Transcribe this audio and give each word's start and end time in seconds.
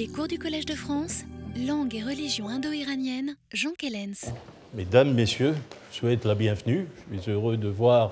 Les 0.00 0.08
cours 0.08 0.28
du 0.28 0.38
Collège 0.38 0.64
de 0.64 0.72
France, 0.72 1.24
langue 1.54 1.94
et 1.94 2.02
religion 2.02 2.48
indo-iranienne, 2.48 3.36
Jean 3.52 3.72
Kellens. 3.76 4.32
Mesdames, 4.72 5.12
Messieurs, 5.12 5.54
je 5.92 5.98
souhaite 5.98 6.24
la 6.24 6.34
bienvenue. 6.34 6.86
Je 7.12 7.18
suis 7.18 7.30
heureux 7.32 7.58
de 7.58 7.68
voir 7.68 8.10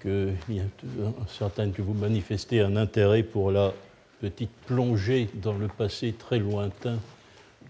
que 0.00 0.28
certains 1.26 1.70
que 1.70 1.80
vous 1.80 1.94
manifestez 1.94 2.60
un 2.60 2.76
intérêt 2.76 3.22
pour 3.22 3.50
la 3.50 3.72
petite 4.20 4.50
plongée 4.66 5.30
dans 5.36 5.54
le 5.54 5.68
passé 5.68 6.12
très 6.12 6.38
lointain 6.38 6.98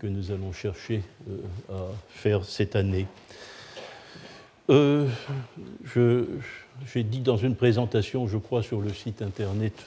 que 0.01 0.09
nous 0.09 0.33
allons 0.33 0.53
chercher 0.53 1.01
euh, 1.29 1.37
à 1.73 1.87
faire 2.09 2.45
cette 2.45 2.75
année. 2.75 3.07
Euh, 4.71 5.07
j'ai 6.93 7.05
dit 7.05 7.21
dans 7.21 7.37
une 7.37 7.55
présentation, 7.55 8.27
je 8.27 8.39
crois, 8.39 8.65
sur 8.65 8.81
le 8.81 8.93
site 8.93 9.23
internet 9.23 9.85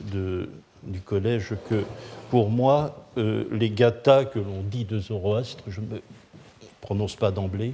du 0.87 0.99
collège 0.99 1.55
que 1.69 1.83
pour 2.29 2.49
moi, 2.49 3.07
euh, 3.17 3.45
les 3.51 3.69
gathas 3.69 4.25
que 4.25 4.39
l'on 4.39 4.61
dit 4.63 4.85
de 4.85 4.99
Zoroastre, 4.99 5.63
je 5.67 5.81
ne 5.81 5.99
prononce 6.81 7.15
pas 7.15 7.31
d'emblée, 7.31 7.73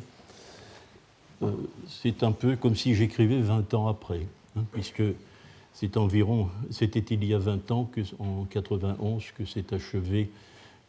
c'est 1.88 2.24
un 2.24 2.32
peu 2.32 2.56
comme 2.56 2.76
si 2.76 2.96
j'écrivais 2.96 3.40
20 3.40 3.74
ans 3.74 3.88
après, 3.88 4.22
hein, 4.58 4.64
puisque 4.72 5.04
c'est 5.74 5.96
environ, 5.96 6.50
c'était 6.72 7.00
il 7.00 7.24
y 7.24 7.34
a 7.34 7.40
20 7.40 7.72
ans, 7.72 7.86
que, 7.86 8.02
en 8.20 8.46
91, 8.50 9.24
que 9.38 9.46
s'est 9.46 9.74
achevée 9.74 10.30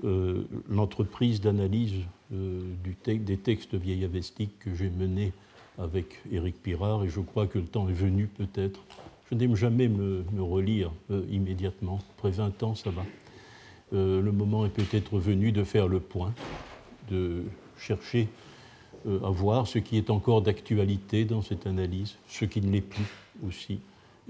euh, 0.04 0.44
l'entreprise 0.68 1.40
d'analyse 1.40 1.94
euh, 2.32 2.62
des 3.04 3.36
textes 3.36 3.74
vieillavestiques 3.74 4.58
que 4.58 4.74
j'ai 4.74 4.90
mené 4.90 5.32
avec 5.78 6.20
Éric 6.32 6.62
Pirard, 6.62 7.04
et 7.04 7.08
je 7.08 7.20
crois 7.20 7.46
que 7.46 7.58
le 7.58 7.66
temps 7.66 7.88
est 7.88 7.94
venu 7.94 8.26
peut-être. 8.26 8.80
Je 9.30 9.36
n'aime 9.36 9.54
jamais 9.54 9.88
me, 9.88 10.24
relire 10.38 10.90
euh, 11.10 11.22
immédiatement. 11.30 12.00
Après 12.16 12.30
20 12.30 12.62
ans, 12.62 12.74
ça 12.74 12.90
va. 12.90 13.02
le 13.92 14.30
moment 14.30 14.66
est 14.66 14.70
peut-être 14.70 15.18
venu 15.18 15.52
de 15.52 15.64
faire 15.64 15.88
le 15.88 16.00
point, 16.00 16.32
de 17.10 17.42
chercher 17.76 18.28
à 19.06 19.30
voir 19.30 19.66
ce 19.66 19.78
qui 19.78 19.96
est 19.96 20.10
encore 20.10 20.42
d'actualité 20.42 21.24
dans 21.24 21.42
cette 21.42 21.66
analyse, 21.66 22.16
ce 22.28 22.44
qui 22.44 22.60
ne 22.60 22.70
l'est 22.70 22.82
plus 22.82 23.06
aussi, 23.46 23.80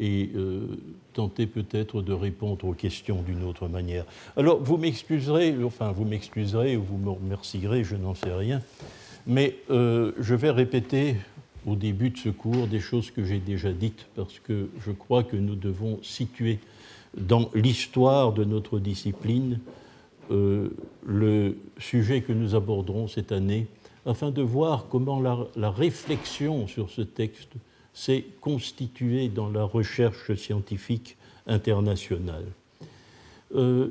et 0.00 0.30
euh, 0.34 0.66
tenter 1.12 1.46
peut-être 1.46 2.02
de 2.02 2.12
répondre 2.12 2.64
aux 2.64 2.72
questions 2.72 3.22
d'une 3.22 3.44
autre 3.44 3.68
manière. 3.68 4.06
Alors, 4.36 4.58
vous 4.60 4.78
m'excuserez, 4.78 5.54
enfin, 5.62 5.92
vous 5.92 6.04
m'excuserez 6.04 6.76
ou 6.76 6.82
vous 6.82 6.96
me 6.96 7.10
remercierez, 7.10 7.84
je 7.84 7.96
n'en 7.96 8.14
sais 8.14 8.32
rien, 8.32 8.62
mais 9.26 9.56
euh, 9.70 10.12
je 10.18 10.34
vais 10.34 10.50
répéter 10.50 11.16
au 11.66 11.76
début 11.76 12.10
de 12.10 12.18
ce 12.18 12.28
cours 12.28 12.66
des 12.66 12.80
choses 12.80 13.10
que 13.10 13.24
j'ai 13.24 13.38
déjà 13.38 13.72
dites, 13.72 14.06
parce 14.14 14.38
que 14.38 14.68
je 14.84 14.92
crois 14.92 15.22
que 15.22 15.36
nous 15.36 15.54
devons 15.54 15.98
situer 16.02 16.58
dans 17.16 17.50
l'histoire 17.54 18.32
de 18.32 18.44
notre 18.44 18.78
discipline 18.78 19.58
euh, 20.30 20.68
le 21.04 21.56
sujet 21.78 22.22
que 22.22 22.32
nous 22.32 22.54
aborderons 22.54 23.08
cette 23.08 23.32
année, 23.32 23.66
afin 24.06 24.30
de 24.30 24.42
voir 24.42 24.86
comment 24.88 25.20
la, 25.20 25.70
réflexion 25.70 26.66
sur 26.66 26.88
ce 26.90 27.02
texte 27.02 27.52
s'est 27.92 28.24
constitué 28.40 29.28
dans 29.28 29.50
la 29.50 29.64
recherche 29.64 30.34
scientifique 30.36 31.16
internationale. 31.46 32.46
Euh, 33.54 33.88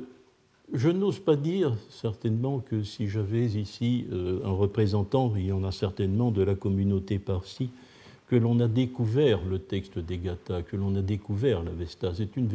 je 0.72 0.88
n'ose 0.88 1.18
pas 1.18 1.36
dire 1.36 1.76
certainement 1.88 2.60
que 2.60 2.82
si 2.82 3.08
j'avais 3.08 3.46
ici 3.46 4.06
euh, 4.12 4.40
un 4.44 4.52
représentant, 4.52 5.32
il 5.36 5.46
y 5.46 5.52
en 5.52 5.64
a 5.64 5.72
certainement 5.72 6.30
de 6.30 6.42
la 6.42 6.54
communauté 6.54 7.18
par-ci, 7.18 7.70
que 8.28 8.36
l'on 8.36 8.60
a 8.60 8.68
découvert 8.68 9.40
le 9.44 9.58
texte 9.58 9.98
des 9.98 10.18
Gathas, 10.18 10.62
que 10.62 10.76
l'on 10.76 10.94
a 10.94 11.02
découvert 11.02 11.62
l'Avesta. 11.62 12.12
C'est 12.14 12.36
une, 12.36 12.48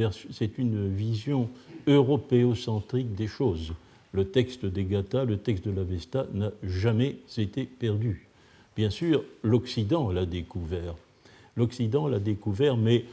une, 0.57 0.95
vision 0.95 1.49
européocentrique 1.87 3.13
des 3.13 3.27
choses. 3.27 3.73
Le 4.13 4.25
texte 4.25 4.65
des 4.65 4.85
Gathas, 4.85 5.25
le 5.25 5.37
texte 5.37 5.65
de 5.65 5.71
l'Avesta 5.71 6.27
n'a 6.33 6.51
jamais 6.63 7.17
été 7.37 7.65
perdu. 7.65 8.29
Bien 8.77 8.89
sûr, 8.89 9.23
l'Occident 9.43 10.11
l'a 10.11 10.25
découvert 10.25 10.95
l'Occident 11.57 12.07
l'a 12.07 12.19
découvert, 12.19 12.77
mais 12.77 13.05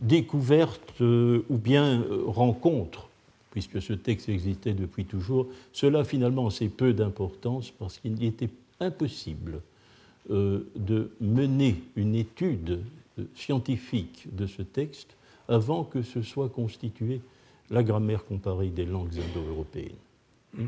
découverte 0.00 1.00
euh, 1.00 1.44
ou 1.48 1.56
bien 1.56 2.00
euh, 2.02 2.22
rencontre, 2.26 3.07
puisque 3.50 3.80
ce 3.80 3.92
texte 3.92 4.28
existait 4.28 4.74
depuis 4.74 5.04
toujours, 5.04 5.48
cela 5.72 6.04
finalement 6.04 6.48
assez 6.48 6.68
peu 6.68 6.92
d'importance 6.92 7.70
parce 7.70 7.98
qu'il 7.98 8.22
était 8.24 8.50
impossible 8.80 9.60
euh, 10.30 10.60
de 10.76 11.10
mener 11.20 11.82
une 11.96 12.14
étude 12.14 12.80
scientifique 13.34 14.28
de 14.34 14.46
ce 14.46 14.62
texte 14.62 15.16
avant 15.48 15.84
que 15.84 16.02
ce 16.02 16.22
soit 16.22 16.50
constitué 16.50 17.20
la 17.70 17.82
grammaire 17.82 18.24
comparée 18.24 18.68
des 18.68 18.84
langues 18.84 19.18
indo-européennes. 19.18 19.92
Hmm? 20.54 20.66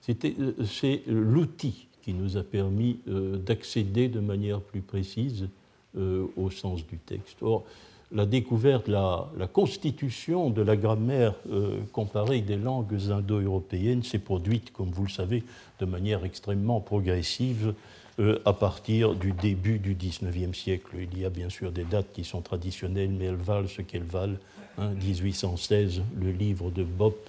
C'est 0.00 1.02
l'outil 1.06 1.86
qui 2.02 2.12
nous 2.12 2.36
a 2.36 2.42
permis 2.42 2.98
d'accéder 3.06 4.08
de 4.08 4.18
manière 4.18 4.60
plus 4.60 4.80
précise 4.80 5.48
euh, 5.94 6.26
au 6.38 6.48
sens 6.50 6.86
du 6.86 6.96
texte. 6.96 7.42
Or, 7.42 7.66
la 8.12 8.26
découverte, 8.26 8.88
la, 8.88 9.28
constitution 9.52 10.50
de 10.50 10.62
la 10.62 10.76
grammaire 10.76 11.34
euh, 11.50 11.80
comparée 11.92 12.40
des 12.40 12.56
langues 12.56 12.98
indo-européennes 13.10 14.02
s'est 14.02 14.18
produite, 14.18 14.72
comme 14.72 14.90
vous 14.90 15.04
le 15.04 15.10
savez, 15.10 15.42
de 15.80 15.86
manière 15.86 16.24
extrêmement 16.24 16.80
progressive 16.80 17.74
euh, 18.18 18.38
à 18.44 18.52
partir 18.52 19.14
du 19.14 19.32
début 19.32 19.78
du 19.78 19.94
XIXe 19.94 20.56
siècle. 20.56 20.96
Il 21.00 21.18
y 21.18 21.24
a 21.24 21.30
bien 21.30 21.48
sûr 21.48 21.72
des 21.72 21.84
dates 21.84 22.12
qui 22.12 22.24
sont 22.24 22.42
traditionnelles, 22.42 23.10
mais 23.10 23.26
elles 23.26 23.34
valent 23.34 23.68
ce 23.68 23.82
qu'elles 23.82 24.02
valent. 24.02 24.36
1816, 24.78 25.98
hein. 25.98 26.02
le 26.18 26.30
livre 26.30 26.70
de 26.70 26.82
Bopp, 26.82 27.28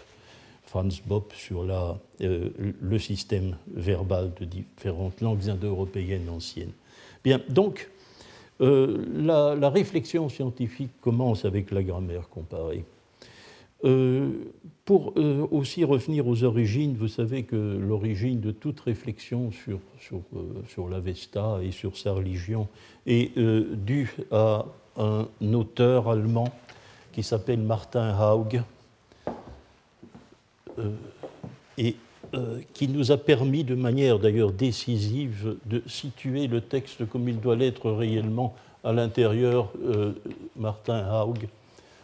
Franz 0.65 1.01
Bopp, 1.05 1.33
sur 1.33 1.65
la, 1.65 1.97
le 2.19 2.99
système 2.99 3.57
verbal 3.73 4.31
de 4.39 4.45
différentes 4.45 5.19
langues 5.19 5.49
indo-européennes 5.49 6.29
anciennes. 6.29 6.71
Bien, 7.23 7.41
donc, 7.49 7.89
euh, 8.61 9.55
la, 9.59 9.69
réflexion 9.69 10.29
scientifique 10.29 10.91
commence 11.01 11.45
avec 11.45 11.71
la 11.71 11.83
grammaire 11.83 12.29
comparée. 12.29 12.85
Euh, 13.83 14.29
pour 14.85 15.13
euh, 15.17 15.45
aussi 15.51 15.83
revenir 15.83 16.27
aux 16.27 16.43
origines, 16.43 16.95
vous 16.97 17.07
savez 17.07 17.43
que 17.43 17.55
l'origine 17.55 18.39
de 18.39 18.51
toute 18.51 18.79
réflexion 18.79 19.51
sur, 19.51 19.79
sur, 19.99 20.21
sur 20.69 20.87
l'Avesta 20.87 21.59
et 21.61 21.71
sur 21.71 21.97
sa 21.97 22.13
religion 22.13 22.67
est 23.05 23.37
due 23.37 24.15
à 24.31 24.65
un 24.97 25.27
auteur 25.53 26.09
allemand 26.09 26.53
qui 27.11 27.23
s'appelle 27.23 27.59
Martin 27.59 28.15
Haug. 28.17 28.61
et 31.77 31.95
euh, 32.33 32.59
qui 32.73 32.87
nous 32.87 33.11
a 33.11 33.17
permis 33.17 33.63
de 33.63 33.75
manière 33.75 34.17
d'ailleurs 34.17 34.51
décisive 34.51 35.55
de 35.65 35.83
situer 35.85 36.47
le 36.47 36.61
texte 36.61 37.07
comme 37.07 37.29
il 37.29 37.39
doit 37.39 37.55
l'être 37.55 37.91
réellement 37.91 38.55
à 38.83 38.91
l'intérieur, 38.91 39.71
euh, 39.85 40.13
Martin 40.55 41.05
Haug, 41.21 41.47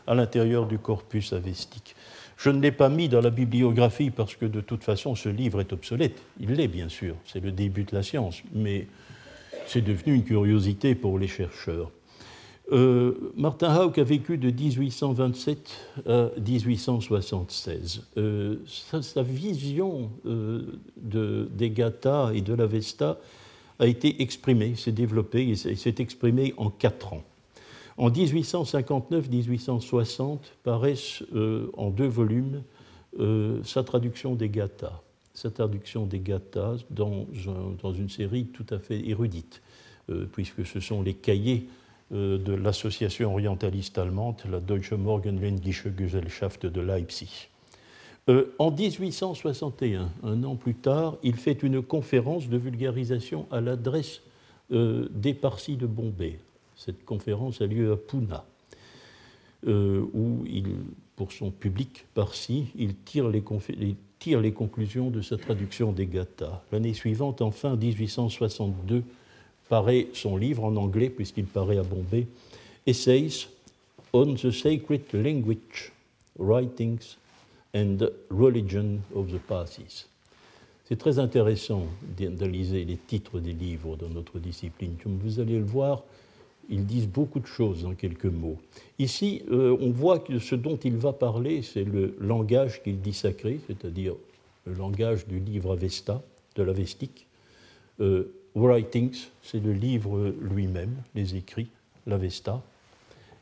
à 0.07 0.15
l'intérieur 0.15 0.65
du 0.67 0.77
corpus 0.77 1.33
avestique. 1.33 1.95
Je 2.37 2.49
ne 2.49 2.61
l'ai 2.61 2.71
pas 2.71 2.89
mis 2.89 3.09
dans 3.09 3.21
la 3.21 3.31
bibliographie 3.31 4.11
parce 4.11 4.35
que 4.35 4.45
de 4.45 4.61
toute 4.61 4.83
façon 4.83 5.15
ce 5.15 5.29
livre 5.29 5.61
est 5.61 5.73
obsolète. 5.73 6.21
Il 6.39 6.53
l'est 6.53 6.67
bien 6.67 6.89
sûr, 6.89 7.15
c'est 7.25 7.43
le 7.43 7.51
début 7.51 7.83
de 7.83 7.95
la 7.95 8.03
science, 8.03 8.41
mais 8.53 8.87
c'est 9.65 9.81
devenu 9.81 10.13
une 10.13 10.23
curiosité 10.23 10.95
pour 10.95 11.19
les 11.19 11.27
chercheurs. 11.27 11.91
Euh, 12.71 13.31
Martin 13.35 13.75
Hauck 13.75 13.97
a 13.97 14.03
vécu 14.03 14.37
de 14.37 14.51
1827 14.51 15.69
à 16.07 16.29
1876. 16.39 18.03
Euh, 18.17 18.57
sa, 18.65 19.23
vision 19.23 20.11
euh, 20.25 20.79
de, 20.97 21.49
des 21.51 21.71
Gathas 21.71 22.31
et 22.33 22.41
de 22.41 22.53
l'Avesta 22.53 23.17
a 23.79 23.87
été 23.87 24.21
exprimée, 24.21 24.75
s'est 24.75 24.91
développée 24.91 25.49
et 25.49 25.55
s'est 25.55 25.95
exprimée 25.97 26.53
en 26.57 26.69
quatre 26.69 27.13
ans. 27.13 27.23
En 27.97 28.11
1859-1860 28.11 30.37
paraissent 30.63 31.23
en 31.75 31.89
deux 31.89 32.07
volumes 32.07 32.61
sa 33.63 33.83
traduction 33.83 34.35
des 34.35 34.49
Gathas, 34.49 35.01
sa 35.33 35.49
traduction 35.49 36.05
des 36.05 36.19
Gathas 36.19 36.85
dans, 36.89 37.25
dans, 37.81 37.93
une 37.93 38.09
série 38.09 38.45
tout 38.45 38.65
à 38.69 38.79
fait 38.79 39.05
érudite, 39.07 39.61
puisque 40.31 40.65
ce 40.65 40.79
sont 40.79 41.01
les 41.01 41.13
cahiers 41.13 41.67
de 42.11 42.53
l'association 42.53 43.33
orientaliste 43.33 43.97
allemande, 43.97 44.41
la 44.49 44.59
Deutsche 44.59 44.93
Morgenländische 44.93 45.89
Gesellschaft 45.95 46.65
de 46.65 46.81
Leipzig. 46.81 47.49
Euh, 48.29 48.53
en 48.59 48.71
1861, 48.71 50.09
un 50.23 50.43
an 50.43 50.55
plus 50.55 50.75
tard, 50.75 51.17
il 51.23 51.35
fait 51.35 51.63
une 51.63 51.81
conférence 51.81 52.49
de 52.49 52.57
vulgarisation 52.57 53.47
à 53.51 53.61
l'adresse 53.61 54.21
euh, 54.71 55.07
des 55.11 55.33
Parsis 55.33 55.77
de 55.77 55.85
Bombay. 55.85 56.39
Cette 56.75 57.05
conférence 57.05 57.61
a 57.61 57.65
lieu 57.65 57.91
à 57.91 57.97
Pune, 57.97 58.39
où 59.65 60.45
pour 61.19 61.33
son 61.33 61.51
public 61.51 62.05
parsi, 62.13 62.67
il 62.77 62.95
tire 62.95 63.27
les, 63.27 63.43
il 63.77 63.95
tire 64.19 64.39
les 64.39 64.53
conclusions 64.53 65.09
de 65.09 65.19
sa 65.21 65.35
traduction 65.35 65.91
des 65.91 66.05
Gathas. 66.05 66.61
L'année 66.71 66.93
suivante, 66.93 67.41
en 67.41 67.51
fin 67.51 67.75
1862, 67.75 69.03
paraît 69.69 70.07
son 70.13 70.35
livre 70.35 70.65
en 70.65 70.75
anglais, 70.75 71.09
puisqu'il 71.09 71.45
paraît 71.45 71.77
à 71.77 71.83
Bombay, 71.83 72.27
Essays 72.85 73.47
on 74.11 74.33
the 74.33 74.51
Sacred 74.51 75.03
Language, 75.13 75.91
Writings 76.37 77.17
and 77.75 77.97
Religion 78.31 78.99
of 79.13 79.31
the 79.31 79.37
Parsis. 79.37 80.07
C'est 80.85 80.97
très 80.97 81.19
intéressant 81.19 81.85
d'analyser 82.17 82.83
les 82.83 82.97
titres 82.97 83.39
des 83.39 83.53
livres 83.53 83.95
dans 83.95 84.09
notre 84.09 84.39
discipline. 84.39 84.95
Comme 85.03 85.19
vous 85.19 85.39
allez 85.39 85.59
le 85.59 85.65
voir, 85.65 86.03
ils 86.67 86.85
disent 86.85 87.07
beaucoup 87.07 87.39
de 87.39 87.45
choses 87.45 87.85
en 87.85 87.93
quelques 87.93 88.25
mots. 88.25 88.57
Ici, 88.97 89.43
euh, 89.51 89.77
on 89.79 89.91
voit 89.91 90.17
que 90.17 90.39
ce 90.39 90.55
dont 90.55 90.77
il 90.77 90.97
va 90.97 91.13
parler, 91.13 91.61
c'est 91.61 91.83
le 91.83 92.15
langage 92.19 92.81
qu'il 92.81 93.01
dit 93.01 93.13
sacré, 93.13 93.59
c'est-à-dire 93.67 94.15
le 94.65 94.73
langage 94.73 95.27
du 95.27 95.39
livre 95.39 95.73
Avesta, 95.73 96.23
de 96.55 96.63
l'Avestique. 96.63 97.27
Euh, 98.01 98.33
writings, 98.55 99.27
c'est 99.41 99.63
le 99.63 99.73
livre 99.73 100.33
lui-même, 100.41 100.95
les 101.15 101.35
écrits, 101.35 101.67
l'Avesta. 102.07 102.61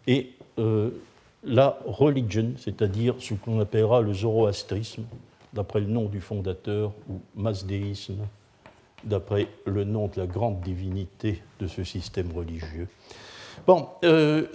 Et 0.05 0.31
euh, 0.59 0.89
la 1.43 1.77
religion, 1.85 2.53
c'est-à-dire 2.57 3.15
ce 3.19 3.33
qu'on 3.33 3.59
appellera 3.59 4.01
le 4.01 4.13
zoroastrisme, 4.13 5.03
d'après 5.53 5.79
le 5.79 5.87
nom 5.87 6.05
du 6.05 6.21
fondateur, 6.21 6.91
ou 7.09 7.19
masdéisme, 7.35 8.25
d'après 9.03 9.47
le 9.65 9.83
nom 9.83 10.07
de 10.07 10.19
la 10.19 10.27
grande 10.27 10.61
divinité 10.61 11.41
de 11.59 11.67
ce 11.67 11.83
système 11.83 12.31
religieux. 12.31 12.87
Bon, 13.65 13.87
euh, 14.03 14.45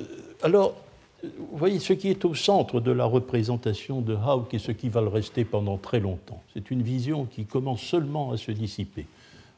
alors, 0.43 0.75
vous 1.23 1.57
voyez, 1.57 1.79
ce 1.79 1.93
qui 1.93 2.09
est 2.09 2.25
au 2.25 2.35
centre 2.35 2.81
de 2.81 2.91
la 2.91 3.05
représentation 3.05 4.01
de 4.01 4.15
Hauck 4.15 4.53
et 4.55 4.59
ce 4.59 4.73
qui 4.73 4.89
va 4.89 5.01
le 5.01 5.09
rester 5.09 5.45
pendant 5.45 5.77
très 5.77 6.01
longtemps, 6.01 6.43
c'est 6.53 6.71
une 6.71 6.83
vision 6.83 7.27
qui 7.27 7.45
commence 7.45 7.81
seulement 7.81 8.33
à 8.33 8.37
se 8.37 8.51
dissiper. 8.51 9.07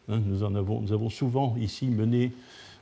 Hein, 0.09 0.21
nous, 0.25 0.43
en 0.43 0.55
avons, 0.55 0.81
nous 0.81 0.93
avons 0.93 1.11
souvent 1.11 1.56
ici 1.59 1.87
mené 1.87 2.33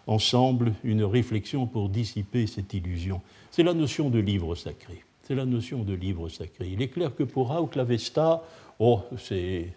ensemble 0.07 0.75
une 0.85 1.05
réflexion 1.05 1.67
pour 1.67 1.89
dissiper 1.89 2.47
cette 2.47 2.75
illusion. 2.75 3.21
C'est 3.51 3.63
la 3.63 3.75
notion 3.75 4.11
de 4.11 4.19
livre 4.19 4.55
sacré. 4.55 5.05
C'est 5.25 5.35
la 5.35 5.45
notion 5.45 5.85
de 5.85 5.95
livre 5.95 6.29
sacré. 6.29 6.69
Il 6.73 6.83
est 6.83 6.89
clair 6.89 7.15
que 7.15 7.23
pour 7.23 7.51
Hauck, 7.53 7.77
l'Avesta, 7.77 8.43
oh, 8.81 9.01
c'est 9.19 9.69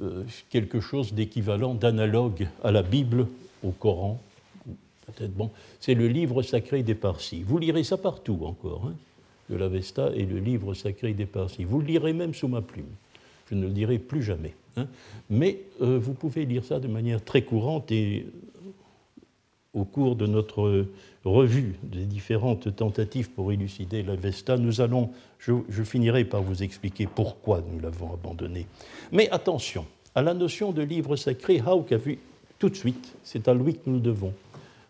euh, 0.00 0.22
quelque 0.50 0.80
chose 0.80 1.12
d'équivalent, 1.12 1.74
d'analogue 1.74 2.48
à 2.62 2.70
la 2.70 2.82
Bible, 2.82 3.26
au 3.64 3.70
Coran. 3.70 4.20
Peut-être 5.06 5.34
bon, 5.34 5.50
c'est 5.80 5.94
le 5.94 6.06
livre 6.06 6.42
sacré 6.42 6.82
des 6.82 6.94
Parsis. 6.94 7.42
Vous 7.42 7.58
lirez 7.58 7.82
ça 7.82 7.96
partout 7.96 8.38
encore, 8.44 8.86
hein, 8.86 8.94
de 9.50 9.56
l'Avesta 9.56 10.10
et 10.14 10.24
le 10.24 10.38
livre 10.38 10.74
sacré 10.74 11.12
des 11.12 11.26
Parsis. 11.26 11.64
Vous 11.64 11.80
le 11.80 11.86
lirez 11.86 12.12
même 12.12 12.34
sous 12.34 12.48
ma 12.48 12.62
plume. 12.62 12.86
Je 13.50 13.56
ne 13.56 13.62
le 13.62 13.70
dirai 13.70 13.98
plus 13.98 14.22
jamais. 14.22 14.54
Hein. 14.76 14.86
Mais 15.30 15.60
euh, 15.80 15.98
vous 15.98 16.14
pouvez 16.14 16.44
lire 16.46 16.64
ça 16.64 16.80
de 16.80 16.88
manière 16.88 17.24
très 17.24 17.42
courante 17.42 17.90
et 17.92 18.26
au 19.74 19.84
cours 19.84 20.16
de 20.16 20.26
notre 20.26 20.86
revue 21.24 21.76
des 21.82 22.04
différentes 22.04 22.74
tentatives 22.76 23.30
pour 23.30 23.52
élucider 23.52 24.02
l'Avesta, 24.02 24.56
nous 24.56 24.80
allons, 24.80 25.10
je, 25.38 25.82
finirai 25.82 26.24
par 26.24 26.42
vous 26.42 26.62
expliquer 26.62 27.06
pourquoi 27.06 27.62
nous 27.62 27.80
l'avons 27.80 28.12
abandonné. 28.12 28.66
Mais 29.12 29.30
attention, 29.30 29.86
à 30.14 30.22
la 30.22 30.34
notion 30.34 30.72
de 30.72 30.82
livre 30.82 31.16
sacré, 31.16 31.62
Hauck 31.64 31.92
a 31.92 31.96
vu 31.96 32.18
tout 32.58 32.68
de 32.68 32.76
suite, 32.76 33.14
c'est 33.24 33.48
à 33.48 33.54
lui 33.54 33.74
que 33.74 33.88
nous 33.88 34.00
devons, 34.00 34.34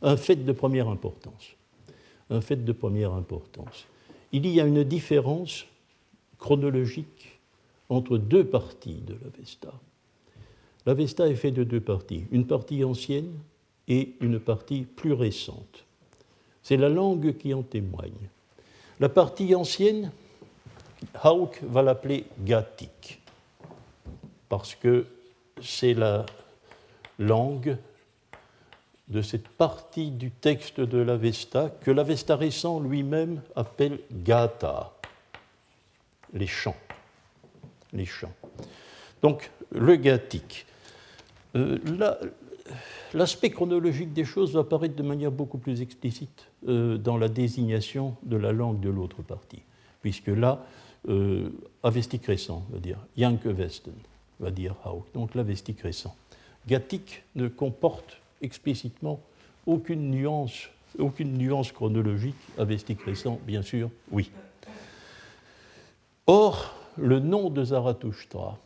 un 0.03 0.17
fait 0.17 0.37
de 0.37 0.53
première 0.53 0.89
importance. 0.89 1.53
Un 2.31 2.41
fait 2.41 2.65
de 2.65 2.73
première 2.73 3.13
importance. 3.13 3.87
Il 4.33 4.47
y 4.47 4.61
a 4.61 4.65
une 4.65 4.83
différence 4.85 5.67
chronologique 6.39 7.32
entre 7.93 8.17
deux 8.19 8.45
parties 8.45 9.03
de 9.07 9.15
l'Avesta. 9.23 9.73
L'Avesta 10.87 11.29
est 11.29 11.35
fait 11.35 11.51
de 11.51 11.65
deux 11.65 11.81
parties, 11.81 12.25
une 12.31 12.47
partie 12.47 12.83
ancienne 12.85 13.33
et 13.89 14.15
une 14.21 14.41
partie 14.41 14.83
plus 14.83 15.13
récente. 15.13 15.85
C'est 16.63 16.77
la 16.77 16.89
langue 16.89 17.37
qui 17.37 17.53
en 17.55 17.63
témoigne. 17.63 18.29
La 18.99 19.09
partie 19.09 19.55
ancienne, 19.55 20.11
Hauck 21.23 21.61
va 21.63 21.83
l'appeler 21.83 22.25
Gatik, 22.41 23.21
parce 24.49 24.75
que 24.75 25.07
c'est 25.61 25.95
la 25.95 26.25
langue 27.19 27.77
de 29.09 29.21
cette 29.21 29.49
partie 29.49 30.11
du 30.11 30.31
texte 30.31 30.81
de 30.81 30.99
l'Avesta 30.99 31.71
que 31.83 31.91
l'Avesta 31.91 32.37
récent 32.37 32.81
lui-même 32.81 33.43
appelle 33.55 34.01
Gata, 34.11 34.93
les 36.33 36.47
chants. 36.47 36.77
Les 37.93 38.07
chants. 38.07 38.35
Donc, 39.23 39.51
le 39.71 39.97
Gatik. 39.97 40.67
Euh, 41.57 41.79
L'aspect 43.15 43.51
chronologique 43.51 44.13
des 44.13 44.25
choses 44.25 44.55
va 44.55 44.61
apparaître 44.61 44.97
de 44.97 45.03
manière 45.03 45.31
beaucoup 45.31 45.59
plus 45.59 45.83
explicite 45.83 46.47
euh, 46.67 46.97
dans 46.97 47.19
la 47.19 47.29
désignation 47.29 48.17
de 48.23 48.37
la 48.37 48.53
langue 48.53 48.81
de 48.81 48.89
l'autre 48.89 49.23
partie, 49.23 49.63
puisque 50.01 50.29
là, 50.29 50.65
euh, 51.09 51.51
Avestic 51.83 52.25
récent 52.27 52.65
va 52.71 52.79
dire 52.79 52.99
Janke 53.19 53.45
Westen, 53.45 53.95
va 54.41 54.51
dire 54.51 54.75
Hauck, 54.85 55.05
donc 55.13 55.35
l'Avestic 55.35 55.81
récent. 55.81 56.15
Gattic 56.67 57.25
ne 57.35 57.49
comporte 57.49 58.19
explicitement 58.41 59.21
aucune 59.67 60.11
nuance, 60.11 60.69
aucune 60.99 61.35
nuance 61.35 61.73
chronologique. 61.73 62.37
Avestic 62.57 63.03
récent, 63.03 63.39
bien 63.47 63.63
sûr, 63.63 63.91
oui. 64.11 64.31
Or, 66.27 66.75
le 66.97 67.21
nom 67.21 67.51
de 67.51 67.65
Zarathustra, 67.65 68.59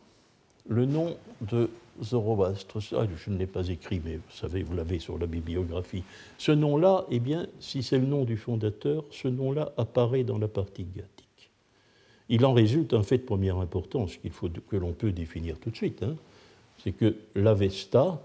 le 0.69 0.85
nom 0.85 1.17
de 1.41 1.71
Zoroastre, 2.03 2.81
je 2.81 3.31
ne 3.31 3.39
l'ai 3.39 3.47
pas 3.47 3.69
écrit, 3.69 4.01
mais 4.05 4.17
vous 4.17 4.33
savez, 4.33 4.63
vous 4.63 4.75
l'avez 4.75 4.99
sur 4.99 5.19
la 5.19 5.27
bibliographie. 5.27 6.03
Ce 6.39 6.53
nom-là, 6.53 7.07
eh 7.11 7.21
bien, 7.21 7.47
si 7.61 7.83
c'est 7.83 7.99
le 7.99 8.07
nom 8.07 8.25
du 8.25 8.37
fondateur, 8.37 9.05
ce 9.11 9.29
nom-là 9.29 9.73
apparaît 9.77 10.25
dans 10.25 10.39
la 10.39 10.49
partie 10.49 10.85
gathique. 10.85 11.51
Il 12.29 12.45
en 12.45 12.53
résulte 12.53 12.93
un 12.93 13.03
fait 13.03 13.19
de 13.19 13.23
première 13.23 13.59
importance 13.59 14.17
qu'il 14.17 14.33
faut 14.33 14.49
que 14.49 14.77
l'on 14.77 14.93
peut 14.93 15.13
définir 15.13 15.59
tout 15.59 15.71
de 15.71 15.77
suite. 15.77 16.03
Hein. 16.03 16.17
C'est 16.83 16.93
que 16.93 17.15
l'Avesta 17.35 18.21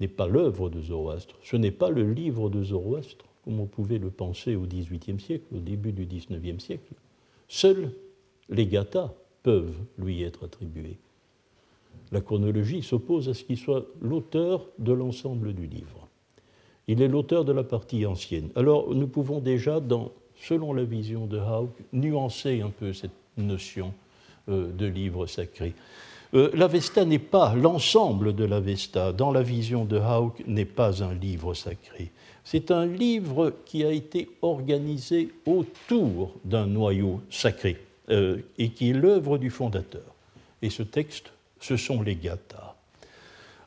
n'est 0.00 0.08
pas 0.08 0.26
l'œuvre 0.26 0.70
de 0.70 0.80
Zoroastre, 0.80 1.34
ce 1.42 1.56
n'est 1.56 1.70
pas 1.72 1.90
le 1.90 2.10
livre 2.10 2.48
de 2.48 2.62
Zoroastre, 2.62 3.24
comme 3.44 3.60
on 3.60 3.66
pouvait 3.66 3.98
le 3.98 4.10
penser 4.10 4.54
au 4.54 4.62
XVIIIe 4.62 5.20
siècle, 5.20 5.44
au 5.54 5.58
début 5.58 5.92
du 5.92 6.06
XIXe 6.06 6.62
siècle. 6.62 6.94
Seuls 7.48 7.92
les 8.48 8.66
gathas 8.66 9.12
peuvent 9.42 9.74
lui 9.98 10.22
être 10.22 10.44
attribués 10.44 10.98
la 12.12 12.20
chronologie 12.20 12.82
s'oppose 12.82 13.28
à 13.28 13.34
ce 13.34 13.42
qu'il 13.42 13.56
soit 13.56 13.86
l'auteur 14.00 14.66
de 14.78 14.92
l'ensemble 14.92 15.54
du 15.54 15.66
livre. 15.66 16.08
Il 16.86 17.00
est 17.00 17.08
l'auteur 17.08 17.44
de 17.44 17.52
la 17.52 17.64
partie 17.64 18.04
ancienne. 18.04 18.50
Alors 18.54 18.94
nous 18.94 19.08
pouvons 19.08 19.40
déjà, 19.40 19.80
selon 20.36 20.74
la 20.74 20.84
vision 20.84 21.26
de 21.26 21.38
Hauck, 21.38 21.70
nuancer 21.92 22.60
un 22.60 22.68
peu 22.68 22.92
cette 22.92 23.12
notion 23.38 23.94
euh, 24.50 24.70
de 24.70 24.86
livre 24.86 25.26
sacré. 25.26 25.74
Euh, 26.34 26.50
L'Avesta 26.54 27.04
n'est 27.04 27.18
pas, 27.18 27.54
l'ensemble 27.54 28.34
de 28.34 28.44
l'Avesta, 28.44 29.12
dans 29.12 29.30
la 29.30 29.42
vision 29.42 29.84
de 29.86 29.98
Hauck, 29.98 30.42
n'est 30.46 30.64
pas 30.66 31.02
un 31.02 31.14
livre 31.14 31.54
sacré. 31.54 32.10
C'est 32.44 32.70
un 32.70 32.84
livre 32.84 33.54
qui 33.64 33.84
a 33.84 33.90
été 33.90 34.28
organisé 34.42 35.30
autour 35.46 36.34
d'un 36.44 36.66
noyau 36.66 37.20
sacré 37.30 37.78
euh, 38.10 38.38
et 38.58 38.70
qui 38.70 38.90
est 38.90 38.94
l'œuvre 38.94 39.38
du 39.38 39.50
fondateur. 39.50 40.14
Et 40.62 40.70
ce 40.70 40.82
texte 40.82 41.32
ce 41.60 41.76
sont 41.76 42.02
les 42.02 42.16
gathas. 42.16 42.74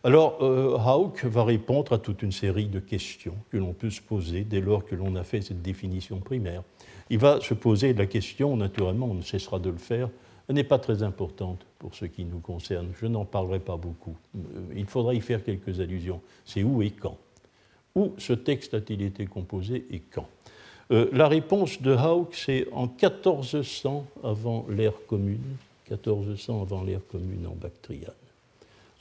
Alors, 0.03 0.43
euh, 0.43 0.77
Hauck 0.77 1.23
va 1.25 1.43
répondre 1.43 1.93
à 1.93 1.97
toute 1.97 2.21
une 2.21 2.31
série 2.31 2.67
de 2.67 2.79
questions 2.79 3.35
que 3.49 3.57
l'on 3.57 3.73
peut 3.73 3.89
se 3.89 4.01
poser 4.01 4.43
dès 4.43 4.61
lors 4.61 4.85
que 4.85 4.93
l'on 4.93 5.15
a 5.15 5.23
fait 5.23 5.41
cette 5.41 5.63
définition 5.63 6.19
primaire. 6.19 6.61
Il 7.09 7.17
va 7.17 7.41
se 7.41 7.55
poser 7.55 7.93
la 7.93 8.05
question, 8.05 8.55
naturellement, 8.55 9.07
on 9.07 9.15
ne 9.15 9.23
cessera 9.23 9.57
de 9.57 9.69
le 9.69 9.77
faire, 9.77 10.09
elle 10.47 10.55
n'est 10.55 10.63
pas 10.63 10.77
très 10.77 11.01
importante 11.01 11.65
pour 11.79 11.95
ce 11.95 12.05
qui 12.05 12.23
nous 12.23 12.39
concerne. 12.39 12.89
Je 13.01 13.07
n'en 13.07 13.25
parlerai 13.25 13.59
pas 13.59 13.77
beaucoup. 13.77 14.15
Euh, 14.35 14.39
il 14.75 14.85
faudra 14.85 15.13
y 15.15 15.21
faire 15.21 15.43
quelques 15.43 15.79
allusions. 15.79 16.21
C'est 16.45 16.63
où 16.63 16.83
et 16.83 16.91
quand? 16.91 17.17
Où 17.95 18.13
ce 18.17 18.33
texte 18.33 18.73
a-t-il 18.73 19.01
été 19.01 19.25
composé 19.25 19.87
et 19.89 19.99
quand? 19.99 20.27
Euh, 20.91 21.09
La 21.11 21.27
réponse 21.27 21.81
de 21.81 21.95
Hauck, 21.95 22.35
c'est 22.35 22.67
en 22.71 22.87
1400 22.87 24.05
avant 24.23 24.65
l'ère 24.69 25.05
commune, 25.07 25.57
1400 25.89 26.61
avant 26.61 26.83
l'ère 26.83 27.05
commune 27.11 27.47
en 27.47 27.55
Bactriane. 27.55 28.11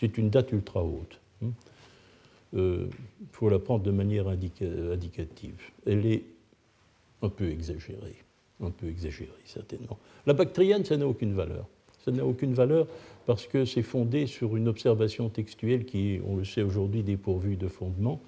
C'est 0.01 0.19
une 0.19 0.31
date 0.31 0.53
ultra 0.53 0.83
haute. 0.83 1.19
Il 1.43 1.49
hein. 1.49 1.53
euh, 2.57 2.87
faut 3.33 3.49
la 3.49 3.59
prendre 3.59 3.83
de 3.83 3.91
manière 3.91 4.29
indicative. 4.29 5.57
Elle 5.87 6.07
est 6.07 6.23
un 7.23 7.29
peu 7.29 7.49
exagérée, 7.49 8.17
un 8.63 8.71
peu 8.71 8.89
exagérée 8.89 9.31
certainement. 9.45 9.99
La 10.27 10.35
Bactriane, 10.35 10.85
ça 10.85 10.97
n'a 10.97 11.07
aucune 11.07 11.35
valeur. 11.35 11.67
Ça 12.05 12.11
n'a 12.11 12.25
aucune 12.27 12.53
valeur 12.53 12.87
parce 13.25 13.47
que 13.47 13.65
c'est 13.65 13.83
fondé 13.83 14.27
sur 14.27 14.57
une 14.57 14.69
observation 14.69 15.31
textuelle 15.31 15.87
qui, 15.87 16.21
on 16.27 16.37
le 16.37 16.45
sait 16.45 16.63
aujourd'hui, 16.63 17.03
dépourvue 17.03 17.57
de 17.57 17.69
fondement 17.69 18.21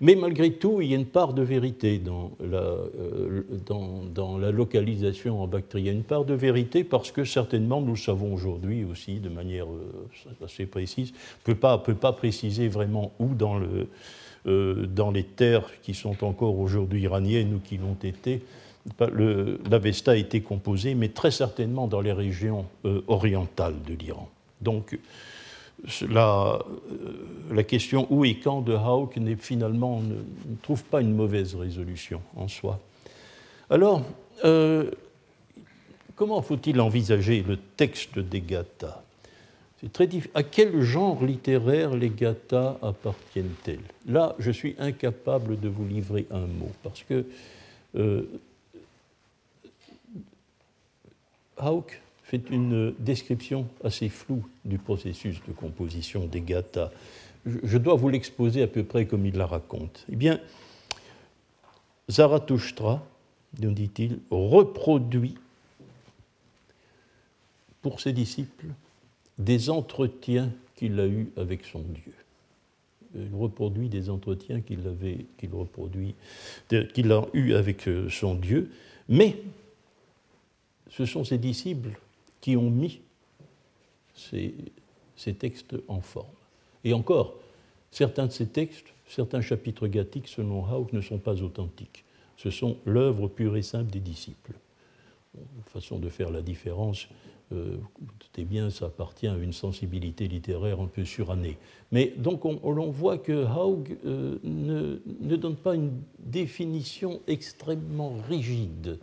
mais 0.00 0.14
malgré 0.14 0.52
tout, 0.52 0.80
il 0.80 0.90
y 0.90 0.94
a 0.94 0.96
une 0.96 1.06
part 1.06 1.32
de 1.32 1.42
vérité 1.42 1.98
dans 1.98 2.30
la, 2.40 2.58
euh, 2.58 3.42
dans, 3.66 4.38
la 4.38 4.52
localisation 4.52 5.42
en 5.42 5.48
Bactrie. 5.48 5.88
une 5.88 6.04
part 6.04 6.24
de 6.24 6.34
vérité 6.34 6.84
parce 6.84 7.10
que 7.10 7.24
certainement, 7.24 7.80
nous 7.80 7.92
le 7.92 7.98
savons 7.98 8.32
aujourd'hui 8.32 8.84
aussi 8.84 9.14
de 9.18 9.28
manière 9.28 9.66
euh, 9.66 10.44
assez 10.44 10.66
précise, 10.66 11.12
on 11.46 11.50
ne 11.50 11.76
peut 11.78 11.94
pas 11.94 12.12
préciser 12.12 12.68
vraiment 12.68 13.12
où 13.18 13.34
dans, 13.34 13.58
le, 13.58 13.88
euh, 14.46 14.86
dans 14.86 15.10
les 15.10 15.24
terres 15.24 15.68
qui 15.82 15.94
sont 15.94 16.24
encore 16.24 16.58
aujourd'hui 16.58 17.02
iraniennes 17.02 17.54
ou 17.54 17.58
qui 17.58 17.76
l'ont 17.76 17.98
été, 18.02 18.42
l'Avesta 19.68 20.12
a 20.12 20.16
été 20.16 20.40
composé, 20.40 20.94
mais 20.94 21.08
très 21.08 21.30
certainement 21.30 21.88
dans 21.88 22.00
les 22.00 22.12
régions 22.12 22.64
orientales 23.06 23.74
de 23.86 23.92
l'Iran. 23.92 24.30
Donc, 24.62 24.98
la, 26.08 26.58
la, 27.50 27.62
question 27.62 28.06
où 28.10 28.24
et 28.24 28.38
quand 28.38 28.62
de 28.62 28.74
Hauck 28.74 29.16
n'est 29.16 29.36
finalement 29.36 30.00
ne, 30.00 30.16
trouve 30.62 30.84
pas 30.84 31.00
une 31.00 31.14
mauvaise 31.14 31.54
résolution 31.54 32.20
en 32.36 32.48
soi. 32.48 32.80
Alors, 33.70 34.02
comment 36.16 36.42
faut-il 36.42 36.80
envisager 36.80 37.44
le 37.46 37.56
texte 37.56 38.18
des 38.18 38.40
Gathas? 38.40 39.02
C'est 39.80 39.92
très 39.92 40.08
À 40.34 40.42
quel 40.42 40.80
genre 40.80 41.24
littéraire 41.24 41.94
les 41.94 42.10
Gathas 42.10 42.76
appartiennent-elles? 42.82 43.78
Là, 44.08 44.34
je 44.38 44.50
suis 44.50 44.74
incapable 44.78 45.60
de 45.60 45.68
vous 45.68 45.86
livrer 45.86 46.26
un 46.32 46.46
mot, 46.46 46.72
parce 46.82 47.04
que 47.04 47.24
euh, 47.94 48.22
fait 52.28 52.50
une 52.50 52.92
description 52.98 53.66
assez 53.82 54.10
floue 54.10 54.46
du 54.62 54.76
processus 54.76 55.40
de 55.48 55.52
composition 55.54 56.26
des 56.26 56.42
Gathas. 56.42 56.90
Je 57.46 57.78
dois 57.78 57.94
vous 57.94 58.10
l'exposer 58.10 58.60
à 58.60 58.66
peu 58.66 58.84
près 58.84 59.06
comme 59.06 59.24
il 59.24 59.34
la 59.34 59.46
raconte. 59.46 60.04
Eh 60.12 60.16
bien, 60.16 60.38
Zarathustra, 62.10 63.02
nous 63.60 63.72
dit-il, 63.72 64.18
reproduit 64.30 65.36
pour 67.80 67.98
ses 67.98 68.12
disciples 68.12 68.66
des 69.38 69.70
entretiens 69.70 70.52
qu'il 70.76 71.00
a 71.00 71.06
eus 71.06 71.30
avec 71.38 71.64
son 71.64 71.80
Dieu. 71.80 72.12
Il 73.14 73.34
reproduit 73.34 73.88
des 73.88 74.10
entretiens 74.10 74.60
qu'il 74.60 74.86
avait, 74.86 75.24
qu'il 75.38 75.54
reproduit, 75.54 76.14
qu'il 76.68 77.10
a 77.10 77.24
eus 77.32 77.54
avec 77.54 77.88
euh, 77.88 78.10
son 78.10 78.34
Dieu, 78.34 78.70
mais 79.08 79.34
ce 80.90 81.06
sont 81.06 81.24
ses 81.24 81.38
disciples 81.38 81.98
qui 82.40 82.56
ont 82.56 82.70
mis 82.70 83.00
ces, 84.14 84.54
textes 85.38 85.76
en 85.88 86.00
forme. 86.00 86.26
Et 86.84 86.92
encore, 86.92 87.34
certains 87.90 88.26
de 88.26 88.32
ces 88.32 88.46
textes, 88.46 88.86
certains 89.06 89.40
chapitres 89.40 89.88
gathiques, 89.88 90.28
selon 90.28 90.64
Hauck, 90.64 90.92
ne 90.92 91.00
sont 91.00 91.18
pas 91.18 91.42
authentiques. 91.42 92.04
Ce 92.36 92.50
sont 92.50 92.76
l'œuvre 92.84 93.28
pure 93.28 93.56
et 93.56 93.62
simple 93.62 93.90
des 93.90 94.00
disciples. 94.00 94.52
façon 95.66 95.98
de 95.98 96.08
faire 96.08 96.30
la 96.30 96.42
différence 96.42 97.08
euh, 97.52 97.76
bien, 98.44 98.70
ça 98.70 98.86
appartient 98.86 99.26
à 99.26 99.36
une 99.36 99.52
sensibilité 99.52 100.28
littéraire 100.28 100.80
un 100.80 100.86
peu 100.86 101.04
surannée. 101.04 101.58
Mais 101.90 102.12
donc 102.16 102.44
on, 102.44 102.90
voit 102.90 103.18
que 103.18 103.44
Haug 103.44 103.96
euh, 104.04 104.38
ne, 104.44 105.00
ne, 105.20 105.36
donne 105.36 105.56
pas 105.56 105.74
une 105.74 105.90
définition 106.20 107.20
extrêmement 107.26 108.14
rigide 108.28 108.98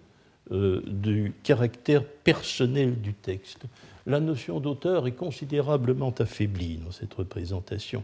euh, 0.51 0.81
du 0.85 1.33
caractère 1.43 2.03
personnel 2.03 2.99
du 3.01 3.13
texte. 3.13 3.63
La 4.05 4.19
notion 4.19 4.59
d'auteur 4.59 5.07
est 5.07 5.13
considérablement 5.13 6.13
affaiblie 6.19 6.77
dans 6.77 6.91
cette 6.91 7.13
représentation. 7.13 8.03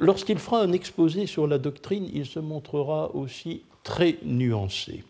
Lorsqu'il 0.00 0.38
fera 0.38 0.62
un 0.62 0.72
exposé 0.72 1.26
sur 1.26 1.46
la 1.46 1.58
doctrine, 1.58 2.08
il 2.12 2.24
se 2.24 2.40
montrera 2.40 3.14
aussi 3.14 3.60
très 3.84 4.16
nuancé. 4.24 5.04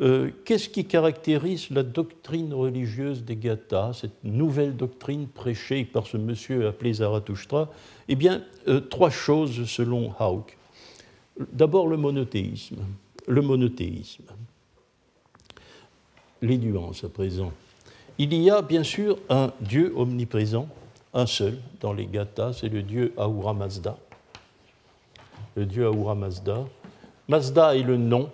Euh, 0.00 0.30
qu'est-ce 0.44 0.68
qui 0.68 0.84
caractérise 0.84 1.70
la 1.70 1.82
doctrine 1.82 2.52
religieuse 2.52 3.24
des 3.24 3.36
Gathas, 3.36 4.00
cette 4.02 4.24
nouvelle 4.24 4.76
doctrine 4.76 5.26
prêchée 5.26 5.84
par 5.84 6.06
ce 6.06 6.18
monsieur 6.18 6.66
appelé 6.66 6.92
Zarathustra? 6.92 7.70
Eh 8.08 8.14
bien, 8.14 8.42
euh, 8.68 8.80
trois 8.80 9.10
choses 9.10 9.64
selon 9.64 10.12
Hauck. 10.20 10.56
D'abord, 11.52 11.88
le 11.88 11.96
monothéisme. 11.96 12.76
Le 13.26 13.40
monothéisme. 13.40 14.24
Les 16.42 16.58
nuances 16.58 17.04
à 17.04 17.08
présent. 17.08 17.52
Il 18.18 18.34
y 18.34 18.50
a 18.50 18.62
bien 18.62 18.82
sûr 18.82 19.18
un 19.28 19.52
Dieu 19.60 19.92
omniprésent, 19.96 20.68
un 21.14 21.26
seul 21.26 21.58
dans 21.80 21.92
les 21.92 22.06
Gathas, 22.06 22.58
c'est 22.60 22.68
le 22.68 22.82
Dieu 22.82 23.12
Ahura 23.16 23.54
Mazda. 23.54 23.96
Le 25.54 25.66
Dieu 25.66 25.86
Ahura 25.86 26.14
Mazda. 26.14 26.64
Mazda 27.28 27.76
est 27.76 27.82
le 27.82 27.96
nom 27.96 28.30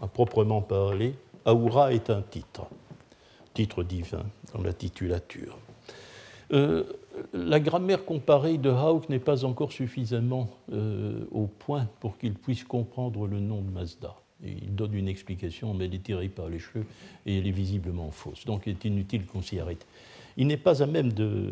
à 0.00 0.06
proprement 0.06 0.62
parler, 0.62 1.14
Aoura 1.44 1.92
est 1.92 2.10
un 2.10 2.22
titre, 2.22 2.66
titre 3.54 3.82
divin 3.82 4.24
dans 4.54 4.62
la 4.62 4.72
titulature. 4.72 5.58
Euh, 6.52 6.84
la 7.32 7.60
grammaire 7.60 8.04
comparée 8.04 8.58
de 8.58 8.70
Hauck 8.70 9.08
n'est 9.08 9.18
pas 9.18 9.44
encore 9.44 9.72
suffisamment 9.72 10.48
euh, 10.72 11.24
au 11.30 11.46
point 11.46 11.86
pour 12.00 12.18
qu'il 12.18 12.34
puisse 12.34 12.64
comprendre 12.64 13.26
le 13.26 13.38
nom 13.38 13.60
de 13.60 13.70
Mazda. 13.70 14.14
Il 14.44 14.74
donne 14.74 14.94
une 14.94 15.08
explication, 15.08 15.74
mais 15.74 15.86
elle 15.86 15.94
est 15.94 16.02
tirée 16.02 16.28
par 16.28 16.48
les 16.48 16.58
cheveux 16.58 16.84
et 17.26 17.38
elle 17.38 17.46
est 17.46 17.52
visiblement 17.52 18.10
fausse. 18.10 18.44
Donc 18.46 18.62
il 18.66 18.70
est 18.70 18.84
inutile 18.84 19.26
qu'on 19.26 19.42
s'y 19.42 19.58
arrête. 19.58 19.86
Il 20.36 20.46
n'est 20.46 20.56
pas 20.56 20.82
à 20.82 20.86
même 20.86 21.12
de, 21.12 21.50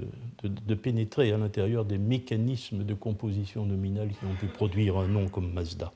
pénétrer 0.82 1.32
à 1.32 1.36
l'intérieur 1.36 1.84
des 1.84 1.98
mécanismes 1.98 2.84
de 2.84 2.94
composition 2.94 3.66
nominale 3.66 4.08
qui 4.10 4.24
ont 4.24 4.34
pu 4.34 4.46
produire 4.46 4.96
un 4.96 5.08
nom 5.08 5.28
comme 5.28 5.52
Mazda. 5.52 5.92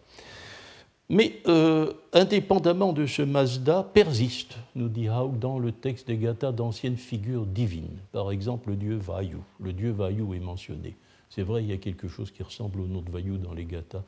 Mais 1.09 1.41
euh, 1.47 1.93
indépendamment 2.13 2.93
de 2.93 3.07
ce 3.07 3.23
Mazda, 3.23 3.83
persiste, 3.93 4.57
nous 4.75 4.89
dit 4.89 5.09
Hauck, 5.09 5.39
dans 5.39 5.59
le 5.59 5.73
texte 5.73 6.07
des 6.07 6.17
Gathas 6.17 6.53
d'anciennes 6.53 6.97
figures 6.97 7.47
divines. 7.47 7.99
Par 8.13 8.31
exemple, 8.31 8.71
le 8.71 8.77
dieu 8.77 8.97
Vayu. 8.97 9.39
Le 9.61 9.73
dieu 9.73 9.91
Vayu 9.91 10.35
est 10.35 10.41
mentionné. 10.41 10.97
C'est 11.29 11.43
vrai, 11.43 11.63
il 11.63 11.71
y 11.71 11.73
a 11.73 11.79
quelque 11.79 12.09
chose 12.09 12.31
qui 12.31 12.43
ressemble 12.43 12.81
au 12.81 12.87
nom 12.87 13.01
de 13.01 13.11
Vayu 13.11 13.39
dans 13.39 13.55
les 13.55 13.65
Gathas. 13.65 14.05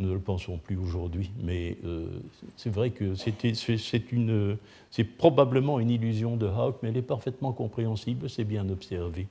Nous 0.00 0.08
ne 0.08 0.14
le 0.14 0.18
pensons 0.18 0.56
plus 0.56 0.78
aujourd'hui, 0.78 1.30
mais 1.42 1.76
euh, 1.84 2.06
c'est 2.56 2.70
vrai 2.70 2.88
que 2.88 3.12
c'est 3.14 5.04
probablement 5.04 5.78
une 5.78 5.90
illusion 5.90 6.36
de 6.36 6.46
Hauck, 6.46 6.76
mais 6.82 6.88
elle 6.88 6.96
est 6.96 7.02
parfaitement 7.02 7.52
compréhensible, 7.52 8.30
c'est 8.30 8.44
bien 8.44 8.66
observé. 8.70 9.26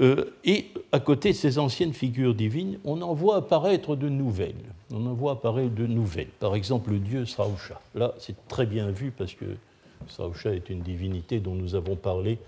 Euh, 0.00 0.34
et 0.44 0.66
à 0.92 1.00
côté 1.00 1.30
de 1.30 1.36
ces 1.36 1.58
anciennes 1.58 1.94
figures 1.94 2.34
divines, 2.34 2.78
on 2.84 3.00
en 3.00 3.14
voit 3.14 3.36
apparaître 3.36 3.96
de 3.96 4.10
nouvelles. 4.10 4.54
On 4.92 5.06
en 5.06 5.14
voit 5.14 5.32
apparaître 5.32 5.74
de 5.74 5.86
nouvelles. 5.86 6.28
Par 6.40 6.54
exemple, 6.54 6.90
le 6.90 6.98
dieu 6.98 7.24
Srausha. 7.24 7.80
Là, 7.94 8.14
c'est 8.18 8.36
très 8.48 8.66
bien 8.66 8.90
vu 8.90 9.12
parce 9.16 9.32
que 9.32 9.46
Srausha 10.08 10.54
est 10.54 10.68
une 10.68 10.80
divinité 10.80 11.40
dont 11.40 11.54
nous 11.54 11.74
avons 11.74 11.96
parlé 11.96 12.38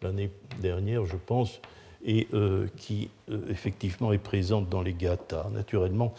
l'année 0.00 0.30
dernière, 0.62 1.04
je 1.04 1.16
pense, 1.16 1.60
et 2.04 2.28
euh, 2.34 2.66
qui 2.76 3.08
euh, 3.30 3.40
effectivement 3.48 4.12
est 4.12 4.18
présente 4.18 4.68
dans 4.68 4.82
les 4.82 4.92
Gathas. 4.92 5.48
Naturellement, 5.52 6.14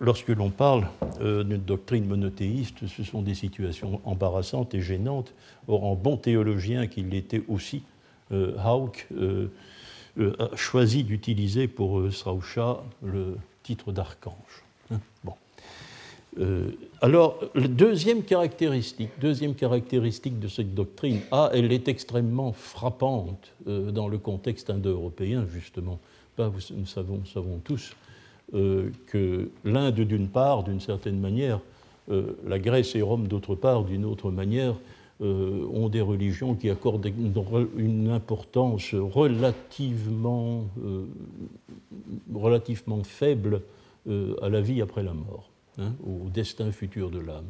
lorsque 0.00 0.28
l'on 0.28 0.50
parle 0.50 0.86
d'une 1.20 1.58
doctrine 1.58 2.06
monothéiste, 2.06 2.86
ce 2.86 3.02
sont 3.02 3.22
des 3.22 3.34
situations 3.34 4.00
embarrassantes 4.04 4.74
et 4.74 4.80
gênantes. 4.80 5.34
Or, 5.66 5.84
en 5.84 5.94
bon 5.94 6.16
théologien 6.16 6.86
qu'il 6.86 7.08
l'était 7.08 7.42
aussi, 7.48 7.82
euh, 8.32 8.56
Hauck 8.62 9.06
euh, 9.12 9.48
euh, 10.18 10.34
a 10.38 10.56
choisi 10.56 11.04
d'utiliser 11.04 11.68
pour 11.68 12.12
Srausha 12.12 12.82
le 13.02 13.38
titre 13.62 13.92
d'archange. 13.92 14.64
Hein, 14.90 15.00
bon. 15.24 15.34
Alors, 17.00 17.40
la 17.54 17.66
deuxième 17.66 18.22
caractéristique, 18.22 19.10
deuxième 19.20 19.54
caractéristique 19.54 20.38
de 20.38 20.46
cette 20.46 20.74
doctrine, 20.74 21.20
ah, 21.32 21.50
elle 21.52 21.72
est 21.72 21.88
extrêmement 21.88 22.52
frappante 22.52 23.52
dans 23.66 24.08
le 24.08 24.18
contexte 24.18 24.70
indo-européen, 24.70 25.46
justement. 25.52 25.98
nous, 26.38 26.86
savons, 26.86 27.22
tous 27.64 27.96
que 28.52 29.50
l'Inde, 29.64 30.00
d'une 30.00 30.28
part, 30.28 30.62
d'une 30.62 30.80
certaine 30.80 31.18
manière, 31.18 31.60
la 32.08 32.58
Grèce 32.60 32.94
et 32.94 33.02
Rome, 33.02 33.26
d'autre 33.26 33.56
part, 33.56 33.84
d'une 33.84 34.04
autre 34.04 34.30
manière, 34.30 34.76
euh, 35.20 35.66
ont 35.72 35.88
des 35.88 36.00
religions 36.00 36.54
qui 36.54 36.70
accordent 36.70 37.10
une 37.76 38.08
importance 38.08 38.94
relativement, 38.94 40.66
euh, 40.84 41.06
relativement 42.32 43.02
faible 43.02 43.62
euh, 44.06 44.36
à 44.40 44.48
la 44.48 44.60
vie 44.60 44.80
après 44.80 45.02
la 45.02 45.14
mort, 45.14 45.50
hein, 45.78 45.92
au 46.04 46.28
destin 46.28 46.72
futur 46.72 47.10
de 47.10 47.20
l'âme. 47.20 47.48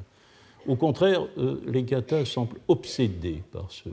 Au 0.66 0.76
contraire, 0.76 1.26
les 1.66 1.82
Gathas 1.82 2.26
semblent 2.26 2.58
obsédés 2.68 3.42
par 3.52 3.70
ce, 3.70 3.88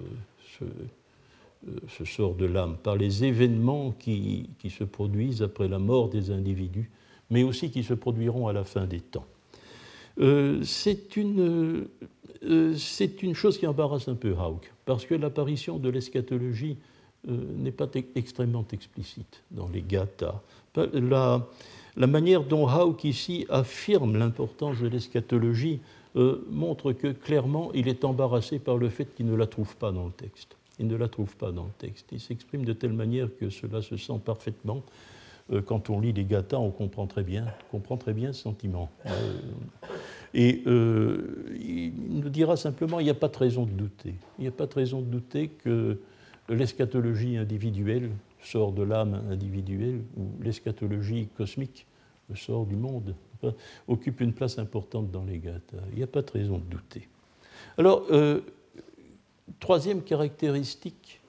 ce, 1.87 2.05
sort 2.05 2.35
de 2.35 2.45
l'âme, 2.45 2.75
par 2.81 2.97
les 2.97 3.23
événements 3.23 3.91
qui, 3.91 4.49
qui 4.59 4.69
se 4.69 4.83
produisent 4.83 5.41
après 5.41 5.67
la 5.67 5.79
mort 5.79 6.09
des 6.09 6.31
individus, 6.31 6.89
mais 7.29 7.43
aussi 7.43 7.71
qui 7.71 7.83
se 7.83 7.93
produiront 7.93 8.47
à 8.47 8.53
la 8.53 8.63
fin 8.63 8.87
des 8.87 8.99
temps. 8.99 9.25
c'est 10.63 11.15
une 11.15 11.87
euh, 12.45 12.75
c'est 12.77 13.23
une 13.23 13.33
chose 13.33 13.57
qui 13.57 13.65
embarrasse 13.65 14.07
un 14.07 14.15
peu 14.15 14.31
Hauck, 14.31 14.71
parce 14.85 15.05
que 15.05 15.15
l'apparition 15.15 15.77
de 15.79 15.89
l'eschatologie 15.89 16.77
euh, 17.27 17.37
n'est 17.57 17.71
pas 17.71 17.89
extrêmement 18.15 18.65
explicite 18.71 19.43
dans 19.51 19.67
les 19.67 19.81
Gathas. 19.81 20.41
La, 20.93 21.47
la 21.97 22.07
manière 22.07 22.43
dont 22.43 22.67
Hauck 22.67 23.03
ici 23.03 23.45
affirme 23.49 24.17
l'importance 24.17 24.79
de 24.79 24.87
l'eschatologie 24.87 25.79
euh, 26.15 26.45
montre 26.49 26.93
que 26.93 27.07
clairement 27.07 27.71
il 27.73 27.87
est 27.87 28.05
embarrassé 28.05 28.59
par 28.59 28.77
le 28.77 28.89
fait 28.89 29.13
qu'il 29.15 29.25
ne 29.25 29.35
la 29.35 29.47
trouve 29.47 29.75
pas 29.75 29.91
dans 29.91 30.05
le 30.05 30.11
texte. 30.11 30.55
Il 30.79 30.87
ne 30.87 30.95
la 30.95 31.07
trouve 31.07 31.35
pas 31.37 31.51
dans 31.51 31.65
le 31.65 31.71
texte. 31.77 32.07
Il 32.11 32.19
s'exprime 32.19 32.65
de 32.65 32.73
telle 32.73 32.93
manière 32.93 33.29
que 33.39 33.49
cela 33.49 33.81
se 33.81 33.97
sent 33.97 34.19
parfaitement 34.23 34.83
quand 35.65 35.91
on 35.91 35.99
lit 35.99 36.11
les 36.11 36.25
gathas, 36.25 36.57
on 36.57 36.71
comprend 36.71 37.05
très 37.05 37.21
bien, 37.21 37.45
comprend 37.69 37.97
très 37.97 38.13
bien 38.13 38.33
ce 38.33 38.41
sentiment. 38.41 38.89
et 40.33 40.63
il 40.65 41.93
nous 42.09 42.29
dira 42.29 42.57
simplement, 42.57 42.99
il 42.99 43.03
n'y 43.03 43.11
a 43.11 43.15
pas 43.15 43.27
de 43.27 43.37
raison 43.37 43.65
de 43.65 43.71
douter. 43.71 44.15
Il 44.39 44.41
n'y 44.41 44.47
a 44.47 44.51
pas 44.51 44.65
de 44.65 44.73
raison 44.73 45.01
de 45.01 45.05
douter 45.05 45.49
que 45.49 45.99
l'eschatologie 46.49 47.37
individuelle 47.37 48.09
sort 48.45 48.71
de 48.71 48.83
l'âme 48.83 49.21
individuelle, 49.29 50.01
ou 50.17 50.27
l'eschatologie 50.41 51.27
cosmique 51.37 51.85
sort 52.35 52.65
du 52.65 52.75
monde, 52.75 53.15
occupe 53.87 54.21
une 54.21 54.33
place 54.33 54.57
importante 54.57 55.11
dans 55.11 55.23
les 55.23 55.37
gathas. 55.37 55.77
Il 55.91 55.97
n'y 55.97 56.03
a 56.03 56.07
pas 56.07 56.21
de 56.21 56.31
raison 56.31 56.57
de 56.57 56.63
douter. 56.63 57.07
Alors, 57.77 58.07
troisième 59.59 60.01
caractéristique, 60.01 61.19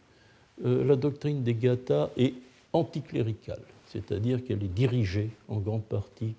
la 0.65 0.97
doctrine 0.97 1.43
des 1.43 1.55
gathas 1.55 2.09
est 2.17 2.35
anticléricale 2.73 3.61
c'est-à-dire 3.87 4.45
qu'elle 4.45 4.63
est 4.63 4.75
dirigée 4.75 5.31
en 5.49 5.59
grande 5.59 5.85
partie 5.85 6.35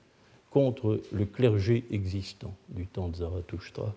contre 0.51 1.01
le 1.12 1.25
clergé 1.25 1.86
existant 1.91 2.53
du 2.69 2.86
temps 2.88 3.10
de 3.10 3.17
Zarathustra. 3.17 3.93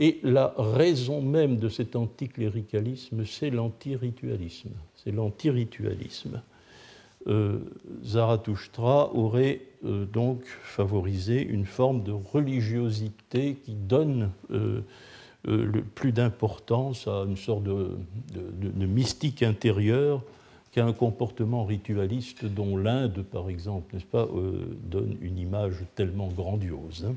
Et 0.00 0.18
la 0.22 0.54
raison 0.56 1.20
même 1.20 1.58
de 1.58 1.68
cet 1.68 1.94
anticléricalisme, 1.94 3.26
c'est 3.26 3.50
l'antiritualisme. 3.50 4.70
C'est 4.96 5.12
l'antiritualisme. 5.12 6.40
Euh, 7.26 7.58
Zarathustra 8.02 9.14
aurait 9.14 9.60
euh, 9.84 10.06
donc 10.06 10.42
favorisé 10.62 11.42
une 11.42 11.66
forme 11.66 12.02
de 12.02 12.12
religiosité 12.12 13.56
qui 13.62 13.74
donne 13.74 14.30
euh, 14.50 14.80
plus 15.94 16.12
d'importance 16.12 17.06
à 17.06 17.24
une 17.28 17.36
sorte 17.36 17.64
de, 17.64 17.90
mystique 18.86 19.42
intérieure 19.42 20.22
qu'un 20.72 20.86
un 20.86 20.92
comportement 20.94 21.64
ritualiste 21.64 22.46
dont 22.46 22.78
l'Inde, 22.78 23.22
par 23.30 23.50
exemple, 23.50 23.94
n'est-ce 23.94 24.06
pas, 24.06 24.28
donne 24.84 25.16
une 25.20 25.38
image 25.38 25.76
tellement 25.94 26.28
grandiose. 26.28 27.06
Hein. 27.08 27.14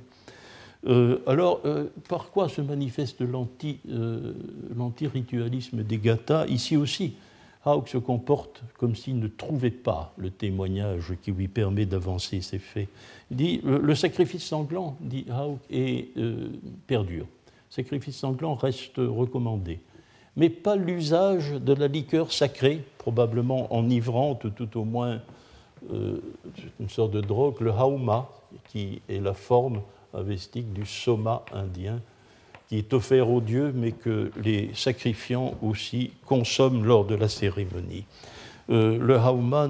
Euh, 0.85 1.19
alors, 1.27 1.61
euh, 1.65 1.85
par 2.09 2.31
quoi 2.31 2.49
se 2.49 2.59
manifeste 2.61 3.21
l'anti-ritualisme 3.21 5.83
des 5.83 5.97
Gathas 5.97 6.45
Ici 6.47 6.75
aussi, 6.75 7.13
Hauck 7.65 7.87
se 7.87 7.97
comporte 7.97 8.61
comme 8.77 8.93
s'il 8.95 9.19
ne 9.19 9.27
trouvait 9.27 9.69
pas 9.69 10.13
le 10.17 10.29
témoignage 10.29 11.13
qui 11.21 11.31
lui 11.31 11.47
permet 11.47 11.85
d'avancer 11.85 12.41
ses 12.41 12.59
faits. 12.59 12.89
Il 13.31 13.37
dit 13.37 13.61
le, 13.63 13.95
sacrifice 13.95 14.43
sanglant, 14.43 14.97
dit 14.99 15.25
Hauck, 15.29 15.59
est 15.69 16.09
perdure. 16.87 17.25
Le 17.25 17.69
sacrifice 17.69 18.17
sanglant 18.17 18.55
reste 18.55 18.97
recommandé 18.97 19.79
mais 20.35 20.49
pas 20.49 20.75
l'usage 20.75 21.51
de 21.51 21.73
la 21.73 21.87
liqueur 21.87 22.31
sacrée, 22.31 22.83
probablement 22.97 23.73
enivrante, 23.73 24.53
tout 24.55 24.77
au 24.77 24.83
moins 24.83 25.21
euh, 25.91 26.17
une 26.79 26.89
sorte 26.89 27.11
de 27.11 27.21
drogue, 27.21 27.61
le 27.61 27.71
hauma, 27.71 28.29
qui 28.69 29.01
est 29.09 29.19
la 29.19 29.33
forme 29.33 29.81
avestique 30.13 30.71
du 30.73 30.85
soma 30.85 31.43
indien, 31.53 32.01
qui 32.67 32.77
est 32.77 32.93
offert 32.93 33.29
aux 33.29 33.41
dieux, 33.41 33.71
mais 33.75 33.91
que 33.91 34.31
les 34.41 34.71
sacrifiants 34.73 35.55
aussi 35.61 36.11
consomment 36.25 36.85
lors 36.85 37.05
de 37.05 37.15
la 37.15 37.29
cérémonie. 37.29 38.05
Euh, 38.69 38.97
le 38.97 39.17
hauma 39.17 39.67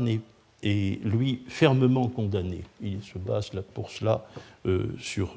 est, 0.62 1.00
lui, 1.04 1.42
fermement 1.48 2.08
condamné. 2.08 2.62
Il 2.82 3.02
se 3.04 3.18
base 3.18 3.52
pour 3.74 3.90
cela 3.90 4.26
euh, 4.66 4.88
sur 5.00 5.36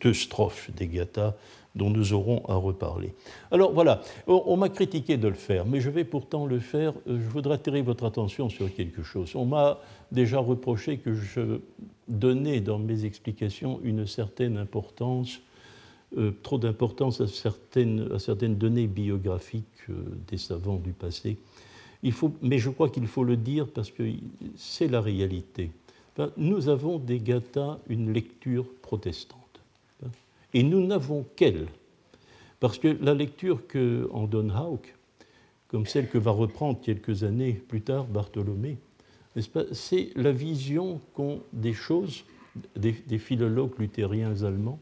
deux 0.00 0.12
strophes 0.12 0.70
des 0.76 0.86
gathas 0.86 1.34
dont 1.76 1.90
nous 1.90 2.12
aurons 2.14 2.42
à 2.48 2.56
reparler. 2.56 3.14
Alors 3.50 3.72
voilà, 3.72 4.00
on, 4.26 4.56
m'a 4.56 4.70
critiqué 4.70 5.16
de 5.18 5.28
le 5.28 5.34
faire, 5.34 5.66
mais 5.66 5.80
je 5.80 5.90
vais 5.90 6.04
pourtant 6.04 6.46
le 6.46 6.58
faire. 6.58 6.94
Euh, 7.06 7.20
je 7.20 7.28
voudrais 7.28 7.54
attirer 7.54 7.82
votre 7.82 8.04
attention 8.04 8.48
sur 8.48 8.74
quelque 8.74 9.02
chose. 9.02 9.36
On 9.36 9.44
m'a 9.44 9.78
déjà 10.10 10.38
reproché 10.38 10.98
que 10.98 11.14
je 11.14 11.60
donnais 12.08 12.60
dans 12.60 12.78
mes 12.78 13.04
explications 13.04 13.78
une 13.84 14.06
certaine 14.06 14.56
importance, 14.56 15.40
euh, 16.16 16.32
trop 16.42 16.58
d'importance 16.58 17.20
à 17.20 17.26
certaines, 17.26 18.08
données 18.54 18.86
biographiques 18.86 19.64
euh, 19.90 19.94
des 20.28 20.38
savants 20.38 20.76
du 20.76 20.92
passé. 20.92 21.36
Il 22.02 22.12
faut, 22.12 22.32
mais 22.40 22.58
je 22.58 22.70
crois 22.70 22.88
qu'il 22.88 23.06
faut 23.06 23.24
le 23.24 23.36
dire 23.36 23.68
parce 23.68 23.90
que 23.90 24.02
c'est 24.56 24.88
la 24.88 25.00
réalité. 25.00 25.70
nous 26.36 26.68
avons 26.68 26.98
des 26.98 27.18
gathas 27.18 27.78
une 27.88 28.12
lecture 28.12 28.66
protestante. 28.80 29.45
Et 30.56 30.62
nous 30.62 30.80
n'avons 30.86 31.26
qu'elle. 31.36 31.66
Parce 32.60 32.78
que 32.78 32.88
la 32.88 33.12
lecture 33.12 33.66
que 33.66 34.08
en 34.10 34.26
donne 34.26 34.50
Hauck, 34.50 34.94
comme 35.68 35.84
celle 35.84 36.08
que 36.08 36.16
va 36.16 36.30
reprendre 36.30 36.80
quelques 36.80 37.24
années 37.24 37.52
plus 37.52 37.82
tard 37.82 38.06
Bartholomé, 38.06 38.78
c'est 39.72 40.12
la 40.16 40.32
vision 40.32 41.02
qu'ont 41.12 41.42
des 41.52 41.74
choses, 41.74 42.24
des, 42.74 43.18
philologues 43.18 43.78
luthériens 43.78 44.44
allemands, 44.44 44.78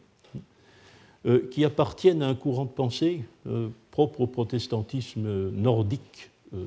euh, 1.27 1.49
qui 1.51 1.65
appartiennent 1.65 2.23
à 2.23 2.29
un 2.29 2.37
courant 2.37 2.67
de 2.67 2.71
pensée 2.71 3.25
euh, 3.49 3.69
propre 3.91 4.21
au 4.21 4.27
protestantisme 4.29 5.51
nordique 5.51 6.31
euh, 6.55 6.67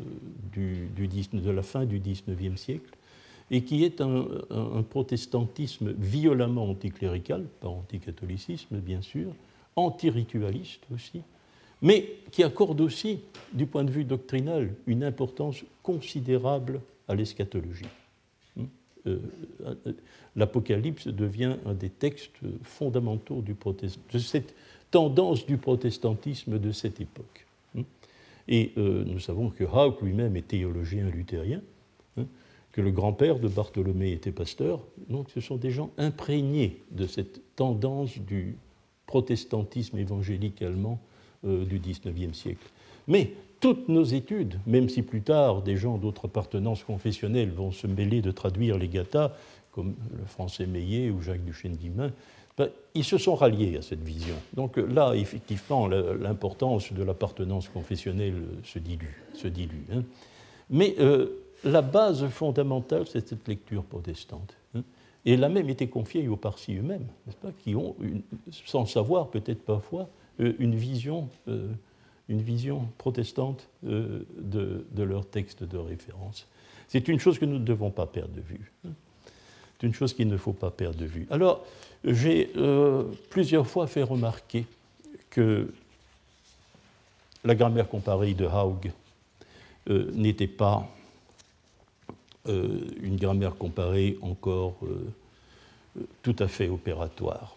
de 0.54 1.50
la 1.50 1.63
fin 1.63 1.86
du 1.86 2.00
XIXe 2.00 2.60
siècle, 2.60 2.96
et 3.49 3.62
qui 3.63 3.83
est 3.83 4.01
un, 4.01 4.25
protestantisme 4.89 5.93
violemment 5.97 6.69
anticlérical, 6.69 7.45
pas 7.62 7.69
anticatholicisme 7.69 8.77
bien 8.77 9.01
sûr, 9.01 9.31
antiritualiste 9.75 10.83
aussi, 10.93 11.21
mais 11.81 12.15
qui 12.31 12.43
accorde 12.43 12.81
aussi, 12.81 13.19
du 13.53 13.65
point 13.65 13.83
de 13.83 13.91
vue 13.91 14.03
doctrinal, 14.03 14.73
une 14.88 15.03
importance 15.03 15.63
considérable 15.83 16.81
à 17.07 17.15
l'eschatologie. 17.15 17.86
Hmm? 18.55 18.65
Euh, 19.05 19.19
euh, 19.65 19.93
L'Apocalypse 20.36 21.07
devient 21.07 21.55
un 21.65 21.73
des 21.73 21.89
textes 21.89 22.36
fondamentaux 22.63 23.41
du 23.41 23.55
de 24.13 24.19
cette 24.19 24.55
tendance 24.91 25.45
du 25.45 25.57
protestantisme 25.57 26.60
de 26.60 26.71
cette 26.71 26.99
époque. 26.99 27.45
Hmm? 27.75 27.83
Et 28.47 28.71
euh, 28.77 29.03
nous 29.05 29.19
savons 29.19 29.49
que 29.49 29.63
Hauck 29.63 30.01
lui-même 30.01 30.36
est 30.36 30.47
théologien 30.47 31.10
luthérien, 31.10 31.62
que 32.71 32.82
le 32.82 32.91
grand-père 32.91 33.39
de 33.39 33.47
Bartholomé 33.47 34.12
était 34.12 34.32
pasteur. 34.32 34.82
Donc 35.10 35.30
ce 35.32 35.41
sont 35.41 35.58
des 35.58 35.71
gens 35.71 35.91
imprégnés 35.97 36.84
de 36.91 37.08
cette 37.08 37.56
tendance 37.56 38.17
du 38.19 38.58
protestantisme 39.08 39.97
évangélique 39.97 40.62
allemand 40.62 40.99
euh, 41.45 41.65
du 41.65 41.80
XIXe 41.80 42.38
siècle. 42.38 42.67
Mais 43.08 43.32
toutes 43.60 43.89
nos 43.89 44.03
études, 44.03 44.60
même 44.67 44.89
si 44.89 45.01
plus 45.01 45.21
tard 45.21 45.62
des 45.62 45.77
gens 45.77 45.97
d'autres 45.97 46.25
appartenances 46.25 46.84
confessionnelles 46.84 47.51
vont 47.51 47.71
se 47.71 47.88
mêler 47.88 48.21
de 48.21 48.32
traduire 48.32 48.77
les 48.77 48.88
gathas, 48.88 49.32
comme 49.71 49.95
le 50.17 50.25
français 50.25 50.65
Meillet 50.65 51.10
ou 51.10 51.21
Jacques 51.21 51.43
Duchesne-Guimain, 51.43 52.12
ben, 52.58 52.69
ils 52.95 53.03
se 53.03 53.17
sont 53.19 53.36
ralliés 53.36 53.77
à 53.77 53.82
cette 53.84 54.01
vision. 54.01 54.36
Donc 54.53 54.77
là, 54.77 55.13
effectivement, 55.13 55.88
l'importance 55.88 56.91
de 56.91 57.03
l'appartenance 57.03 57.69
confessionnelle 57.69 58.41
se 58.63 58.80
dilue. 58.80 59.23
Se 59.36 59.47
dilue 59.47 59.86
hein. 59.93 60.03
Mais 60.69 60.95
euh, 60.99 61.27
la 61.63 61.82
base 61.82 62.28
fondamentale, 62.28 63.06
c'est 63.08 63.28
cette 63.28 63.48
lecture 63.48 63.84
protestante. 63.84 64.56
Hein. 64.76 64.84
Et 65.26 65.34
elle 65.34 65.43
a 65.43 65.50
même 65.50 65.70
été 65.70 65.88
confiée 65.88 66.28
aux 66.28 66.36
parsis 66.36 66.76
eux-mêmes, 66.76 67.06
n'est-ce 67.26 67.38
pas, 67.38 67.52
qui 67.63 67.76
ont, 67.76 67.96
sans 68.65 68.86
savoir 68.86 69.28
peut-être 69.28 69.62
parfois, 69.63 70.10
euh, 70.39 70.54
une 70.60 70.76
vision, 70.76 71.30
euh, 71.48 71.67
une 72.30 72.41
vision 72.41 72.88
protestante 72.98 73.67
euh, 73.86 74.26
de, 74.38 74.86
de, 74.91 75.04
leur 75.04 75.26
texte 75.26 75.63
de 75.63 75.78
référence. 75.78 76.48
C'est 76.88 77.08
une 77.08 77.20
chose 77.20 77.39
que 77.39 77.46
nous 77.46 77.60
ne 77.60 77.65
devons 77.65 77.91
pas 77.91 78.06
perdre 78.06 78.34
de 78.34 78.41
vue. 78.41 78.72
Hein. 78.86 78.91
C'est 79.80 79.88
une 79.88 79.93
chose 79.93 80.13
qu'il 80.13 80.28
ne 80.28 80.38
faut 80.38 80.54
pas 80.54 80.72
perdre 80.72 80.98
de 80.98 81.06
vue. 81.06 81.28
Alors, 81.30 81.63
j'ai 82.04 82.52
plusieurs 83.30 83.67
fois 83.67 83.86
fait 83.86 84.02
remarquer 84.02 84.65
que 85.30 85.72
la 87.43 87.54
grammaire 87.54 87.88
comparée 87.88 88.34
de 88.34 88.46
Haug 88.46 88.91
n'était 89.88 90.48
pas 90.48 90.89
une 92.47 93.17
grammaire 93.17 93.55
comparée 93.55 94.17
encore 94.21 94.77
euh, 94.83 96.01
tout 96.21 96.36
à 96.39 96.47
fait 96.47 96.69
opératoire. 96.69 97.55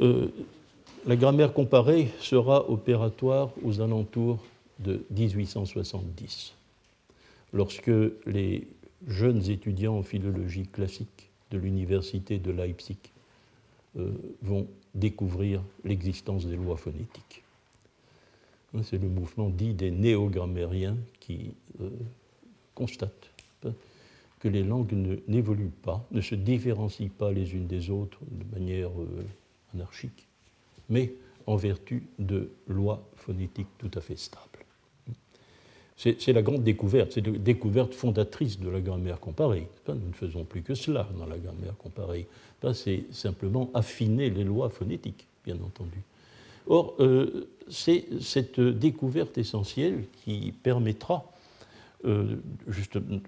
Euh, 0.00 0.28
la 1.06 1.16
grammaire 1.16 1.52
comparée 1.52 2.08
sera 2.20 2.68
opératoire 2.70 3.50
aux 3.62 3.80
alentours 3.80 4.38
de 4.78 5.04
1870, 5.10 6.54
lorsque 7.52 7.90
les 8.26 8.66
jeunes 9.06 9.50
étudiants 9.50 9.98
en 9.98 10.02
philologie 10.02 10.66
classique 10.66 11.30
de 11.50 11.58
l'université 11.58 12.38
de 12.38 12.50
Leipzig 12.50 12.98
vont 14.40 14.66
découvrir 14.94 15.60
l'existence 15.84 16.46
des 16.46 16.56
lois 16.56 16.78
phonétiques. 16.78 17.42
C'est 18.84 18.96
le 18.96 19.08
mouvement 19.08 19.50
dit 19.50 19.74
des 19.74 19.90
néogrammériens 19.90 20.96
qui 21.20 21.52
constatent 22.74 23.31
que 24.42 24.48
les 24.48 24.64
langues 24.64 24.92
n'évoluent 25.28 25.70
pas, 25.82 26.04
ne 26.10 26.20
se 26.20 26.34
différencient 26.34 27.10
pas 27.16 27.30
les 27.30 27.54
unes 27.54 27.68
des 27.68 27.90
autres 27.90 28.18
de 28.28 28.58
manière 28.58 28.90
euh, 29.00 29.24
anarchique, 29.72 30.26
mais 30.88 31.14
en 31.46 31.54
vertu 31.54 32.08
de 32.18 32.50
lois 32.66 33.08
phonétiques 33.14 33.68
tout 33.78 33.90
à 33.94 34.00
fait 34.00 34.18
stables. 34.18 34.48
C'est 35.96 36.32
la 36.32 36.42
grande 36.42 36.64
découverte, 36.64 37.12
c'est 37.12 37.24
la 37.24 37.38
découverte 37.38 37.94
fondatrice 37.94 38.58
de 38.58 38.68
la 38.68 38.80
grammaire 38.80 39.20
comparée. 39.20 39.68
nous 39.86 39.94
ne 39.94 40.12
faisons 40.12 40.42
plus 40.42 40.62
que 40.62 40.74
cela 40.74 41.08
dans 41.16 41.26
la 41.26 41.38
grammaire 41.38 41.76
comparée. 41.78 42.26
C'est 42.72 43.04
simplement 43.12 43.70
affiner 43.74 44.28
les 44.28 44.42
lois 44.42 44.68
phonétiques, 44.70 45.28
bien 45.44 45.54
entendu. 45.64 46.02
Or, 46.66 46.96
euh, 46.98 47.48
c'est 47.68 48.06
cette 48.20 48.58
découverte 48.58 49.38
essentielle 49.38 50.06
qui 50.24 50.52
permettra 50.64 51.31
euh, 52.04 52.36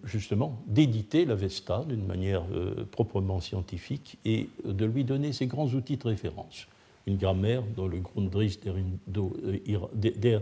justement 0.04 0.62
d'éditer 0.66 1.24
l'Avesta 1.24 1.84
d'une 1.88 2.04
manière 2.06 2.42
euh, 2.52 2.84
proprement 2.90 3.40
scientifique 3.40 4.18
et 4.24 4.48
de 4.64 4.84
lui 4.84 5.04
donner 5.04 5.32
ses 5.32 5.46
grands 5.46 5.68
outils 5.68 5.96
de 5.96 6.08
référence. 6.08 6.66
Une 7.06 7.16
grammaire 7.16 7.62
dans 7.76 7.86
le 7.86 7.98
Grundriss 7.98 8.58
der, 8.60 10.40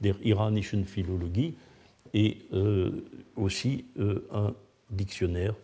der 0.00 0.14
iranischen 0.24 0.84
Philologie 0.84 1.54
et 2.14 2.38
aussi 3.36 3.84
un 4.32 4.52
dictionnaire. 4.90 5.54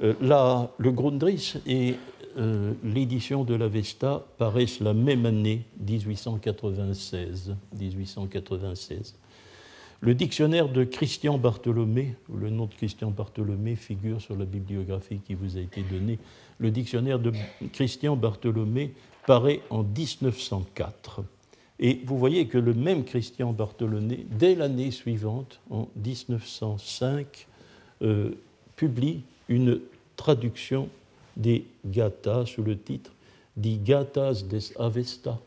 le 0.00 0.90
Grundriss 0.90 1.58
euh, 2.38 2.72
l'édition 2.82 3.44
de 3.44 3.54
l'Avesta 3.54 4.26
paraissent 4.38 4.80
la 4.80 4.94
même 4.94 5.26
année, 5.26 5.64
1896. 5.80 7.54
1896. 7.78 9.14
Le 10.04 10.14
dictionnaire 10.14 10.68
de 10.68 10.82
Christian 10.82 11.38
Bartholomé, 11.38 12.16
le 12.34 12.50
nom 12.50 12.66
de 12.66 12.74
Christian 12.74 13.12
Bartholomé 13.12 13.76
figure 13.76 14.20
sur 14.20 14.36
la 14.36 14.44
bibliographie 14.44 15.20
qui 15.24 15.34
vous 15.34 15.56
a 15.56 15.60
été 15.60 15.84
donnée, 15.84 16.18
le 16.58 16.72
dictionnaire 16.72 17.20
de 17.20 17.32
Christian 17.72 18.16
Bartholomé 18.16 18.94
paraît 19.28 19.60
en 19.70 19.84
1904. 19.84 21.22
Et 21.78 22.00
vous 22.04 22.18
voyez 22.18 22.48
que 22.48 22.58
le 22.58 22.74
même 22.74 23.04
Christian 23.04 23.52
Bartholomé, 23.52 24.26
dès 24.28 24.56
l'année 24.56 24.90
suivante, 24.90 25.60
en 25.70 25.88
1905, 25.94 27.46
euh, 28.02 28.32
publie 28.74 29.22
une 29.48 29.80
traduction 30.16 30.88
des 31.36 31.64
Gathas 31.86 32.46
sous 32.46 32.64
le 32.64 32.76
titre 32.76 33.12
Die 33.56 33.78
Gathas 33.78 34.42
des 34.50 34.76
Avesta, 34.80 35.38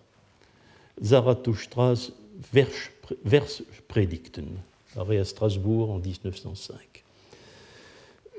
Zarathustras 1.03 2.11
Verspredigten, 3.23 4.47
arrêt 4.97 5.17
à 5.17 5.25
Strasbourg 5.25 5.91
en 5.91 5.99
1905. 5.99 6.75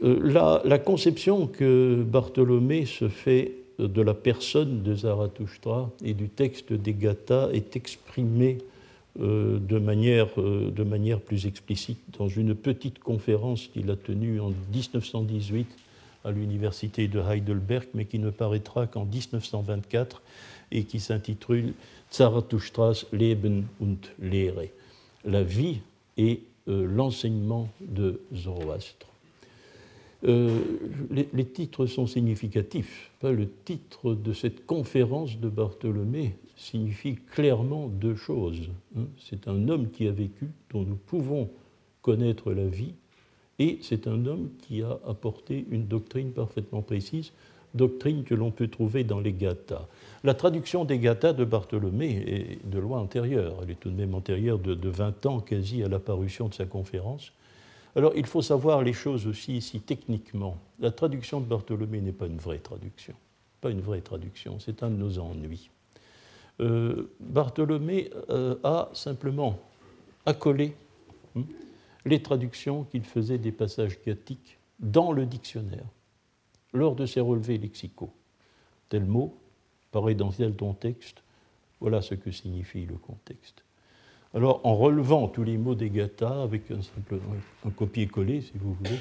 Euh, 0.03 0.21
la, 0.23 0.63
la, 0.65 0.79
conception 0.79 1.47
que 1.47 2.03
Bartholomé 2.07 2.85
se 2.85 3.09
fait 3.09 3.53
de 3.79 4.03
la 4.03 4.15
personne 4.15 4.83
de 4.83 4.95
Zarathustra 4.95 5.91
et 6.05 6.15
du 6.15 6.29
texte 6.29 6.73
des 6.73 6.95
Gathas 6.95 7.51
est 7.53 7.77
exprimée 7.77 8.59
euh, 9.21 9.59
de, 9.59 9.79
manière, 9.79 10.29
euh, 10.39 10.71
de 10.71 10.83
manière 10.83 11.21
plus 11.21 11.47
explicite 11.47 11.99
dans 12.19 12.29
une 12.29 12.55
petite 12.55 12.99
conférence 12.99 13.69
qu'il 13.69 13.91
a 13.91 13.97
tenue 13.97 14.41
en 14.41 14.53
1918 14.73 15.67
à 16.25 16.31
l'université 16.33 17.09
de 17.09 17.21
Heidelberg, 17.21 17.87
mais 17.95 18.05
qui 18.05 18.19
ne 18.19 18.29
paraîtra 18.29 18.87
qu'en 18.87 19.07
1924 19.07 20.21
et 20.71 20.85
qui 20.85 21.01
s'intitule 21.01 21.73
Zarathustra's 22.13 23.07
Leben 23.13 23.69
und 23.81 24.13
Lehre, 24.19 24.69
la 25.25 25.43
vie 25.43 25.81
et 26.17 26.43
euh, 26.69 26.87
l'enseignement 26.87 27.69
de 27.81 28.21
Zoroastre. 28.35 29.07
Euh, 30.25 30.59
les, 31.11 31.45
titres 31.45 31.87
sont 31.87 32.07
significatifs. 32.07 33.11
Le 33.23 33.49
titre 33.65 34.15
de 34.15 34.33
cette 34.33 34.67
conférence 34.67 35.39
de 35.39 35.49
Bartholomé 35.49 36.35
signifie 36.57 37.17
clairement 37.33 37.89
deux 37.89 38.17
choses. 38.17 38.71
Hein. 38.97 39.05
C'est 39.19 39.47
un 39.47 39.69
homme 39.69 39.91
qui 39.91 40.09
a 40.09 40.13
vécu, 40.13 40.49
dont 40.71 40.83
nous 40.83 40.97
pouvons 40.97 41.51
connaître 42.03 42.53
la 42.53 42.67
vie, 42.67 42.95
et 43.59 43.79
c'est 43.83 44.07
un 44.07 44.27
homme 44.27 44.51
qui 44.67 44.83
a 44.83 44.99
apporté 45.07 45.67
une 45.71 45.87
doctrine 45.87 46.33
parfaitement 46.33 46.83
précise, 46.83 47.33
doctrine 47.75 48.25
que 48.25 48.35
l'on 48.35 48.51
peut 48.51 48.69
trouver 48.69 49.05
dans 49.05 49.21
les 49.21 49.33
Gathas. 49.33 49.87
La 50.25 50.35
traduction 50.35 50.85
des 50.85 50.99
Gathas 50.99 51.35
de 51.35 51.45
Bartholomé 51.45 52.25
est 52.27 52.67
de 52.69 52.79
loin 52.79 53.01
antérieure. 53.01 53.59
Elle 53.63 53.71
est 53.71 53.81
tout 53.81 53.91
de 53.91 53.97
même 53.97 54.15
antérieure 54.15 54.59
de, 54.59 54.89
20 54.89 55.27
ans 55.27 55.41
quasi 55.41 55.83
à 55.83 55.89
l'apparition 55.89 56.49
de 56.49 56.55
sa 56.55 56.65
conférence. 56.65 57.33
Alors 57.95 58.13
il 58.17 58.27
faut 58.27 58.43
savoir 58.43 58.83
les 58.83 58.93
choses 58.93 59.27
aussi 59.27 59.57
ici 59.57 59.81
techniquement. 59.81 60.59
La 60.81 60.91
traduction 60.91 61.41
de 61.41 61.47
Bartholomé 61.47 62.01
n'est 62.01 62.13
pas 62.13 62.27
une 62.27 62.39
vraie 62.39 62.59
traduction. 62.59 63.15
Pas 63.61 63.71
une 63.71 63.81
vraie 63.81 64.01
traduction, 64.01 64.59
c'est 64.61 64.83
un 64.83 64.91
de 64.91 64.97
nos 64.97 65.19
ennuis. 65.19 65.71
Euh, 66.61 67.11
Bartholomé 67.21 68.11
euh, 68.31 68.57
a 68.65 68.91
simplement 68.95 69.59
accolé 70.25 70.75
hein, 71.37 71.43
les 72.05 72.23
traductions 72.23 72.85
qu'il 72.85 73.05
faisait 73.05 73.39
des 73.39 73.53
passages 73.53 73.99
gatiques 74.05 74.59
dans 74.79 75.13
le 75.13 75.27
dictionnaire, 75.27 75.87
lors 76.73 76.95
de 76.95 77.07
ses 77.07 77.21
relevés 77.21 77.59
lexicaux. 77.59 78.13
Tel 78.89 79.05
mot 79.05 79.37
paraît 79.93 80.15
dans 80.15 80.31
tel 80.31 80.55
ton 80.55 80.75
texte, 80.75 81.23
voilà 81.81 82.03
ce 82.03 82.15
que 82.15 82.31
signifie 82.31 82.87
le 82.87 82.95
contexte. 82.95 83.65
Alors, 84.35 84.61
en 84.65 84.77
relevant 84.77 85.29
tous 85.29 85.45
les 85.45 85.57
mots 85.57 85.75
des 85.75 85.91
Gathas 85.91 86.43
avec 86.43 86.71
un 86.71 86.83
simple 86.83 87.19
copier-coller, 87.77 88.41
si 88.43 88.53
vous 88.57 88.75
voulez, 88.75 88.99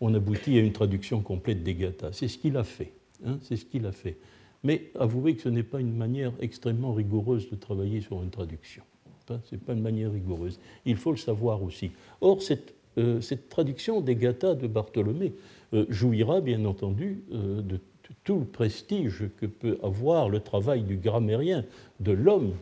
on 0.00 0.14
aboutit 0.14 0.56
à 0.58 0.60
une 0.60 0.72
traduction 0.72 1.20
complète 1.20 1.62
des 1.62 1.74
Gathas. 1.74 2.12
C'est 2.12 2.28
ce 2.28 2.38
qu'il 2.38 2.56
a 2.56 2.64
fait. 2.64 2.92
Hein, 3.24 3.38
c'est 3.42 3.56
ce 3.56 3.64
qu'il 3.64 3.84
a 3.84 3.92
fait. 3.92 4.16
Mais 4.62 4.90
avouez 4.98 5.36
que 5.36 5.42
ce 5.42 5.48
n'est 5.48 5.62
pas 5.62 5.80
une 5.80 5.96
manière 5.96 6.32
extrêmement 6.40 6.94
rigoureuse 6.94 7.50
de 7.50 7.56
travailler 7.56 8.00
sur 8.00 8.22
une 8.22 8.30
traduction 8.30 8.84
ce 9.44 9.54
n'est 9.54 9.60
pas 9.60 9.72
une 9.72 9.82
manière 9.82 10.12
rigoureuse. 10.12 10.58
Il 10.84 10.96
faut 10.96 11.10
le 11.10 11.16
savoir 11.16 11.62
aussi. 11.62 11.90
Or, 12.20 12.42
cette, 12.42 12.74
euh, 12.98 13.20
traduction 13.48 14.00
des 14.00 14.16
Gathas 14.16 14.54
de 14.54 14.66
Bartholomé 14.66 15.32
euh, 15.72 15.86
jouira, 15.88 16.40
bien 16.40 16.64
entendu, 16.64 17.22
euh, 17.32 17.62
de, 17.62 17.80
tout 18.24 18.38
le 18.40 18.44
prestige 18.44 19.24
que 19.38 19.46
peut 19.46 19.78
avoir 19.82 20.28
le 20.28 20.40
travail 20.40 20.82
du 20.82 20.96
grammairien, 20.96 21.64
de 22.00 22.12
l'homme 22.12 22.52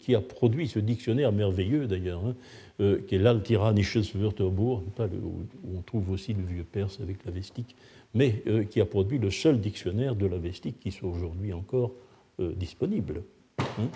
qui 0.00 0.14
a 0.14 0.20
produit 0.20 0.68
ce 0.68 0.78
dictionnaire 0.78 1.32
merveilleux 1.32 1.86
d'ailleurs, 1.86 2.22
hein, 2.26 2.96
qui 3.08 3.14
est 3.14 3.18
l'Altiranisches 3.18 4.14
Wörterbuch, 4.14 4.80
où 5.24 5.76
on 5.76 5.80
trouve 5.82 6.10
aussi 6.10 6.34
le 6.34 6.44
vieux 6.44 6.64
perse 6.64 7.00
avec 7.00 7.24
la 7.24 7.30
vestique, 7.30 7.74
mais 8.14 8.42
qui 8.70 8.80
a 8.80 8.84
produit 8.84 9.18
le 9.18 9.30
seul 9.30 9.60
dictionnaire 9.60 10.14
de 10.14 10.26
la 10.26 10.36
vestique 10.36 10.78
qui 10.78 10.92
soit 10.92 11.08
aujourd'hui 11.08 11.54
encore 11.54 11.92
disponible. 12.38 13.22
Hein 13.58 13.88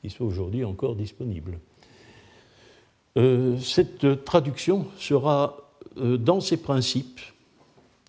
qui 0.00 0.10
soit 0.10 0.26
aujourd'hui 0.26 0.64
encore 0.64 0.96
disponible. 0.96 1.58
Euh, 3.16 3.58
cette 3.58 4.24
traduction 4.24 4.86
sera, 4.98 5.70
euh, 5.98 6.16
dans 6.16 6.40
ses 6.40 6.56
principes, 6.56 7.20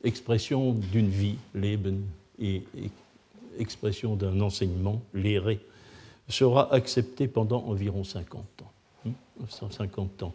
expression 0.03 0.73
d'une 0.73 1.09
vie, 1.09 1.35
Leben, 1.53 2.03
et, 2.41 2.63
expression 3.59 4.15
d'un 4.15 4.39
enseignement, 4.39 5.01
l'éré, 5.13 5.59
sera 6.29 6.73
acceptée 6.73 7.27
pendant 7.27 7.63
environ 7.65 8.03
50 8.03 8.43
ans. 8.61 9.11
150 9.47 10.23
hein, 10.23 10.25
ans. 10.25 10.33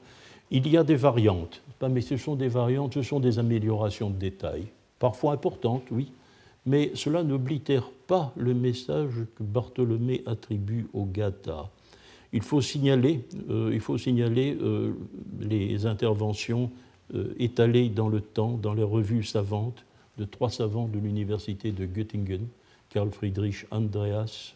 Il 0.51 0.69
y 0.69 0.77
a 0.77 0.85
des 0.85 0.97
variantes, 0.97 1.63
mais 1.89 2.01
ce 2.03 2.17
sont 2.17 2.37
des 2.37 2.49
variantes, 2.49 2.95
ce 2.95 3.03
sont 3.03 3.21
des 3.21 3.39
améliorations 3.39 4.11
de 4.11 4.17
détails, 4.17 4.67
parfois 4.99 5.33
importantes, 5.33 5.85
oui, 5.91 6.13
mais 6.67 6.93
cela 6.95 7.23
n'oblitère 7.23 7.89
pas 8.07 8.33
le 8.37 8.55
message 8.55 9.15
que 9.37 9.43
Bartholomé 9.43 10.23
attribue 10.27 10.87
au 10.93 11.05
Gata. 11.05 11.71
Il 12.33 12.43
faut 12.43 12.61
signaler, 12.61 13.25
euh, 13.49 13.71
il 13.73 13.81
faut 13.81 13.99
signaler 13.99 14.57
euh, 14.61 14.93
les 15.41 15.87
interventions 15.87 16.71
euh, 17.15 17.35
étalées 17.39 17.89
dans 17.89 18.09
le 18.09 18.21
temps, 18.21 18.59
dans 18.61 18.75
les 18.75 18.83
revues 18.83 19.23
savantes, 19.23 19.86
de 20.17 20.25
trois 20.25 20.51
savants 20.51 20.89
de 20.89 20.99
l'université 20.99 21.73
de 21.73 21.87
Göttingen, 21.87 22.47
Karl 22.89 23.11
Friedrich 23.11 23.67
Andreas, 23.71 24.55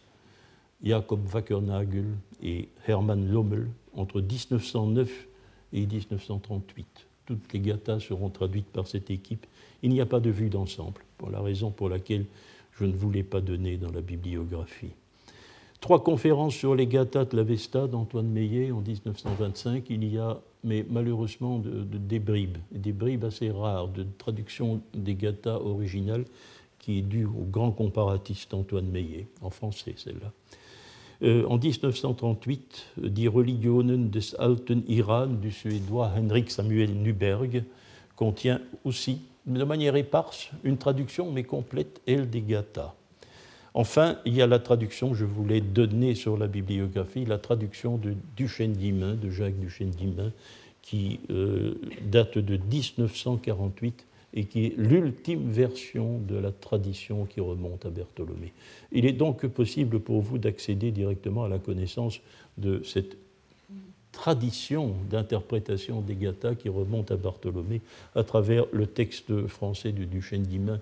Jakob 0.83 1.21
Wackernagel 1.33 2.07
et 2.43 2.69
Hermann 2.87 3.31
Lommel, 3.31 3.69
entre 3.95 4.21
1909 4.21 5.27
et 5.73 5.87
1938. 5.87 7.07
Toutes 7.27 7.53
les 7.53 7.61
gathas 7.61 8.01
seront 8.01 8.31
traduites 8.31 8.67
par 8.67 8.87
cette 8.87 9.11
équipe. 9.11 9.47
Il 9.83 9.91
n'y 9.91 10.01
a 10.01 10.07
pas 10.07 10.21
de 10.21 10.31
vue 10.31 10.49
d'ensemble 10.49 11.03
pour 11.19 11.31
la 11.31 11.41
raison 11.41 11.71
pour 11.71 11.89
laquelle 11.89 12.25
je 12.73 12.85
ne 12.85 12.93
voulais 12.93 13.23
pas 13.23 13.41
donner 13.41 13.77
dans 13.77 13.93
la 13.93 14.01
bibliographie. 14.01 14.93
Trois 15.81 16.03
conférences 16.03 16.55
sur 16.55 16.75
les 16.75 16.87
Gathas 16.87 17.27
de 17.27 17.37
l'Avesta 17.37 17.87
d'Antoine 17.87 18.29
Meillet 18.29 18.71
en 18.71 18.81
1925. 18.81 19.85
Il 19.91 20.05
y 20.05 20.19
a, 20.19 20.41
mais 20.65 20.85
malheureusement, 20.89 21.63
des 21.65 22.19
bribes, 22.19 22.59
des 22.71 22.93
bribes 22.93 23.25
assez 23.25 23.51
rares 23.51 23.89
de 23.89 24.07
traduction 24.19 24.81
des 24.95 25.15
Gathas 25.15 25.59
originales 25.59 26.25
qui 26.79 26.99
est 26.99 27.03
due 27.03 27.27
au 27.27 27.47
grand 27.51 27.71
comparatiste 27.71 28.55
Antoine 28.55 28.87
Meillet, 28.87 29.27
en 29.43 29.51
français 29.51 29.95
celle-là. 29.97 30.33
Euh, 31.23 31.45
en 31.47 31.59
1938, 31.59 32.87
Die 32.97 33.29
Religionen 33.29 34.09
des 34.09 34.35
alten 34.37 34.83
Iran 34.89 35.27
du 35.27 35.51
suédois 35.51 36.13
Henrik 36.17 36.51
Samuel 36.51 36.95
Nuberg 36.95 37.65
contient 38.17 38.61
aussi 38.85 39.21
de 39.47 39.65
manière 39.65 39.97
éparse, 39.97 40.51
une 40.65 40.79
traduction 40.79 41.31
mais 41.31 41.45
complète, 41.45 42.01
El 42.07 42.29
Gata. 42.31 42.95
Enfin, 43.75 44.19
il 44.25 44.35
y 44.35 44.43
a 44.43 44.47
la 44.47 44.59
traduction, 44.59 45.15
je 45.15 45.25
voulais 45.25 45.61
donner 45.61 46.15
sur 46.15 46.37
la 46.37 46.49
bibliographie, 46.49 47.25
la 47.25 47.39
traduction 47.39 47.99
de 47.99 48.15
Duchesne 48.37 48.73
d'Imain, 48.73 49.15
de 49.15 49.31
Jacques 49.31 49.59
Duchesne 49.59 49.91
d'Imain, 49.91 50.33
qui 50.83 51.21
date 52.03 52.39
de 52.39 52.57
1948 52.57 54.07
et 54.35 54.45
qui 54.45 54.67
est 54.67 54.75
l'ultime 54.77 55.51
version 55.51 56.19
de 56.19 56.37
la 56.37 56.53
tradition 56.53 57.27
qui 57.27 57.41
remonte 57.41 57.87
à 57.87 57.91
Bartholomé. 57.91 58.53
Il 58.93 59.07
est 59.07 59.13
donc 59.13 59.47
possible 59.47 60.01
pour 60.01 60.21
vous 60.21 60.39
d'accéder 60.39 60.91
directement 60.91 61.45
à 61.45 61.49
la 61.49 61.59
connaissance 61.59 62.21
de 62.59 62.83
cette 62.85 63.17
tradition 64.13 64.95
d'interprétation 65.09 66.01
des 66.01 66.17
Gathas 66.17 66.55
qui 66.57 66.69
remonte 66.69 67.11
à 67.11 67.17
Bartholomé 67.17 67.81
à 68.15 68.25
travers 68.25 68.67
le 68.73 68.87
texte 68.87 69.47
français 69.47 69.93
de 69.93 70.05
Duchesne 70.05 70.43
d'Imain. 70.43 70.81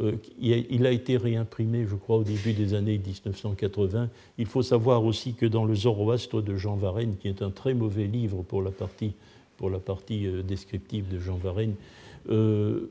Euh, 0.00 0.12
il 0.40 0.86
a 0.86 0.90
été 0.90 1.16
réimprimé, 1.16 1.86
je 1.88 1.94
crois, 1.94 2.16
au 2.16 2.24
début 2.24 2.52
des 2.52 2.74
années 2.74 2.98
1980. 2.98 4.08
Il 4.38 4.46
faut 4.46 4.62
savoir 4.62 5.04
aussi 5.04 5.34
que 5.34 5.46
dans 5.46 5.64
le 5.64 5.74
Zoroastre 5.74 6.42
de 6.42 6.56
Jean 6.56 6.76
Varenne, 6.76 7.16
qui 7.16 7.28
est 7.28 7.42
un 7.42 7.50
très 7.50 7.74
mauvais 7.74 8.06
livre 8.06 8.42
pour 8.42 8.62
la 8.62 8.70
partie, 8.70 9.12
pour 9.56 9.70
la 9.70 9.78
partie 9.78 10.26
euh, 10.26 10.42
descriptive 10.42 11.08
de 11.08 11.20
Jean 11.20 11.36
Varenne, 11.36 11.74
euh, 12.30 12.88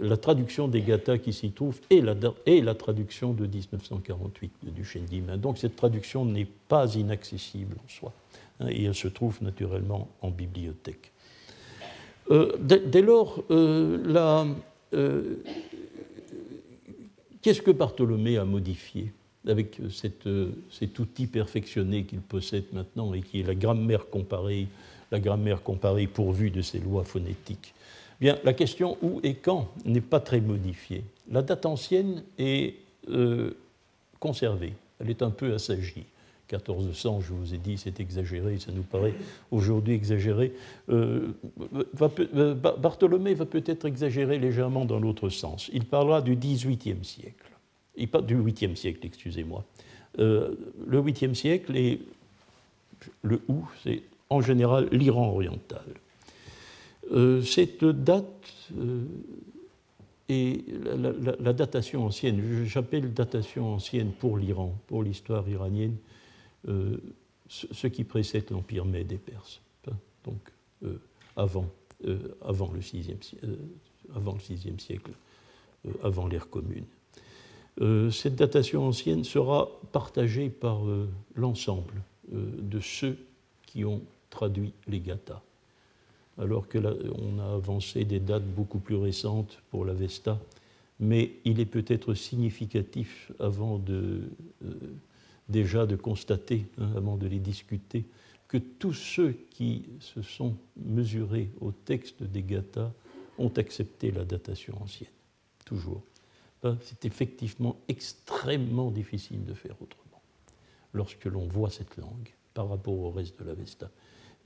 la 0.00 0.16
traduction 0.16 0.66
des 0.66 0.80
Gathas 0.80 1.18
qui 1.18 1.32
s'y 1.32 1.50
trouve 1.50 1.78
est 1.90 2.00
la, 2.00 2.14
la 2.46 2.74
traduction 2.74 3.34
de 3.34 3.46
1948 3.46 4.52
de 4.62 4.70
Duchesne 4.70 5.04
d'Imain. 5.04 5.36
Donc 5.36 5.58
cette 5.58 5.76
traduction 5.76 6.24
n'est 6.24 6.48
pas 6.68 6.94
inaccessible 6.94 7.76
en 7.84 7.88
soi. 7.88 8.12
Hein, 8.60 8.68
et 8.70 8.84
elle 8.84 8.94
se 8.94 9.08
trouve 9.08 9.42
naturellement 9.42 10.08
en 10.22 10.30
bibliothèque. 10.30 11.12
Dès, 12.58 13.02
lors, 13.02 13.44
euh, 14.94 15.36
qu'est-ce 17.46 17.62
que 17.62 17.70
Bartholomé 17.70 18.38
a 18.38 18.44
modifié 18.44 19.12
avec 19.46 19.78
cet 19.88 20.98
outil 20.98 21.28
perfectionné 21.28 22.02
qu'il 22.02 22.18
possède 22.18 22.64
maintenant 22.72 23.14
et 23.14 23.20
qui 23.20 23.38
est 23.38 23.44
la 23.44 23.54
grammaire 23.54 24.10
comparée, 24.10 24.66
la 25.12 25.20
grammaire 25.20 25.62
comparée 25.62 26.08
pourvue 26.08 26.50
de 26.50 26.60
ses 26.60 26.80
lois 26.80 27.04
phonétiques? 27.04 27.72
Bien, 28.20 28.36
la 28.42 28.52
question 28.52 28.98
où 29.00 29.20
et 29.22 29.34
quand 29.34 29.68
n'est 29.84 30.00
pas 30.00 30.18
très 30.18 30.40
modifiée. 30.40 31.04
La 31.30 31.40
date 31.40 31.66
ancienne 31.66 32.24
est 32.36 32.74
euh, 33.10 33.52
conservée, 34.18 34.72
elle 34.98 35.10
est 35.10 35.22
un 35.22 35.30
peu 35.30 35.54
assagie. 35.54 36.04
1400, 36.50 37.20
je 37.20 37.32
vous 37.32 37.54
ai 37.54 37.58
dit, 37.58 37.76
c'est 37.78 38.00
exagéré, 38.00 38.58
ça 38.58 38.72
nous 38.72 38.82
paraît 38.82 39.14
aujourd'hui 39.50 39.94
exagéré. 39.94 40.52
Euh, 40.90 41.32
euh, 42.34 42.54
Bartholomé 42.54 43.34
va 43.34 43.46
peut-être 43.46 43.86
exagérer 43.86 44.38
légèrement 44.38 44.84
dans 44.84 45.00
l'autre 45.00 45.28
sens. 45.28 45.70
Il 45.72 45.84
parlera 45.84 46.22
du 46.22 46.36
XVIIIe 46.36 47.04
siècle. 47.04 47.50
Il 47.96 48.08
parle 48.08 48.26
du 48.26 48.36
8e 48.36 48.76
siècle, 48.76 49.00
excusez-moi. 49.04 49.64
le 50.18 50.56
8e 50.88 51.34
siècle 51.34 51.76
et 51.76 52.00
le 53.22 53.40
où, 53.48 53.64
c'est 53.82 54.02
en 54.30 54.40
général 54.40 54.88
l'Iran 54.92 55.28
oriental. 55.28 55.84
Euh, 57.12 57.42
cette 57.42 57.84
date 57.84 58.48
euh, 58.76 59.04
la, 60.28 61.52
datation 61.52 62.04
ancienne, 62.04 62.64
j'appelle 62.64 63.12
datation 63.12 63.74
ancienne 63.74 64.10
pour 64.10 64.38
l'Iran, 64.38 64.74
pour 64.88 65.04
l'histoire 65.04 65.48
iranienne, 65.48 65.96
euh, 66.68 66.98
ce 67.48 67.86
qui 67.86 68.04
précède 68.04 68.50
l'Empire 68.50 68.84
Mède 68.84 69.12
et 69.12 69.18
Perse, 69.18 69.60
hein, 69.88 69.96
donc 70.24 70.40
avant, 71.36 71.68
avant, 72.44 72.72
le 72.72 72.82
6 72.82 73.08
avant 74.14 74.32
le 74.32 74.38
VIe 74.38 74.74
siècle, 74.78 75.12
avant 76.02 76.26
l'ère 76.26 76.48
commune. 76.50 76.86
cette 78.10 78.34
datation 78.34 78.88
ancienne 78.88 79.22
sera 79.22 79.68
partagée 79.92 80.50
par 80.50 80.80
l'ensemble 81.36 82.02
de 82.32 82.80
ceux 82.80 83.16
qui 83.64 83.84
ont 83.84 84.02
traduit 84.28 84.72
les 84.88 84.98
Gathas 84.98 85.42
alors 86.38 86.68
que 86.68 86.78
on 86.78 87.38
a 87.38 87.54
avancé 87.54 88.04
des 88.04 88.20
dates 88.20 88.46
beaucoup 88.46 88.78
plus 88.78 88.96
récentes 88.96 89.62
pour 89.70 89.84
la 89.84 89.94
Vesta, 89.94 90.38
mais 91.00 91.32
il 91.44 91.60
est 91.60 91.66
peut-être 91.66 92.14
significatif 92.14 93.32
avant 93.38 93.78
de, 93.78 94.22
euh, 94.64 94.74
déjà 95.48 95.86
de 95.86 95.96
constater, 95.96 96.66
hein, 96.78 96.90
avant 96.96 97.16
de 97.16 97.26
les 97.26 97.38
discuter, 97.38 98.06
que 98.48 98.58
tous 98.58 98.92
ceux 98.92 99.32
qui 99.50 99.84
se 100.00 100.22
sont 100.22 100.56
mesurés 100.76 101.50
au 101.60 101.72
texte 101.72 102.22
des 102.22 102.42
Gathas 102.42 102.92
ont 103.38 103.52
accepté 103.56 104.10
la 104.10 104.24
datation 104.24 104.80
ancienne, 104.80 105.10
toujours. 105.64 106.02
Ben, 106.62 106.78
c'est 106.82 107.04
effectivement 107.04 107.76
extrêmement 107.88 108.90
difficile 108.90 109.44
de 109.44 109.54
faire 109.54 109.74
autrement 109.82 110.22
lorsque 110.92 111.26
l'on 111.26 111.46
voit 111.46 111.70
cette 111.70 111.96
langue 111.96 112.32
par 112.54 112.68
rapport 112.68 112.98
au 112.98 113.10
reste 113.10 113.38
de 113.38 113.44
la 113.44 113.54
Vesta. 113.54 113.90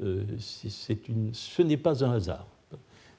Euh, 0.01 0.25
ce 0.39 1.63
n'est 1.63 1.77
pas 1.77 2.05
un 2.05 2.13
hasard. 2.13 2.49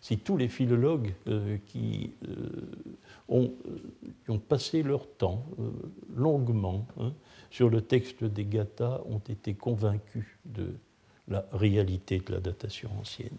Si 0.01 0.17
tous 0.17 0.35
les 0.35 0.47
philologues 0.47 1.13
euh, 1.27 1.57
qui, 1.67 2.11
euh, 2.27 2.33
ont, 3.29 3.53
ont, 4.27 4.39
passé 4.39 4.81
leur 4.83 5.07
temps 5.07 5.45
longuement 6.15 6.87
hein, 6.99 7.13
sur 7.51 7.69
le 7.69 7.81
texte 7.81 8.23
des 8.23 8.45
Gathas 8.45 9.01
ont 9.05 9.19
été 9.19 9.53
convaincus 9.53 10.25
de 10.45 10.73
la 11.27 11.45
réalité 11.53 12.19
de 12.19 12.33
la 12.33 12.39
datation 12.39 12.89
ancienne. 12.99 13.37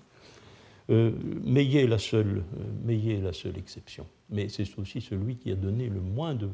Meillet 0.88 1.84
est, 1.84 1.86
la 1.86 1.98
seule, 1.98 2.44
exception, 3.56 4.06
mais 4.30 4.48
c'est 4.48 4.78
aussi 4.78 5.00
celui 5.00 5.36
qui 5.36 5.50
a 5.50 5.56
donné 5.56 5.88
le 5.88 6.00
moins 6.00 6.34
de, 6.34 6.50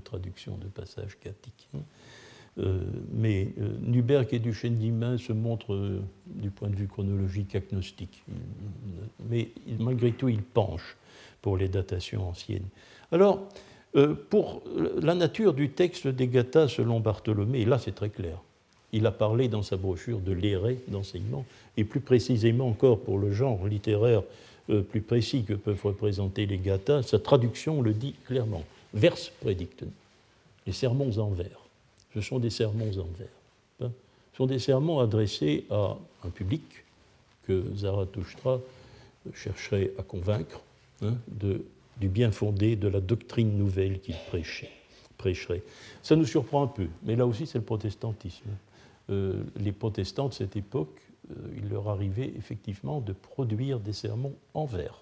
traductions 0.00 0.56
de 0.56 0.66
passages 0.66 1.16
gathiques. 1.22 1.68
Hein. 1.74 1.82
Euh, 2.58 2.80
mais 3.12 3.54
euh, 3.58 3.76
Nuberg 3.80 4.28
et 4.32 4.38
Duchesne 4.38 4.74
d'Imain 4.74 5.18
se 5.18 5.32
montrent, 5.32 5.74
euh, 5.74 6.02
du 6.40 6.50
point 6.50 6.68
de 6.68 6.76
vue 6.76 6.88
chronologique, 6.88 7.54
agnostiques. 7.54 8.22
Mais 9.28 9.48
malgré 9.78 10.12
tout, 10.12 10.28
ils 10.28 10.42
penchent 10.42 10.96
pour 11.42 11.56
les 11.56 11.68
datations 11.68 12.28
anciennes. 12.28 12.66
Alors, 13.12 13.48
pour 14.28 14.62
la 15.00 15.14
nature 15.14 15.54
du 15.54 15.70
texte 15.70 16.06
des 16.06 16.28
Gathas 16.28 16.68
selon 16.68 17.00
Bartholomé, 17.00 17.64
là 17.64 17.78
c'est 17.78 17.94
très 17.94 18.10
clair. 18.10 18.38
Il 18.92 19.06
a 19.06 19.12
parlé 19.12 19.48
dans 19.48 19.62
sa 19.62 19.76
brochure 19.76 20.20
de 20.20 20.32
l'éré 20.32 20.78
d'enseignement, 20.88 21.44
et 21.76 21.84
plus 21.84 22.00
précisément 22.00 22.68
encore 22.68 23.00
pour 23.00 23.18
le 23.18 23.32
genre 23.32 23.66
littéraire 23.66 24.22
plus 24.90 25.00
précis 25.00 25.44
que 25.44 25.54
peuvent 25.54 25.82
représenter 25.82 26.46
les 26.46 26.58
Gathas, 26.58 27.02
sa 27.02 27.18
traduction 27.18 27.82
le 27.82 27.92
dit 27.92 28.14
clairement. 28.26 28.64
Vers 28.94 29.16
prédicten, 29.40 29.90
les 30.66 30.72
sermons 30.72 31.18
en 31.18 31.30
vers 31.30 31.60
ce 32.14 32.20
sont 32.20 32.38
des 32.38 32.50
sermons 32.50 32.90
en 32.98 33.08
vers. 33.18 33.28
Sont 34.34 34.46
des 34.46 34.58
sermons 34.58 35.00
adressés 35.00 35.66
à 35.70 35.96
un 36.24 36.30
public 36.30 36.62
que 37.42 37.64
Zarathustra 37.76 38.60
chercherait 39.34 39.92
à 39.98 40.02
convaincre 40.02 40.60
hein, 41.02 41.14
du 42.00 42.08
bien 42.08 42.30
fondé 42.30 42.76
de 42.76 42.88
la 42.88 43.00
doctrine 43.00 43.56
nouvelle 43.58 44.00
qu'il 44.00 44.16
prêcherait. 45.18 45.62
Ça 46.02 46.16
nous 46.16 46.24
surprend 46.24 46.62
un 46.62 46.68
peu, 46.68 46.88
mais 47.02 47.16
là 47.16 47.26
aussi 47.26 47.46
c'est 47.46 47.58
le 47.58 47.64
protestantisme. 47.64 48.50
Euh, 49.10 49.42
les 49.56 49.72
protestants 49.72 50.28
de 50.28 50.34
cette 50.34 50.56
époque, 50.56 51.00
euh, 51.30 51.34
il 51.56 51.68
leur 51.68 51.88
arrivait 51.88 52.32
effectivement 52.38 53.00
de 53.00 53.12
produire 53.12 53.80
des 53.80 53.92
sermons 53.92 54.34
en 54.54 54.66
vers. 54.66 55.00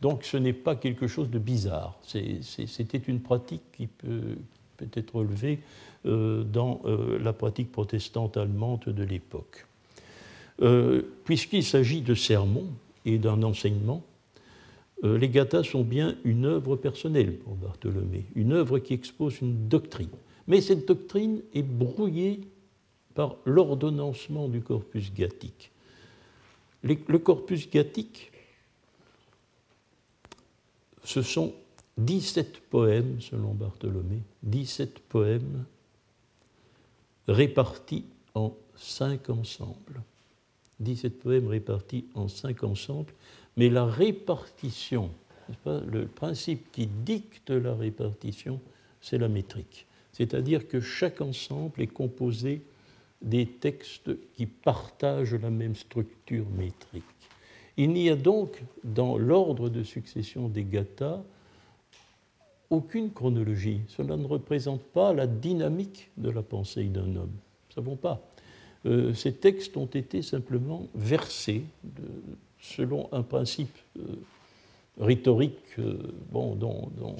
Donc 0.00 0.24
ce 0.24 0.36
n'est 0.36 0.52
pas 0.52 0.76
quelque 0.76 1.06
chose 1.06 1.30
de 1.30 1.38
bizarre. 1.38 1.98
C'était 2.04 2.98
une 2.98 3.20
pratique 3.20 3.62
qui, 3.72 3.86
peut, 3.86 4.36
peut 4.76 4.88
être 4.94 5.16
relevé 5.16 5.58
euh, 5.58 5.58
dans 6.04 6.80
euh, 6.84 7.18
la 7.18 7.32
pratique 7.32 7.72
protestante 7.72 8.36
allemande 8.36 8.84
de 8.86 9.02
l'époque. 9.02 9.66
Euh, 10.62 11.02
puisqu'il 11.24 11.64
s'agit 11.64 12.02
de 12.02 12.14
sermons 12.14 12.68
et 13.04 13.18
d'un 13.18 13.42
enseignement, 13.42 14.02
les 15.02 15.28
Gathas 15.28 15.64
sont 15.64 15.82
bien 15.82 16.16
une 16.24 16.46
œuvre 16.46 16.76
personnelle 16.76 17.36
pour 17.36 17.56
Bartholomé, 17.56 18.24
une 18.34 18.52
œuvre 18.52 18.78
qui 18.78 18.94
expose 18.94 19.38
une 19.42 19.68
doctrine. 19.68 20.08
Mais 20.46 20.62
cette 20.62 20.88
doctrine 20.88 21.42
est 21.52 21.62
brouillée 21.62 22.40
par 23.14 23.36
l'ordonnancement 23.44 24.48
du 24.48 24.62
corpus 24.62 25.12
gathique. 25.12 25.72
Le 26.82 27.18
corpus 27.18 27.68
gathique, 27.68 28.32
ce 31.04 31.20
sont 31.20 31.52
17 31.98 32.60
poèmes, 32.70 33.20
selon 33.20 33.54
Bartholomé, 33.54 34.22
17 34.42 34.98
poèmes 35.00 35.64
répartis 37.28 38.04
en 38.34 38.54
cinq 38.76 39.30
ensembles. 39.30 40.02
17 40.80 41.20
poèmes 41.20 41.46
répartis 41.46 42.04
en 42.14 42.28
cinq 42.28 42.64
ensembles, 42.64 43.12
mais 43.56 43.68
la 43.68 43.86
répartition, 43.86 45.10
le 45.64 46.06
principe 46.06 46.70
qui 46.72 46.86
dicte 46.86 47.50
la 47.50 47.74
répartition, 47.74 48.60
c'est 49.00 49.18
la 49.18 49.28
métrique. 49.28 49.86
C'est-à-dire 50.12 50.68
que 50.68 50.80
chaque 50.80 51.20
ensemble 51.20 51.80
est 51.82 51.88
composé 51.88 52.62
des 53.22 53.46
textes 53.46 54.10
qui 54.34 54.46
partagent 54.46 55.34
la 55.34 55.50
même 55.50 55.74
structure 55.74 56.46
métrique. 56.50 57.04
Il 57.76 57.90
n'y 57.90 58.10
a 58.10 58.16
donc, 58.16 58.62
dans 58.84 59.18
l'ordre 59.18 59.68
de 59.68 59.82
succession 59.82 60.48
des 60.48 60.64
gathas, 60.64 61.22
aucune 62.74 63.10
chronologie. 63.10 63.80
Cela 63.88 64.16
ne 64.16 64.26
représente 64.26 64.82
pas 64.82 65.12
la 65.12 65.26
dynamique 65.26 66.10
de 66.16 66.30
la 66.30 66.42
pensée 66.42 66.84
d'un 66.84 67.16
homme. 67.16 67.32
Nous 67.32 67.70
ne 67.70 67.74
savons 67.74 67.96
pas. 67.96 68.20
ces 69.14 69.32
textes 69.32 69.76
ont 69.76 69.86
été 69.86 70.22
simplement 70.22 70.88
versés 70.94 71.64
selon 72.60 73.08
un 73.12 73.22
principe 73.22 73.76
rhétorique 75.00 75.76
bon, 76.30 76.54
dont, 76.54 76.90
on 77.02 77.14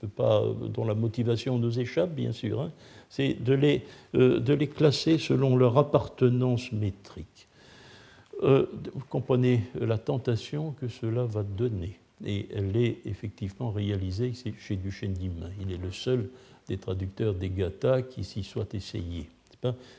peut 0.00 0.08
pas, 0.08 0.42
dont 0.72 0.84
la 0.84 0.94
motivation 0.94 1.58
nous 1.58 1.78
échappe, 1.78 2.14
bien 2.14 2.32
sûr. 2.32 2.60
Hein. 2.60 2.72
C'est 3.08 3.34
de 3.34 3.80
de 4.14 4.54
les 4.54 4.66
classer 4.66 5.18
selon 5.18 5.56
leur 5.56 5.78
appartenance 5.78 6.72
métrique. 6.72 7.48
vous 8.42 9.04
comprenez 9.08 9.62
la 9.80 9.98
tentation 9.98 10.72
que 10.72 10.88
cela 10.88 11.24
va 11.24 11.42
donner 11.42 11.98
et 12.24 12.48
elle 12.54 12.76
est 12.76 12.98
effectivement 13.04 13.70
réalisée 13.70 14.32
chez 14.58 14.76
Duchesne 14.76 15.12
d'Imain. 15.12 15.50
Il 15.60 15.72
est 15.72 15.78
le 15.78 15.90
seul 15.90 16.28
des 16.68 16.78
traducteurs 16.78 17.34
des 17.34 17.50
Gathas 17.50 18.02
qui 18.02 18.24
s'y 18.24 18.42
soit 18.42 18.72
essayé. 18.74 19.28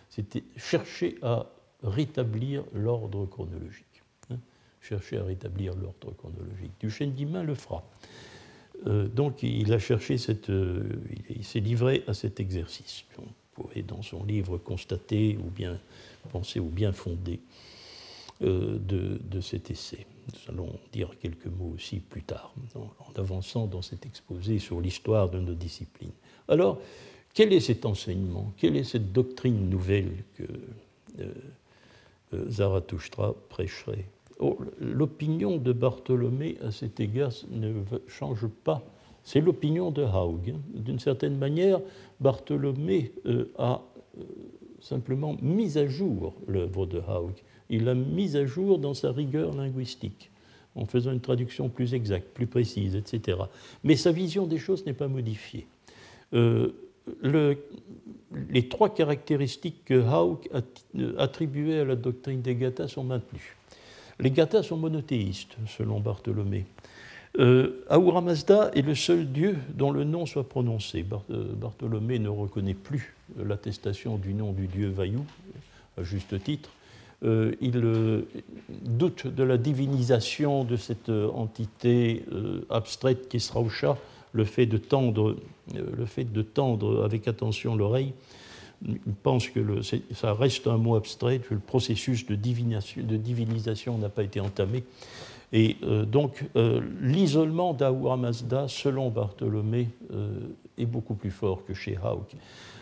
C'était 0.09 0.43
chercher 0.57 1.17
à 1.21 1.47
rétablir 1.83 2.63
l'ordre 2.73 3.25
chronologique. 3.25 4.03
Hein. 4.29 4.37
chercher 4.81 5.17
à 5.17 5.23
rétablir 5.23 5.73
l'ordre 5.75 6.13
chronologique. 6.15 6.71
Duchesne 6.79 7.11
d'Imain 7.11 7.43
le 7.43 7.55
fera. 7.55 7.83
Euh, 8.87 9.07
donc 9.07 9.43
il 9.43 9.71
a 9.73 9.79
cherché 9.79 10.17
cette, 10.17 10.49
euh, 10.49 10.83
il 11.29 11.43
s'est 11.43 11.59
livré 11.59 12.03
à 12.07 12.13
cet 12.13 12.39
exercice. 12.39 13.05
On 13.17 13.23
pourrait 13.53 13.83
dans 13.83 14.01
son 14.01 14.23
livre 14.23 14.57
constater 14.57 15.37
ou 15.37 15.49
bien 15.49 15.79
penser 16.31 16.59
ou 16.59 16.69
bien 16.69 16.91
fonder 16.91 17.39
euh, 18.41 18.77
de, 18.79 19.41
cet 19.41 19.71
essai. 19.71 20.05
Nous 20.33 20.53
allons 20.53 20.79
dire 20.91 21.11
quelques 21.19 21.47
mots 21.47 21.73
aussi 21.75 21.99
plus 21.99 22.23
tard, 22.23 22.53
en, 22.75 23.19
avançant 23.19 23.67
dans 23.67 23.81
cet 23.81 24.05
exposé 24.05 24.59
sur 24.59 24.81
l'histoire 24.81 25.29
de 25.29 25.39
nos 25.39 25.53
disciplines. 25.53 26.11
Alors, 26.47 26.79
quel 27.33 27.53
est 27.53 27.59
cet 27.59 27.85
enseignement 27.85 28.53
Quelle 28.57 28.75
est 28.75 28.83
cette 28.83 29.11
doctrine 29.11 29.69
nouvelle 29.69 30.23
que 30.35 30.43
euh, 31.19 31.33
euh, 32.33 32.49
Zarathustra 32.49 33.35
prêcherait? 33.49 34.05
Oh, 34.39 34.57
L'opinion 34.79 35.57
de 35.57 35.73
Bartholomé 35.73 36.57
à 36.61 36.71
cet 36.71 36.99
égard 36.99 37.31
ne 37.51 37.83
change 38.07 38.47
pas. 38.47 38.83
C'est 39.23 39.41
l'opinion 39.41 39.91
de 39.91 40.03
Haug. 40.03 40.55
D'une 40.73 40.99
certaine 40.99 41.37
manière, 41.37 41.79
Bartholomé 42.19 43.11
a 43.57 43.81
simplement 44.81 45.35
mis 45.41 45.77
à 45.77 45.87
jour 45.87 46.35
l'œuvre 46.47 46.85
de 46.85 46.99
Haug 46.99 47.33
il 47.69 47.85
l'a 47.85 47.95
mise 47.95 48.35
à 48.35 48.45
jour 48.45 48.79
dans 48.79 48.93
sa 48.93 49.11
rigueur 49.11 49.53
linguistique, 49.53 50.29
en 50.75 50.85
faisant 50.85 51.11
une 51.11 51.21
traduction 51.21 51.69
plus 51.69 51.93
exacte, 51.93 52.27
plus 52.33 52.47
précise, 52.47 52.95
etc. 52.95 53.37
Mais 53.83 53.95
sa 53.95 54.11
vision 54.11 54.45
des 54.45 54.57
choses 54.57 54.85
n'est 54.85 54.93
pas 54.93 55.07
modifiée. 55.07 55.67
Euh, 56.33 56.73
les 58.49 58.67
trois 58.67 58.93
caractéristiques 58.93 59.85
que 59.85 60.01
Hauk 60.01 60.49
attribuait 61.17 61.79
à 61.79 61.85
la 61.85 61.95
doctrine 61.95 62.41
des 62.41 62.55
Gathas 62.55 62.89
sont 62.89 63.03
maintenues. 63.03 63.55
Les 64.19 64.31
Gathas 64.31 64.63
sont 64.63 64.77
monothéistes, 64.77 65.55
selon 65.67 65.99
Bartholomé. 65.99 66.65
Euh, 67.37 67.83
Mazda 68.23 68.71
est 68.73 68.81
le 68.81 68.95
seul 68.95 69.31
dieu 69.31 69.57
dont 69.73 69.91
le 69.91 70.03
nom 70.03 70.25
soit 70.25 70.47
prononcé. 70.47 71.05
Euh, 71.29 71.53
Bartholomé 71.53 72.17
ne 72.17 72.29
reconnaît 72.29 72.73
plus 72.73 73.13
l'attestation 73.37 74.17
du 74.17 74.33
nom 74.33 74.53
du 74.53 74.67
dieu 74.67 74.89
Vayu, 74.89 75.19
à 75.97 76.03
juste 76.03 76.41
titre, 76.43 76.71
euh, 77.23 77.53
il 77.61 77.77
euh, 77.77 78.21
doute 78.69 79.27
de 79.27 79.43
la 79.43 79.57
divinisation 79.57 80.63
de 80.63 80.75
cette 80.75 81.09
euh, 81.09 81.29
entité 81.29 82.25
abstraite 82.69 83.29
qui 83.29 83.39
sera 83.39 83.61
au 83.61 83.69
chat, 83.69 83.97
le 84.33 84.43
fait 84.43 84.65
de 84.65 84.77
tendre, 84.77 85.37
le 85.73 86.05
fait 86.05 86.25
de 86.25 86.41
tendre 86.41 87.03
avec 87.05 87.27
attention 87.27 87.75
l'oreille. 87.75 88.13
Il 88.85 89.13
pense 89.23 89.47
que 89.47 89.81
ça 89.81 90.33
reste 90.33 90.67
un 90.67 90.77
mot 90.77 90.95
abstrait, 90.95 91.39
que 91.39 91.53
le 91.53 91.61
processus 91.61 92.25
de, 92.25 92.35
divinisation 92.35 93.97
n'a 93.97 94.09
pas 94.09 94.23
été 94.23 94.41
entamé. 94.41 94.83
Et 95.53 95.77
donc, 96.05 96.43
l'isolement 97.01 97.73
d'Ahura 97.73 98.17
Mazda, 98.17 98.67
selon 98.67 99.09
Bartholomé, 99.09 99.87
est 100.77 100.85
beaucoup 100.85 101.15
plus 101.15 101.31
fort 101.31 101.63
que 101.65 101.73
chez 101.73 101.97
Hauk. 102.03 102.35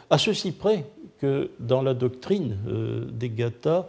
À 0.10 0.17
ceci 0.17 0.52
près 0.52 0.86
que 1.19 1.52
dans 1.60 1.84
la 1.84 1.93
doctrine 1.93 2.58
des 3.12 3.30
Gathas, 3.30 3.86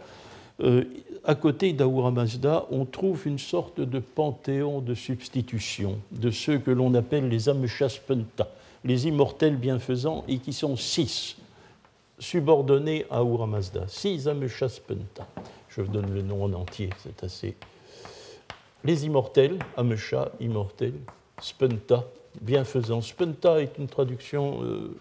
à 0.59 1.35
côté 1.35 1.73
d'Ahura 1.73 2.11
Mazda, 2.11 2.65
on 2.71 2.85
trouve 2.85 3.27
une 3.27 3.39
sorte 3.39 3.81
de 3.81 3.99
panthéon 3.99 4.79
de 4.79 4.93
substitution 4.93 5.99
de 6.11 6.31
ceux 6.31 6.59
que 6.59 6.71
l'on 6.71 6.93
appelle 6.93 7.27
les 7.29 7.49
Ameshaspenta, 7.49 8.49
les 8.83 9.07
immortels 9.07 9.57
bienfaisants, 9.57 10.23
et 10.27 10.37
qui 10.37 10.53
sont 10.53 10.75
six, 10.75 11.37
subordonnés 12.19 13.05
à 13.09 13.17
Ahura 13.17 13.47
Mazda. 13.47 13.85
Six 13.87 14.27
Ameshaspenta. 14.27 15.27
Je 15.69 15.81
vous 15.81 15.91
donne 15.91 16.13
le 16.13 16.21
nom 16.21 16.43
en 16.43 16.53
entier, 16.53 16.89
c'est 17.03 17.23
assez. 17.23 17.55
Les 18.85 19.05
immortels, 19.05 19.57
Amesha, 19.75 20.31
immortel, 20.39 20.93
Spenta, 21.41 22.05
bienfaisant. 22.41 23.01
Spenta 23.01 23.61
est 23.61 23.77
une 23.77 23.87
traduction, 23.87 24.63
euh, 24.63 24.95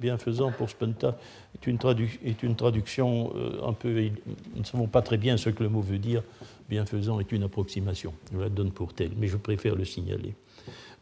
bienfaisant 0.00 0.52
pour 0.52 0.70
Spenta, 0.70 1.18
est 1.54 1.66
une, 1.66 1.78
est 2.24 2.42
une 2.42 2.56
traduction 2.56 3.32
euh, 3.36 3.66
un 3.66 3.72
peu. 3.72 3.92
Nous 3.92 4.10
ne 4.60 4.64
savons 4.64 4.86
pas 4.86 5.02
très 5.02 5.16
bien 5.16 5.36
ce 5.36 5.50
que 5.50 5.62
le 5.62 5.68
mot 5.68 5.80
veut 5.80 5.98
dire. 5.98 6.22
Bienfaisant 6.68 7.20
est 7.20 7.30
une 7.32 7.42
approximation. 7.42 8.14
Je 8.32 8.38
la 8.38 8.48
donne 8.48 8.70
pour 8.70 8.94
telle, 8.94 9.12
mais 9.16 9.26
je 9.26 9.36
préfère 9.36 9.76
le 9.76 9.84
signaler. 9.84 10.34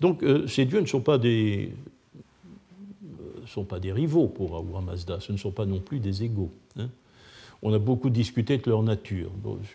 Donc 0.01 0.23
euh, 0.23 0.47
ces 0.47 0.65
dieux 0.65 0.81
ne 0.81 0.87
sont 0.87 1.01
pas 1.01 1.19
des, 1.19 1.73
sont 3.47 3.65
pas 3.65 3.79
des 3.79 3.93
rivaux 3.93 4.29
pour 4.29 4.57
Ahura 4.57 4.81
Mazda, 4.81 5.21
ce 5.21 5.33
ne 5.33 5.37
sont 5.37 5.53
pas 5.53 5.67
non 5.67 5.81
plus 5.81 6.01
des 6.01 6.25
égaux. 6.25 6.51
Hein. 6.79 6.89
On 7.65 7.73
a 7.73 7.79
beaucoup 7.79 8.11
discuté 8.11 8.59
de 8.59 8.69
leur 8.69 8.83
nature. 8.83 9.31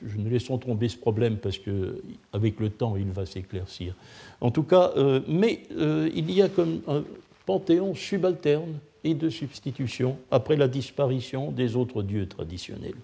je 0.05 0.17
ne 0.17 0.29
laissons 0.29 0.57
tomber 0.57 0.89
ce 0.89 0.97
problème 0.97 1.37
parce 1.37 1.57
qu'avec 1.57 2.59
le 2.59 2.69
temps, 2.69 2.97
il 2.97 3.09
va 3.11 3.25
s'éclaircir. 3.25 3.95
En 4.41 4.51
tout 4.51 4.63
cas, 4.63 4.91
euh, 4.97 5.21
mais 5.27 5.63
euh, 5.77 6.09
il 6.13 6.29
y 6.31 6.41
a 6.41 6.49
comme 6.49 6.81
un 6.87 7.03
panthéon 7.45 7.95
subalterne 7.95 8.79
et 9.05 9.13
de 9.13 9.29
substitution 9.29 10.17
après 10.31 10.57
la 10.57 10.67
disparition 10.67 11.51
des 11.51 11.77
autres 11.77 12.03
dieux 12.03 12.27
traditionnels. 12.27 12.95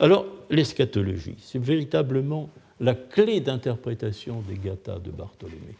Alors, 0.00 0.24
l'eschatologie, 0.48 1.36
c'est 1.38 1.62
véritablement 1.62 2.48
la 2.80 2.94
clé 2.94 3.40
d'interprétation 3.40 4.42
des 4.48 4.56
gathas 4.56 4.98
de 4.98 5.10
Bartholomé. 5.10 5.74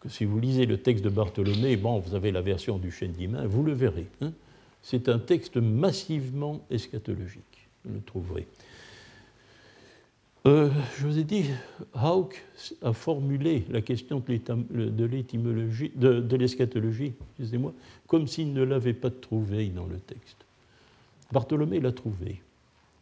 Que 0.00 0.08
si 0.08 0.24
vous 0.24 0.38
lisez 0.38 0.66
le 0.66 0.78
texte 0.78 1.04
de 1.04 1.10
Bartholomé, 1.10 1.76
bon, 1.76 1.98
vous 1.98 2.14
avez 2.14 2.30
la 2.30 2.42
version 2.42 2.78
du 2.78 2.92
chêne 2.92 3.12
d'Imain, 3.12 3.44
vous 3.46 3.64
le 3.64 3.72
verrez. 3.72 4.06
Hein. 4.20 4.32
c'est 4.82 5.08
un 5.08 5.18
texte 5.18 5.56
massivement 5.56 6.60
eschatologique 6.70 7.51
le. 7.84 8.44
Euh, 10.44 10.70
je 10.98 11.06
vous 11.06 11.18
ai 11.18 11.24
dit, 11.24 11.44
Hauck 11.94 12.44
a 12.82 12.92
formulé 12.92 13.64
la 13.70 13.80
question 13.80 14.22
de 14.26 15.04
l'étymologie, 15.04 15.92
de, 15.94 16.36
l'eschatologie, 16.36 17.12
excusez-moi, 17.30 17.72
comme 18.08 18.26
s'il 18.26 18.52
ne 18.52 18.64
l'avait 18.64 18.92
pas 18.92 19.10
trouvée 19.10 19.68
dans 19.68 19.86
le 19.86 19.98
texte. 19.98 20.38
Bartholomé 21.30 21.78
l'a 21.78 21.92
trouvé. 21.92 22.42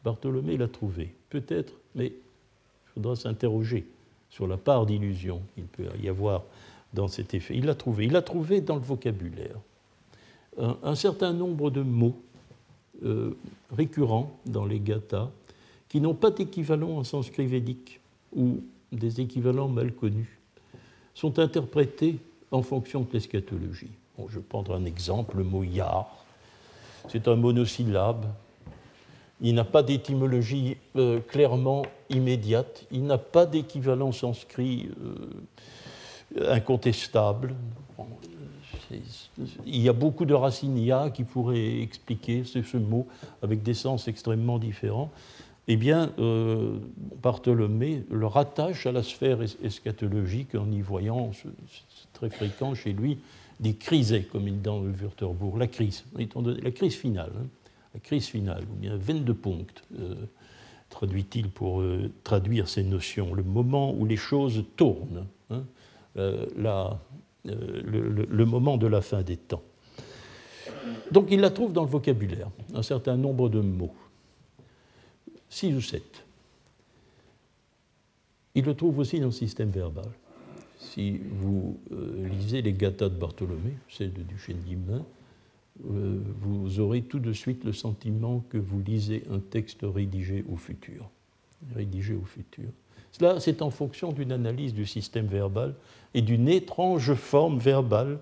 Bartholomé 0.04 0.58
l'a 0.58 0.68
trouvé. 0.68 1.14
Peut-être, 1.30 1.72
mais 1.94 2.06
il 2.08 2.92
faudra 2.94 3.16
s'interroger 3.16 3.86
sur 4.28 4.46
la 4.46 4.58
part 4.58 4.84
d'illusion 4.84 5.40
qu'il 5.54 5.64
peut 5.64 5.84
y 6.02 6.08
avoir 6.08 6.44
dans 6.92 7.08
cet 7.08 7.32
effet. 7.32 7.56
Il 7.56 7.64
l'a 7.64 7.74
trouvé. 7.74 8.04
Il 8.04 8.12
l'a 8.12 8.22
trouvé 8.22 8.60
dans 8.60 8.76
le 8.76 8.82
vocabulaire. 8.82 9.56
un 10.58 10.94
certain 10.94 11.32
nombre 11.32 11.70
de 11.70 11.80
mots 11.80 12.20
euh, 13.04 13.36
récurrents 13.76 14.30
dans 14.46 14.64
les 14.64 14.80
gathas 14.80 15.30
qui 15.88 16.00
n'ont 16.00 16.14
pas 16.14 16.30
d'équivalent 16.30 16.98
en 16.98 17.04
sanskrit 17.04 17.46
védique 17.46 18.00
ou 18.34 18.60
des 18.92 19.20
équivalents 19.20 19.68
mal 19.68 19.92
connus, 19.92 20.38
sont 21.14 21.38
interprétés 21.38 22.18
en 22.50 22.62
fonction 22.62 23.00
de 23.02 23.08
l'eschatologie. 23.12 23.90
Bon, 24.16 24.28
je 24.28 24.36
vais 24.36 24.44
prendre 24.44 24.74
un 24.74 24.84
exemple, 24.84 25.38
le 25.38 25.44
mot 25.44 25.64
yar. 25.64 26.24
C'est 27.08 27.28
un 27.28 27.36
monosyllabe. 27.36 28.26
Il 29.40 29.54
n'a 29.54 29.64
pas 29.64 29.82
d'étymologie 29.82 30.76
euh, 30.96 31.20
clairement 31.20 31.82
immédiate. 32.10 32.84
Il 32.90 33.04
n'a 33.04 33.18
pas 33.18 33.46
d'équivalent 33.46 34.12
sanskrit 34.12 34.90
euh, 35.02 36.54
incontestable 36.54 37.54
il 39.66 39.80
y 39.80 39.88
a 39.88 39.92
beaucoup 39.92 40.24
de 40.24 40.34
racines 40.34 40.78
ya 40.78 41.10
qui 41.10 41.24
pourraient 41.24 41.80
expliquer 41.80 42.44
ce, 42.44 42.76
mot 42.76 43.06
avec 43.42 43.62
des 43.62 43.74
sens 43.74 44.08
extrêmement 44.08 44.58
différents. 44.58 45.10
Eh 45.68 45.76
bien, 45.76 46.10
euh, 46.18 46.78
Bartholomé 47.22 48.04
le 48.10 48.26
rattache 48.26 48.86
à 48.86 48.92
la 48.92 49.02
sphère 49.02 49.38
eschatologique 49.62 50.54
en 50.54 50.70
y 50.70 50.80
voyant, 50.80 51.30
c'est 51.32 51.48
très 52.12 52.30
fréquent 52.30 52.74
chez 52.74 52.92
lui, 52.92 53.18
des 53.60 53.74
crises, 53.74 54.24
comme 54.32 54.48
il 54.48 54.54
dit 54.54 54.62
dans 54.62 54.80
le 54.80 54.90
Wörterbourg, 54.90 55.58
la 55.58 55.66
crise, 55.66 56.04
la 56.16 56.70
crise 56.70 56.94
finale, 56.94 57.30
hein, 57.36 57.46
la 57.94 58.00
crise 58.00 58.26
finale, 58.26 58.64
ou 58.72 58.76
bien 58.80 58.96
Wendepunkt, 58.96 59.82
euh, 59.98 60.14
traduit-il 60.88 61.50
pour 61.50 61.80
euh, 61.80 62.10
traduire 62.24 62.68
ces 62.68 62.82
notions, 62.82 63.34
le 63.34 63.42
moment 63.42 63.92
où 63.92 64.06
les 64.06 64.16
choses 64.16 64.64
tournent. 64.76 65.26
Hein, 65.50 65.62
euh, 66.16 66.46
la, 66.56 66.98
euh, 67.48 68.26
le, 68.28 68.44
moment 68.44 68.76
de 68.76 68.86
la 68.86 69.00
fin 69.00 69.22
des 69.22 69.36
temps. 69.36 69.62
Donc 71.10 71.28
il 71.30 71.40
la 71.40 71.50
trouve 71.50 71.72
dans 71.72 71.84
le 71.84 71.88
vocabulaire, 71.88 72.48
un 72.74 72.82
certain 72.82 73.16
nombre 73.16 73.48
de 73.48 73.60
mots. 73.60 73.94
six 75.48 75.74
ou 75.74 75.80
sept. 75.80 76.24
Il 78.54 78.64
le 78.64 78.74
trouve 78.74 78.98
aussi 78.98 79.20
dans 79.20 79.26
le 79.26 79.32
système 79.32 79.70
verbal. 79.70 80.08
Si 80.78 81.18
vous 81.18 81.78
euh, 81.92 82.28
lisez 82.28 82.62
les 82.62 82.72
Gathas 82.72 83.08
de 83.10 83.16
Bartholomé, 83.16 83.74
celle 83.88 84.12
de 84.12 84.22
Duchesne 84.22 84.58
Guillemin, 84.58 85.04
euh, 85.88 86.18
vous 86.40 86.80
aurez 86.80 87.02
tout 87.02 87.20
de 87.20 87.32
suite 87.32 87.64
le 87.64 87.72
sentiment 87.72 88.44
que 88.48 88.58
vous 88.58 88.80
lisez 88.80 89.24
un 89.30 89.38
texte 89.38 89.80
rédigé 89.82 90.44
au 90.50 90.56
futur. 90.56 91.08
Rédigé 91.74 92.14
au 92.14 92.24
futur. 92.24 92.68
Cela, 93.12 93.40
c'est 93.40 93.62
en 93.62 93.70
fonction 93.70 94.12
d'une 94.12 94.32
analyse 94.32 94.74
du 94.74 94.86
système 94.86 95.26
verbal 95.26 95.74
et 96.14 96.22
d'une 96.22 96.48
étrange 96.48 97.14
forme 97.14 97.58
verbale 97.58 98.18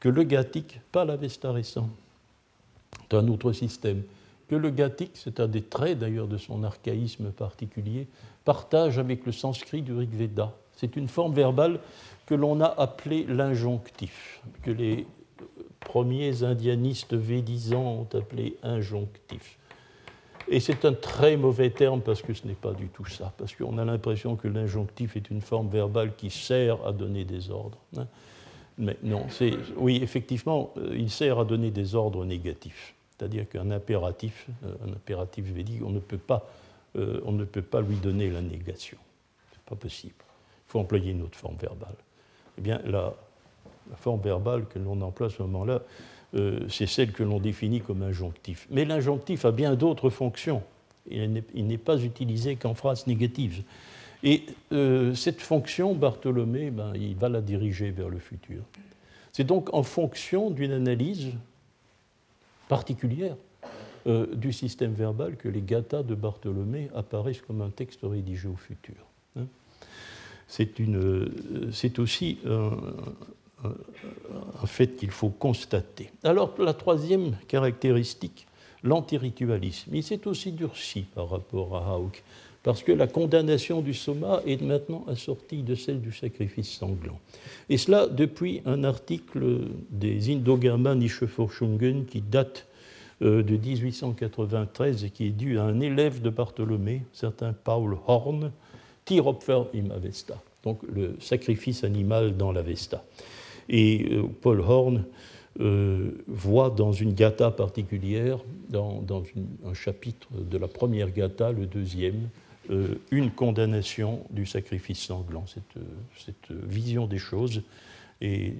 que 0.00 0.08
le 0.08 0.22
gathique, 0.22 0.80
pas 0.92 1.04
l'Avesta 1.04 1.52
récent, 1.52 1.88
c'est 3.02 3.16
un 3.16 3.28
autre 3.28 3.52
système, 3.52 4.02
que 4.48 4.56
le 4.56 4.70
gathique, 4.70 5.12
c'est 5.14 5.40
un 5.40 5.48
des 5.48 5.62
traits 5.62 5.98
d'ailleurs 5.98 6.28
de 6.28 6.38
son 6.38 6.64
archaïsme 6.64 7.30
particulier, 7.30 8.06
partage 8.44 8.98
avec 8.98 9.26
le 9.26 9.32
sanskrit 9.32 9.82
du 9.82 9.92
Rig 9.92 10.10
Veda. 10.10 10.54
C'est 10.74 10.96
une 10.96 11.08
forme 11.08 11.34
verbale 11.34 11.80
que 12.26 12.34
l'on 12.34 12.60
a 12.60 12.66
appelée 12.66 13.24
l'injonctif, 13.24 14.40
que 14.62 14.70
les 14.70 15.06
premiers 15.80 16.42
indianistes 16.42 17.14
védisants 17.14 18.06
ont 18.12 18.16
appelé 18.16 18.56
injonctif. 18.62 19.58
Et 20.50 20.60
c'est 20.60 20.84
un 20.84 20.94
très 20.94 21.36
mauvais 21.36 21.70
terme 21.70 22.00
parce 22.00 22.22
que 22.22 22.32
ce 22.32 22.46
n'est 22.46 22.54
pas 22.54 22.72
du 22.72 22.88
tout 22.88 23.04
ça, 23.04 23.32
parce 23.36 23.54
qu'on 23.54 23.76
a 23.76 23.84
l'impression 23.84 24.36
que 24.36 24.48
l'injonctif 24.48 25.16
est 25.16 25.30
une 25.30 25.42
forme 25.42 25.68
verbale 25.68 26.14
qui 26.16 26.30
sert 26.30 26.84
à 26.86 26.92
donner 26.92 27.24
des 27.24 27.50
ordres. 27.50 27.78
Hein. 27.96 28.06
Mais 28.78 28.96
non, 29.02 29.26
oui, 29.76 30.00
effectivement, 30.02 30.72
euh, 30.78 30.94
il 30.96 31.10
sert 31.10 31.40
à 31.40 31.44
donner 31.44 31.70
des 31.70 31.94
ordres 31.96 32.24
négatifs. 32.24 32.94
C'est-à-dire 33.10 33.48
qu'un 33.48 33.72
impératif, 33.72 34.46
euh, 34.64 34.72
un 34.86 34.92
impératif 34.92 35.46
védique, 35.46 35.82
on 35.84 35.90
ne 35.90 35.98
peut 35.98 36.16
pas, 36.16 36.48
euh, 36.96 37.20
on 37.24 37.32
ne 37.32 37.44
peut 37.44 37.62
pas 37.62 37.80
lui 37.80 37.96
donner 37.96 38.30
la 38.30 38.40
négation. 38.40 38.96
Ce 39.50 39.56
n'est 39.56 39.64
pas 39.66 39.74
possible. 39.74 40.14
Il 40.20 40.70
faut 40.70 40.78
employer 40.78 41.10
une 41.10 41.22
autre 41.22 41.36
forme 41.36 41.56
verbale. 41.56 41.96
Eh 42.56 42.60
bien, 42.60 42.80
la 42.86 43.14
forme 43.96 44.20
verbale 44.20 44.66
que 44.66 44.78
l'on 44.78 45.00
emploie 45.00 45.26
à 45.26 45.30
ce 45.30 45.42
moment-là, 45.42 45.82
euh, 46.34 46.60
c'est 46.68 46.86
celle 46.86 47.12
que 47.12 47.22
l'on 47.22 47.40
définit 47.40 47.80
comme 47.80 48.02
injonctif. 48.02 48.66
Mais 48.70 48.84
l'injonctif 48.84 49.44
a 49.44 49.50
bien 49.50 49.74
d'autres 49.74 50.10
fonctions. 50.10 50.62
Il 51.10 51.42
n'est 51.54 51.78
pas 51.78 51.98
utilisé 52.02 52.56
qu'en 52.56 52.74
phrase 52.74 53.06
négative. 53.06 53.62
Et 54.22 54.44
euh, 54.72 55.14
cette 55.14 55.40
fonction, 55.40 55.94
Bartholomé, 55.94 56.70
ben, 56.70 56.92
il 56.94 57.16
va 57.16 57.30
la 57.30 57.40
diriger 57.40 57.90
vers 57.90 58.10
le 58.10 58.18
futur. 58.18 58.62
C'est 59.32 59.44
donc 59.44 59.72
en 59.72 59.82
fonction 59.82 60.50
d'une 60.50 60.72
analyse 60.72 61.32
particulière 62.68 63.36
euh, 64.06 64.26
du 64.34 64.52
système 64.52 64.92
verbal 64.92 65.36
que 65.36 65.48
les 65.48 65.62
gathas 65.62 66.02
de 66.02 66.14
Bartholomé 66.14 66.90
apparaissent 66.94 67.40
comme 67.40 67.62
un 67.62 67.70
texte 67.70 68.00
rédigé 68.02 68.48
au 68.48 68.56
futur. 68.56 68.96
Hein. 69.36 69.46
C'est 70.48 71.98
aussi 71.98 72.38
fait 74.66 74.96
qu'il 74.96 75.10
faut 75.10 75.30
constater. 75.30 76.10
Alors 76.22 76.54
la 76.58 76.74
troisième 76.74 77.36
caractéristique, 77.48 78.46
l'antiritualisme, 78.82 79.94
il 79.94 80.02
s'est 80.02 80.26
aussi 80.26 80.52
durci 80.52 81.02
par 81.14 81.30
rapport 81.30 81.76
à 81.76 81.98
Hauk, 81.98 82.22
parce 82.62 82.82
que 82.82 82.92
la 82.92 83.06
condamnation 83.06 83.80
du 83.80 83.94
soma 83.94 84.42
est 84.46 84.60
maintenant 84.60 85.04
assortie 85.08 85.62
de 85.62 85.74
celle 85.74 86.00
du 86.00 86.12
sacrifice 86.12 86.70
sanglant. 86.70 87.18
Et 87.68 87.78
cela 87.78 88.06
depuis 88.06 88.62
un 88.66 88.84
article 88.84 89.60
des 89.90 90.32
Indogama 90.32 90.94
Nisheforschungen 90.94 92.04
qui 92.04 92.20
date 92.20 92.66
euh, 93.22 93.42
de 93.42 93.56
1893 93.56 95.04
et 95.04 95.10
qui 95.10 95.26
est 95.26 95.30
dû 95.30 95.58
à 95.58 95.64
un 95.64 95.80
élève 95.80 96.20
de 96.20 96.30
Bartholomé, 96.30 97.02
certain 97.12 97.52
Paul 97.52 97.96
Horn, 98.06 98.52
Tiropfer 99.04 99.62
im 99.74 99.90
Avesta, 99.90 100.40
donc 100.62 100.80
le 100.92 101.16
sacrifice 101.20 101.82
animal 101.84 102.36
dans 102.36 102.52
l'Avesta. 102.52 103.02
Et 103.68 104.08
euh, 104.12 104.24
Paul 104.40 104.60
Horn 104.60 105.04
euh, 105.60 106.10
voit 106.26 106.70
dans 106.70 106.92
une 106.92 107.14
gata 107.14 107.50
particulière, 107.50 108.38
dans, 108.68 109.02
un 109.66 109.74
chapitre 109.74 110.28
de 110.34 110.58
la 110.58 110.68
première 110.68 111.10
gata, 111.10 111.52
le 111.52 111.66
deuxième, 111.66 112.28
euh, 112.70 112.96
une 113.10 113.30
condamnation 113.30 114.24
du 114.30 114.46
sacrifice 114.46 115.00
sanglant. 115.00 115.44
Cette, 115.46 116.50
vision 116.50 117.06
des 117.06 117.18
choses 117.18 117.62
est 118.20 118.54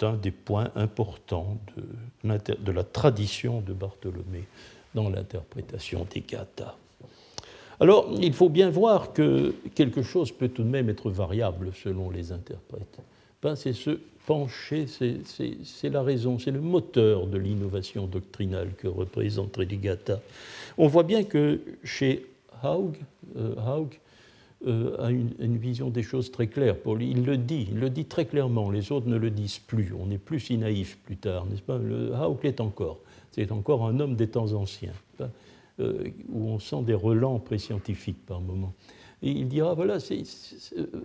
un 0.00 0.14
des 0.14 0.30
points 0.30 0.70
importants 0.74 1.58
de, 1.76 2.38
de 2.54 2.72
la 2.72 2.84
tradition 2.84 3.60
de 3.60 3.72
Bartholomé 3.72 4.44
dans 4.94 5.08
l'interprétation 5.08 6.06
des 6.12 6.20
gathas. 6.20 6.76
Alors, 7.80 8.12
il 8.20 8.32
faut 8.32 8.48
bien 8.48 8.70
voir 8.70 9.12
que 9.12 9.54
quelque 9.74 10.02
chose 10.02 10.30
peut 10.30 10.48
tout 10.48 10.62
de 10.62 10.68
même 10.68 10.88
être 10.88 11.10
variable 11.10 11.72
selon 11.74 12.10
les 12.10 12.30
interprètes. 12.32 13.00
C'est 13.56 13.72
ce 13.72 13.98
pencher, 14.26 14.86
c'est 14.86 15.88
la 15.90 16.02
raison, 16.02 16.38
c'est 16.38 16.52
le 16.52 16.60
moteur 16.60 17.26
de 17.26 17.38
l'innovation 17.38 18.06
doctrinale 18.06 18.70
que 18.78 18.86
représente 18.86 19.56
Religata. 19.56 20.20
On 20.78 20.86
voit 20.86 21.02
bien 21.02 21.24
que 21.24 21.60
chez 21.82 22.26
Haug, 22.62 22.96
euh, 23.36 23.54
euh, 24.64 24.96
a 25.04 25.10
une, 25.10 25.56
vision 25.56 25.90
des 25.90 26.04
choses 26.04 26.30
très 26.30 26.46
claire. 26.46 26.76
il 27.00 27.24
le 27.24 27.36
dit, 27.36 27.66
il 27.72 27.80
le 27.80 27.90
dit 27.90 28.04
très 28.04 28.26
clairement, 28.26 28.70
les 28.70 28.92
autres 28.92 29.08
ne 29.08 29.16
le 29.16 29.30
disent 29.30 29.58
plus. 29.58 29.92
On 29.98 30.08
est 30.12 30.18
plus 30.18 30.38
si 30.38 30.56
naïf 30.56 30.98
plus 31.04 31.16
tard, 31.16 31.46
n'est-ce 31.46 31.62
pas? 31.62 31.76
Haug 31.76 32.38
l'est 32.44 32.60
encore. 32.60 33.00
C'est 33.32 33.50
encore 33.50 33.86
un 33.86 33.98
homme 33.98 34.14
des 34.14 34.28
temps 34.28 34.52
anciens, 34.52 34.92
euh, 35.80 36.04
où 36.28 36.46
on 36.48 36.60
sent 36.60 36.82
des 36.84 36.94
relents 36.94 37.40
préscientifiques 37.40 38.24
par 38.24 38.40
moments. 38.40 38.74
Et 39.22 39.30
il 39.30 39.48
dira, 39.48 39.74
voilà, 39.74 39.98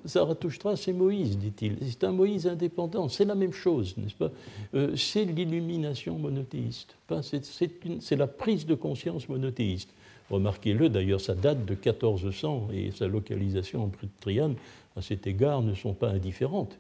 Zarathustra, 0.06 0.76
c'est 0.76 0.94
Moïse, 0.94 1.38
dit-il. 1.38 1.78
C'est 1.88 2.04
un 2.04 2.12
Moïse 2.12 2.48
indépendant, 2.48 3.10
c'est 3.10 3.26
la 3.26 3.36
même 3.36 3.54
chose, 3.54 3.96
n'est-ce 3.98 4.16
pas? 4.16 4.32
Euh, 4.74 4.96
C'est 4.96 5.24
l'illumination 5.24 6.18
monothéiste. 6.18 6.96
c'est 7.22 8.16
la 8.16 8.28
prise 8.28 8.66
de 8.66 8.74
conscience 8.74 9.30
monothéiste. 9.30 9.90
Remarquez-le, 10.32 10.90
d'ailleurs, 10.90 11.22
ça 11.22 11.36
date 11.36 11.66
de 11.66 11.74
1400 11.74 12.70
et 12.74 12.92
sa 12.92 13.08
localisation 13.08 13.84
en 13.84 13.92
Triane, 14.20 14.56
à 14.96 15.02
cet 15.02 15.28
égard, 15.28 15.62
ne 15.62 15.76
sont 15.76 15.94
pas 15.94 16.10
indifférentes, 16.10 16.78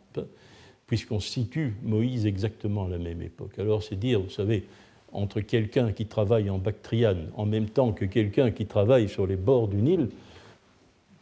puisqu'on 0.87 1.19
situe 1.19 1.75
Moïse 1.83 2.25
exactement 2.25 2.85
à 2.85 2.89
la 2.89 2.97
même 2.97 3.21
époque. 3.21 3.59
Alors, 3.59 3.83
c'est 3.83 3.95
dire, 3.95 4.19
vous 4.21 4.29
savez, 4.31 4.65
entre 5.13 5.39
quelqu'un 5.39 5.91
qui 5.91 6.07
travaille 6.07 6.49
en 6.49 6.57
Bactriane 6.57 7.29
en 7.35 7.45
même 7.45 7.69
temps 7.69 7.93
que 7.93 8.05
quelqu'un 8.05 8.51
qui 8.51 8.65
travaille 8.65 9.07
sur 9.07 9.27
les 9.27 9.37
bords 9.37 9.67
du 9.67 9.77
Nil, 9.77 10.09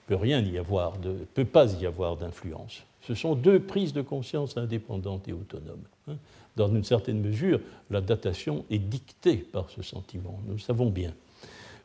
peut 0.07 0.15
rien 0.15 0.41
y 0.41 0.57
avoir, 0.57 0.97
de, 0.97 1.11
peut 1.33 1.45
pas 1.45 1.73
y 1.73 1.85
avoir 1.85 2.17
d'influence. 2.17 2.83
Ce 3.01 3.13
sont 3.13 3.35
deux 3.35 3.59
prises 3.59 3.93
de 3.93 4.01
conscience 4.01 4.57
indépendantes 4.57 5.27
et 5.27 5.33
autonomes. 5.33 5.85
Hein. 6.07 6.15
Dans 6.55 6.67
une 6.67 6.83
certaine 6.83 7.19
mesure, 7.19 7.59
la 7.89 8.01
datation 8.01 8.65
est 8.69 8.79
dictée 8.79 9.37
par 9.37 9.69
ce 9.69 9.81
sentiment, 9.81 10.39
nous 10.47 10.53
le 10.53 10.59
savons 10.59 10.89
bien. 10.89 11.13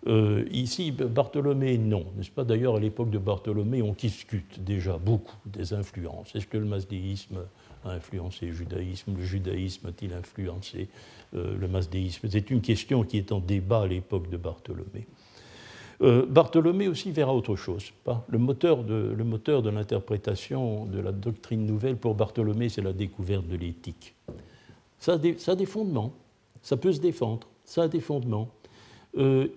Euh, 0.07 0.47
ici, 0.51 0.93
Bartholomé, 0.93 1.77
non. 1.77 2.07
N'est-ce 2.17 2.31
pas? 2.31 2.45
D'ailleurs, 2.45 2.77
à 2.77 2.81
l'époque 2.81 3.11
de 3.11 3.19
Bartholomé, 3.19 3.83
on 3.83 3.93
discute 3.93 4.63
déjà 4.65 4.97
beaucoup 4.97 5.37
des 5.45 5.75
influences. 5.75 6.35
Est-ce 6.35 6.47
que 6.47 6.57
le 6.57 6.65
masdéisme 6.65 7.41
a 7.85 7.91
influencé 7.91 8.47
le 8.47 8.53
judaïsme? 8.53 9.15
Le 9.17 9.25
judaïsme 9.25 9.89
a-t-il 9.89 10.15
influencé 10.15 10.89
euh, 11.35 11.55
le 11.59 11.69
masdéisme? 11.69 12.29
C'est 12.31 12.51
une 12.51 12.63
question 12.63 13.05
qui 13.05 13.19
est 13.19 13.31
en 13.31 13.41
débat 13.41 13.83
à 13.83 13.87
l'époque 13.87 14.31
de 14.31 14.39
Bartholomé. 14.39 15.07
Euh, 16.03 16.25
Bartholomé 16.25 16.89
aussi 16.89 17.11
verra 17.11 17.35
autre 17.35 17.57
chose. 17.57 17.93
Le 18.29 18.39
moteur 18.39 18.85
de, 18.85 19.71
l'interprétation 19.71 20.87
de 20.87 20.99
la 20.99 21.13
doctrine 21.13 21.67
nouvelle 21.67 21.97
pour 21.97 22.15
Bartholomé, 22.15 22.71
c'est 22.71 22.81
la 22.81 22.95
découverte 22.95 23.47
de 23.47 23.57
l'éthique. 23.57 24.15
Ça, 24.99 25.15
a 25.15 25.55
des 25.55 25.67
fondements, 25.67 26.13
ça 26.63 26.77
peut 26.77 26.93
se 26.93 27.01
défendre, 27.01 27.47
ça 27.65 27.83
a 27.83 27.89
des 27.89 28.01
fondements. 28.01 28.49
Euh, 29.19 29.49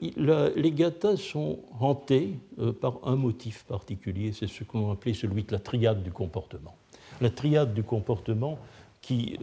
les 0.55 0.71
gathas 0.71 1.17
sont 1.17 1.59
hantés 1.79 2.39
euh, 2.59 2.73
par 2.73 2.99
un 3.03 3.15
motif 3.15 3.63
particulier, 3.65 4.31
c'est 4.33 4.47
ce 4.47 4.63
qu'on 4.63 4.91
appelait 4.91 5.13
celui 5.13 5.43
de 5.43 5.51
la 5.51 5.59
triade 5.59 6.03
du 6.03 6.11
comportement. 6.11 6.75
La 7.21 7.29
triade 7.29 7.73
du 7.73 7.83
comportement 7.83 8.57
qui 9.01 9.37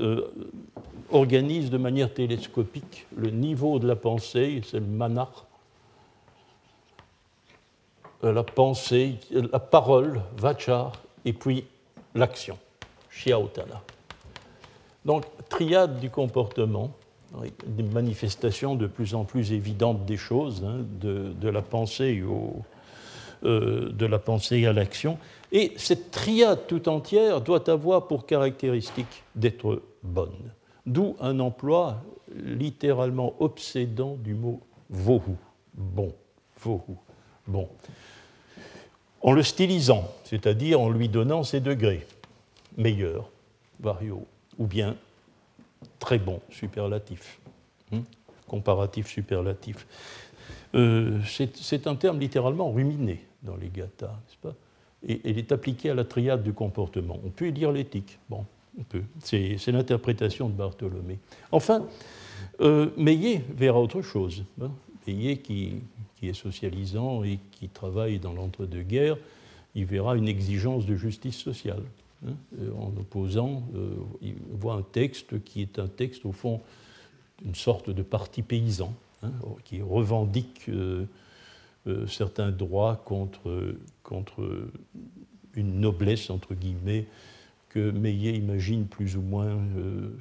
organise 1.10 1.68
de 1.68 1.76
manière 1.76 2.14
télescopique 2.14 3.06
le 3.14 3.28
niveau 3.28 3.78
de 3.78 3.86
la 3.86 3.94
pensée, 3.94 4.62
c'est 4.64 4.80
le 4.80 4.86
manar, 4.86 5.49
la 8.22 8.42
pensée, 8.42 9.16
la 9.30 9.58
parole, 9.58 10.20
vachar, 10.36 10.92
et 11.24 11.32
puis 11.32 11.64
l'action, 12.14 12.58
shiaotana. 13.10 13.82
Donc, 15.04 15.24
triade 15.48 16.00
du 16.00 16.10
comportement, 16.10 16.90
des 17.66 17.82
manifestations 17.82 18.74
de 18.74 18.86
plus 18.86 19.14
en 19.14 19.24
plus 19.24 19.52
évidentes 19.52 20.04
des 20.04 20.16
choses, 20.16 20.64
hein, 20.64 20.84
de, 21.00 21.48
la 21.48 21.62
pensée 21.62 22.22
au, 22.22 22.56
euh, 23.44 23.90
de 23.90 24.06
la 24.06 24.18
pensée 24.18 24.66
à 24.66 24.72
l'action. 24.72 25.16
Et 25.52 25.72
cette 25.76 26.10
triade 26.10 26.66
tout 26.66 26.88
entière 26.88 27.40
doit 27.40 27.70
avoir 27.70 28.06
pour 28.08 28.26
caractéristique 28.26 29.22
d'être 29.34 29.82
bonne. 30.02 30.52
D'où 30.86 31.16
un 31.20 31.38
emploi 31.40 32.02
littéralement 32.34 33.34
obsédant 33.38 34.16
du 34.16 34.34
mot 34.34 34.60
vohu, 34.90 35.36
bon, 35.74 36.12
vohu 36.58 36.96
Bon. 37.50 37.68
En 39.22 39.32
le 39.32 39.42
stylisant, 39.42 40.10
c'est-à-dire 40.24 40.80
en 40.80 40.88
lui 40.90 41.08
donnant 41.08 41.42
ses 41.42 41.60
degrés, 41.60 42.06
meilleur, 42.76 43.28
vario, 43.80 44.26
ou 44.58 44.66
bien 44.66 44.96
très 45.98 46.18
bon, 46.18 46.40
superlatif, 46.50 47.38
hein, 47.92 48.02
comparatif, 48.46 49.08
superlatif. 49.08 49.86
Euh, 50.74 51.18
c'est 51.54 51.86
un 51.86 51.96
terme 51.96 52.18
littéralement 52.18 52.70
ruminé 52.70 53.24
dans 53.42 53.56
les 53.56 53.68
gathas, 53.68 54.06
n'est-ce 54.06 54.36
pas? 54.36 54.54
Et 55.06 55.20
il 55.24 55.38
est 55.38 55.52
appliqué 55.52 55.90
à 55.90 55.94
la 55.94 56.04
triade 56.04 56.42
du 56.42 56.52
comportement. 56.52 57.18
On 57.24 57.30
peut 57.30 57.48
y 57.48 57.52
lire 57.52 57.72
l'éthique, 57.72 58.18
bon, 58.28 58.44
on 58.78 58.82
peut. 58.82 59.02
C'est 59.22 59.66
l'interprétation 59.68 60.48
de 60.48 60.54
Bartholomé. 60.54 61.18
Enfin, 61.52 61.86
euh, 62.60 62.90
Meillet 62.96 63.42
verra 63.56 63.80
autre 63.80 64.02
chose. 64.02 64.44
Hein. 64.60 64.70
Qui, 65.04 65.82
qui, 66.20 66.28
est 66.28 66.34
socialisant 66.34 67.24
et 67.24 67.38
qui 67.50 67.68
travaille 67.68 68.18
dans 68.18 68.32
l'entre-deux-guerres, 68.32 69.16
il 69.74 69.84
verra 69.86 70.16
une 70.16 70.28
exigence 70.28 70.86
de 70.86 70.96
justice 70.96 71.36
sociale. 71.36 71.82
Hein, 72.26 72.32
euh, 72.60 72.70
en 72.74 72.88
opposant, 72.98 73.62
euh, 73.74 73.94
il 74.20 74.34
voit 74.52 74.74
un 74.74 74.82
texte 74.82 75.42
qui 75.42 75.62
est 75.62 75.78
un 75.78 75.88
texte, 75.88 76.26
au 76.26 76.32
fond, 76.32 76.60
une 77.44 77.54
sorte 77.54 77.88
de 77.88 78.02
parti 78.02 78.42
paysan, 78.42 78.92
hein, 79.22 79.32
qui 79.64 79.80
revendique 79.80 80.68
euh, 80.68 81.06
certains 82.06 82.50
droits 82.50 83.02
contre, 83.06 83.74
contre 84.02 84.68
une 85.54 85.80
noblesse, 85.80 86.28
entre 86.28 86.54
guillemets, 86.54 87.06
que 87.70 87.90
Meillet 87.90 88.34
imagine 88.34 88.86
plus 88.86 89.16
ou 89.16 89.22
moins 89.22 89.56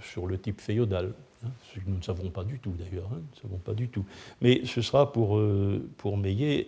sur 0.01 0.25
le 0.25 0.37
type 0.37 0.61
féodal. 0.61 1.13
Hein, 1.45 1.49
ce 1.73 1.79
que 1.79 1.85
nous 1.87 1.97
ne 1.97 2.03
savons 2.03 2.29
pas 2.29 2.43
du 2.43 2.59
tout 2.59 2.73
d'ailleurs, 2.77 3.09
nous 3.11 3.17
ne 3.17 3.41
savons 3.41 3.57
pas 3.57 3.73
du 3.73 3.87
tout. 3.87 4.05
Mais 4.41 4.65
ce 4.65 4.81
sera 4.81 5.11
pour, 5.11 5.41
pour 5.97 6.17
Meillet 6.17 6.67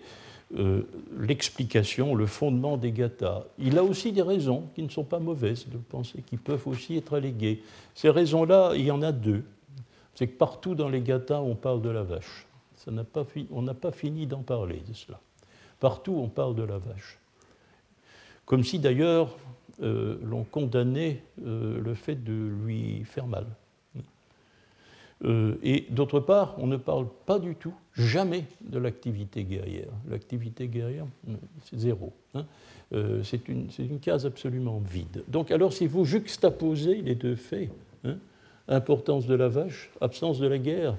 euh, 0.57 0.81
l'explication, 1.17 2.13
le 2.13 2.25
fondement 2.25 2.75
des 2.75 2.91
gathas. 2.91 3.45
Il 3.57 3.77
a 3.77 3.83
aussi 3.83 4.11
des 4.11 4.21
raisons 4.21 4.67
qui 4.75 4.83
ne 4.83 4.89
sont 4.89 5.05
pas 5.05 5.19
mauvaises 5.19 5.67
de 5.69 5.77
penser, 5.77 6.23
qui 6.23 6.35
peuvent 6.35 6.67
aussi 6.67 6.97
être 6.97 7.15
alléguées. 7.15 7.63
Ces 7.95 8.09
raisons-là, 8.09 8.73
il 8.75 8.83
y 8.83 8.91
en 8.91 9.01
a 9.01 9.13
deux. 9.13 9.45
C'est 10.13 10.27
que 10.27 10.37
partout 10.37 10.75
dans 10.75 10.89
les 10.89 11.01
gathas, 11.01 11.39
on 11.39 11.55
parle 11.55 11.81
de 11.81 11.89
la 11.89 12.03
vache. 12.03 12.45
Ça 12.75 12.91
pas 12.91 13.25
on 13.51 13.61
n'a 13.61 13.73
pas 13.73 13.91
fini 13.91 14.27
d'en 14.27 14.41
parler 14.41 14.81
de 14.87 14.93
cela. 14.93 15.21
Partout, 15.79 16.15
on 16.17 16.27
parle 16.27 16.55
de 16.55 16.63
la 16.63 16.79
vache. 16.79 17.17
Comme 18.45 18.63
si 18.65 18.77
d'ailleurs 18.77 19.37
euh, 19.81 20.17
l'on 20.21 20.43
condamnait 20.43 21.23
euh, 21.45 21.79
le 21.79 21.93
fait 21.93 22.15
de 22.15 22.33
lui 22.33 23.05
faire 23.05 23.27
mal. 23.27 23.45
Euh, 25.23 25.55
et 25.61 25.85
d'autre 25.89 26.19
part, 26.19 26.55
on 26.57 26.67
ne 26.67 26.77
parle 26.77 27.07
pas 27.25 27.39
du 27.39 27.55
tout, 27.55 27.73
jamais, 27.93 28.45
de 28.61 28.79
l'activité 28.79 29.43
guerrière. 29.43 29.89
L'activité 30.09 30.67
guerrière, 30.67 31.05
c'est 31.63 31.77
zéro. 31.77 32.11
Hein. 32.33 32.45
Euh, 32.93 33.21
c'est 33.23 33.47
une, 33.47 33.69
case 34.01 34.25
absolument 34.25 34.79
vide. 34.79 35.23
Donc 35.27 35.51
alors, 35.51 35.73
si 35.73 35.87
vous 35.87 36.05
juxtaposez 36.05 37.01
les 37.01 37.15
deux 37.15 37.35
faits, 37.35 37.69
hein, 38.03 38.17
importance 38.67 39.27
de 39.27 39.35
la 39.35 39.47
vache, 39.47 39.91
absence 40.01 40.39
de 40.39 40.47
la 40.47 40.57
guerre, 40.57 40.97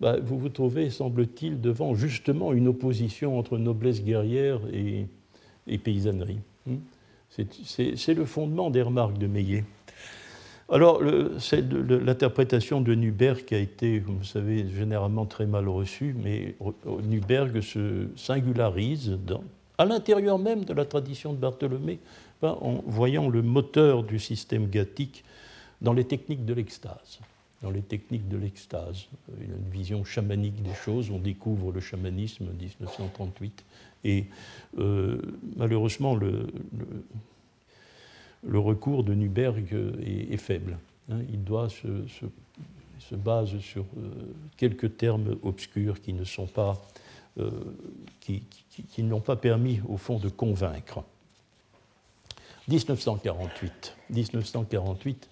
bah, 0.00 0.18
vous 0.22 0.38
vous 0.38 0.50
trouvez, 0.50 0.90
semble-t-il, 0.90 1.60
devant 1.60 1.94
justement 1.94 2.52
une 2.52 2.68
opposition 2.68 3.38
entre 3.38 3.56
noblesse 3.56 4.04
guerrière 4.04 4.60
et, 4.72 5.06
et 5.66 5.78
paysannerie. 5.78 6.40
Hein. 6.68 6.76
C'est 7.30 8.14
le 8.14 8.24
fondement 8.24 8.70
des 8.70 8.82
remarques 8.82 9.18
de 9.18 9.26
Meillet. 9.26 9.64
Alors, 10.68 11.00
l'interprétation 11.00 12.80
de 12.80 12.94
Nuberg 12.94 13.44
a 13.52 13.56
été, 13.56 14.00
comme 14.00 14.16
vous 14.18 14.24
savez, 14.24 14.68
généralement 14.68 15.24
très 15.24 15.46
mal 15.46 15.68
reçue, 15.68 16.14
mais 16.20 16.56
Nuberg 17.04 17.60
se 17.60 18.08
singularise 18.16 19.16
à 19.78 19.84
l'intérieur 19.84 20.38
même 20.38 20.64
de 20.64 20.72
la 20.72 20.84
tradition 20.84 21.32
de 21.32 21.38
Bartholomé 21.38 22.00
en 22.42 22.82
voyant 22.86 23.28
le 23.28 23.42
moteur 23.42 24.02
du 24.02 24.18
système 24.18 24.68
gathique 24.68 25.24
dans 25.82 25.92
les 25.92 26.04
techniques 26.04 26.44
de 26.44 26.54
l'extase. 26.54 27.20
Dans 27.62 27.70
les 27.70 27.82
techniques 27.82 28.28
de 28.28 28.36
l'extase. 28.36 29.06
A 29.28 29.42
une 29.42 29.70
vision 29.70 30.04
chamanique 30.04 30.62
des 30.62 30.74
choses. 30.74 31.10
On 31.10 31.18
découvre 31.18 31.72
le 31.72 31.80
chamanisme 31.80 32.44
en 32.44 32.56
1938. 32.56 33.64
Et 34.04 34.26
euh, 34.78 35.20
malheureusement, 35.56 36.14
le 36.14 36.46
recours 38.54 39.04
de 39.04 39.14
Nuberg 39.14 39.74
est, 40.02 40.36
faible. 40.36 40.78
Hein. 41.10 41.18
il 41.30 41.42
doit 41.44 41.68
se, 41.68 42.06
se, 42.08 43.14
base 43.14 43.58
sur 43.58 43.84
euh, 43.98 44.10
quelques 44.56 44.96
termes 44.96 45.36
obscurs 45.42 46.00
qui 46.00 46.12
ne 46.12 46.24
sont 46.24 46.46
pas, 46.46 46.80
euh, 47.38 47.50
qui, 48.20 48.42
n'ont 48.98 49.20
pas 49.20 49.36
permis 49.36 49.80
au 49.88 49.96
fond 49.96 50.18
de 50.18 50.28
convaincre. 50.28 51.04
1948. 52.68 53.96
1948. 54.10 55.28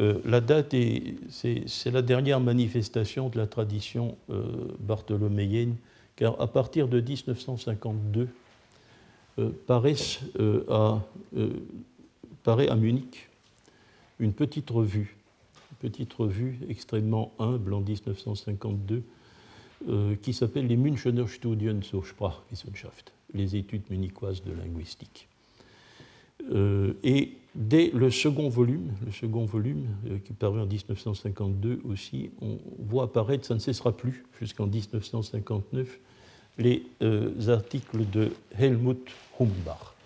Euh, 0.00 0.20
la 0.24 0.40
date 0.40 0.72
est, 0.72 1.16
c'est, 1.28 1.90
la 1.90 2.02
dernière 2.02 2.40
manifestation 2.40 3.28
de 3.28 3.38
la 3.38 3.46
tradition 3.46 4.16
bartholoméenne, 4.80 5.76
car 6.16 6.40
à 6.40 6.46
partir 6.46 6.88
de 6.88 7.00
1952 7.00 8.28
paraissent 9.66 10.20
à 10.68 11.00
paraît 12.42 12.68
à 12.68 12.76
Munich 12.76 13.28
une 14.18 14.32
petite 14.32 14.70
revue, 14.70 15.16
une 15.70 15.90
petite 15.90 16.12
revue 16.14 16.58
extrêmement 16.68 17.32
humble 17.38 17.74
en 17.74 17.80
1952 17.80 19.02
euh, 19.88 20.16
qui 20.20 20.32
s'appelle 20.32 20.66
les 20.66 20.76
Münchener 20.76 21.26
Studien 21.28 21.80
zur 21.82 22.04
Sprachwissenschaft, 22.04 23.12
les 23.32 23.54
études 23.54 23.88
munichoises 23.90 24.42
de 24.42 24.52
linguistique. 24.52 25.28
Euh, 26.52 26.94
et 27.04 27.36
dès 27.54 27.90
le 27.90 28.10
second 28.10 28.48
volume, 28.48 28.92
le 29.04 29.12
second 29.12 29.44
volume 29.44 29.86
euh, 30.06 30.18
qui 30.18 30.32
paraît 30.32 30.60
en 30.60 30.66
1952 30.66 31.80
aussi, 31.84 32.30
on 32.40 32.58
voit 32.80 33.04
apparaître, 33.04 33.46
ça 33.46 33.54
ne 33.54 33.60
cessera 33.60 33.96
plus 33.96 34.24
jusqu'en 34.40 34.66
1959, 34.66 36.00
les 36.58 36.82
articles 37.46 38.10
de 38.10 38.32
Helmut 38.58 39.08
Humbach 39.38 39.97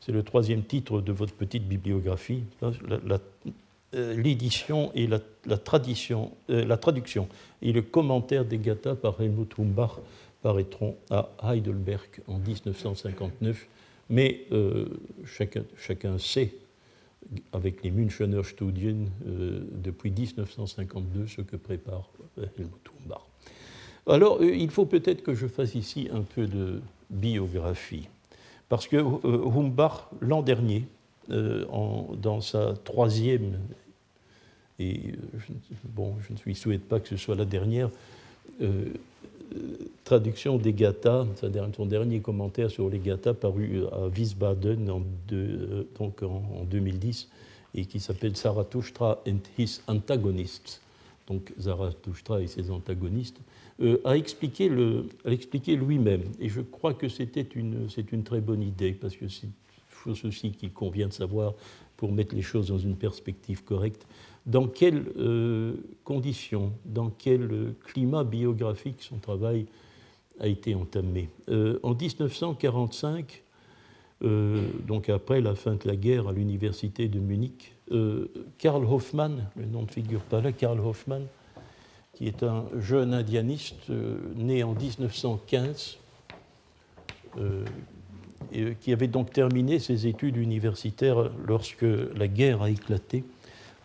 c'est 0.00 0.12
le 0.12 0.22
troisième 0.22 0.64
titre 0.64 1.00
de 1.00 1.12
votre 1.12 1.34
petite 1.34 1.68
bibliographie. 1.68 2.42
Euh, 3.92 4.14
l'édition 4.14 4.92
et 4.94 5.08
euh, 5.08 5.18
la 6.64 6.76
traduction 6.76 7.28
et 7.60 7.72
le 7.72 7.82
commentaire 7.82 8.44
des 8.44 8.58
Gathas 8.58 8.94
par 8.94 9.20
Helmut 9.20 9.52
Humbach 9.58 9.98
paraîtront 10.42 10.96
à 11.10 11.28
Heidelberg 11.42 12.08
en 12.28 12.38
1959. 12.38 13.66
Mais 14.08 14.42
euh, 14.52 14.86
chacun, 15.24 15.64
chacun, 15.76 16.18
sait, 16.18 16.54
avec 17.52 17.82
les 17.82 17.90
Münchener 17.90 18.42
Studien, 18.44 18.96
depuis 19.24 20.10
1952, 20.10 21.26
ce 21.26 21.42
que 21.42 21.56
prépare 21.56 22.08
Helmut 22.36 22.90
Humbach. 23.04 23.22
Alors, 24.06 24.42
il 24.42 24.70
faut 24.70 24.86
peut-être 24.86 25.22
que 25.22 25.34
je 25.34 25.46
fasse 25.46 25.74
ici 25.74 26.08
un 26.12 26.22
peu 26.22 26.46
de 26.46 26.80
biographie. 27.10 28.08
Parce 28.70 28.86
que 28.86 28.96
euh, 28.96 29.50
Humbach, 29.50 30.08
l'an 30.20 30.42
dernier, 30.42 30.86
euh, 31.30 31.64
dans 32.16 32.40
sa 32.40 32.74
troisième, 32.84 33.58
et 34.78 35.08
euh, 35.08 35.38
bon, 35.84 36.14
je 36.20 36.48
ne 36.48 36.54
souhaite 36.54 36.88
pas 36.88 37.00
que 37.00 37.08
ce 37.08 37.16
soit 37.18 37.34
la 37.34 37.44
dernière, 37.44 37.90
traduction 40.04 40.56
des 40.58 40.72
Gathas, 40.72 41.26
son 41.76 41.86
dernier 41.86 42.20
commentaire 42.20 42.70
sur 42.70 42.88
les 42.88 42.98
Gathas 43.00 43.34
paru 43.34 43.82
à 43.90 44.06
Wiesbaden 44.06 44.88
en, 44.90 45.02
en, 45.98 46.64
2010 46.64 47.28
et 47.74 47.86
qui 47.86 47.98
s'appelle 47.98 48.36
Zarathustra 48.36 49.18
and 49.26 49.38
his 49.58 49.80
antagonists, 49.88 50.80
donc 51.26 51.52
Zarathustra 51.58 52.40
et 52.42 52.46
ses 52.46 52.70
antagonistes, 52.70 53.40
a 54.04 54.16
expliqué, 54.16 54.68
lui-même. 54.68 56.22
Et 56.38 56.48
je 56.48 56.60
crois 56.60 56.94
que 56.94 57.08
c'était 57.08 57.46
une, 57.54 57.88
une 58.12 58.22
très 58.22 58.40
bonne 58.40 58.62
idée, 58.62 58.92
parce 58.92 59.16
que 59.16 59.28
c'est 59.28 59.48
chose 60.04 60.24
aussi 60.24 60.50
qu'il 60.52 60.72
convient 60.72 61.08
de 61.08 61.12
savoir 61.12 61.54
pour 61.96 62.12
mettre 62.12 62.34
les 62.34 62.42
choses 62.42 62.68
dans 62.68 62.78
une 62.78 62.96
perspective 62.96 63.62
correcte. 63.64 64.06
Dans 64.46 64.66
quelles 64.66 65.04
euh, 65.18 65.74
conditions, 66.04 66.72
dans 66.86 67.10
quel 67.10 67.74
climat 67.84 68.24
biographique 68.24 69.02
son 69.02 69.18
travail 69.18 69.66
a 70.38 70.48
été 70.48 70.74
entamé? 70.74 71.28
Euh, 71.48 71.78
En 71.82 71.94
1945, 71.94 73.42
donc 74.86 75.08
après 75.08 75.40
la 75.40 75.54
fin 75.54 75.76
de 75.76 75.88
la 75.88 75.96
guerre 75.96 76.28
à 76.28 76.32
l'université 76.32 77.08
de 77.08 77.18
Munich, 77.18 77.74
Karl 78.58 78.84
Hoffmann, 78.84 79.48
le 79.56 79.64
nom 79.64 79.82
ne 79.82 79.86
figure 79.88 80.20
pas 80.20 80.42
là, 80.42 80.52
Karl 80.52 80.78
Hoffmann, 80.78 81.22
qui 82.20 82.28
est 82.28 82.42
un 82.42 82.66
jeune 82.78 83.14
indianiste 83.14 83.88
euh, 83.88 84.18
né 84.36 84.62
en 84.62 84.74
1915, 84.74 85.96
euh, 87.38 87.64
et 88.52 88.74
qui 88.78 88.92
avait 88.92 89.06
donc 89.08 89.32
terminé 89.32 89.78
ses 89.78 90.06
études 90.06 90.36
universitaires 90.36 91.30
lorsque 91.46 91.80
la 91.82 92.28
guerre 92.28 92.60
a 92.60 92.68
éclaté. 92.68 93.24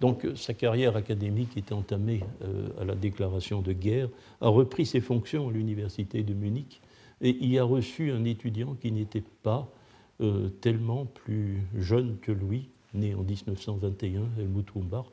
Donc 0.02 0.28
sa 0.36 0.54
carrière 0.54 0.98
académique 0.98 1.56
était 1.56 1.72
entamée 1.72 2.24
euh, 2.44 2.68
à 2.82 2.84
la 2.84 2.96
déclaration 2.96 3.62
de 3.62 3.72
guerre, 3.72 4.10
a 4.42 4.50
repris 4.50 4.86
ses 4.86 5.00
fonctions 5.00 5.48
à 5.48 5.52
l'université 5.54 6.22
de 6.22 6.34
Munich, 6.34 6.82
et 7.22 7.30
y 7.46 7.58
a 7.58 7.64
reçu 7.64 8.12
un 8.12 8.26
étudiant 8.26 8.74
qui 8.74 8.92
n'était 8.92 9.24
pas 9.44 9.72
euh, 10.20 10.50
tellement 10.60 11.06
plus 11.06 11.62
jeune 11.78 12.18
que 12.22 12.34
lui, 12.34 12.68
né 12.94 13.16
en 13.16 13.24
1921, 13.24 14.24
Helmut 14.40 14.68
Humbach, 14.76 15.06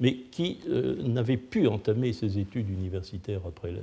mais 0.00 0.14
qui 0.30 0.58
euh, 0.68 1.02
n'avait 1.02 1.36
pu 1.36 1.66
entamer 1.66 2.12
ses 2.12 2.38
études 2.38 2.68
universitaires 2.68 3.40
après 3.46 3.74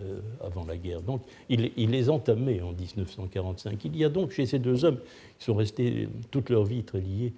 avant 0.42 0.66
la 0.66 0.78
guerre. 0.78 1.02
Donc 1.02 1.22
il, 1.50 1.72
les 1.76 2.10
entamait 2.10 2.62
en 2.62 2.72
1945. 2.72 3.84
Il 3.86 3.98
y 3.98 4.06
a 4.06 4.10
donc 4.10 4.32
chez 4.32 4.46
ces 4.46 4.60
deux 4.60 4.86
hommes, 4.86 5.00
qui 5.40 5.46
sont 5.46 5.56
restés 5.56 6.08
toute 6.32 6.50
leur 6.50 6.66
vie 6.66 6.84
très 6.84 7.02
liés, 7.02 7.34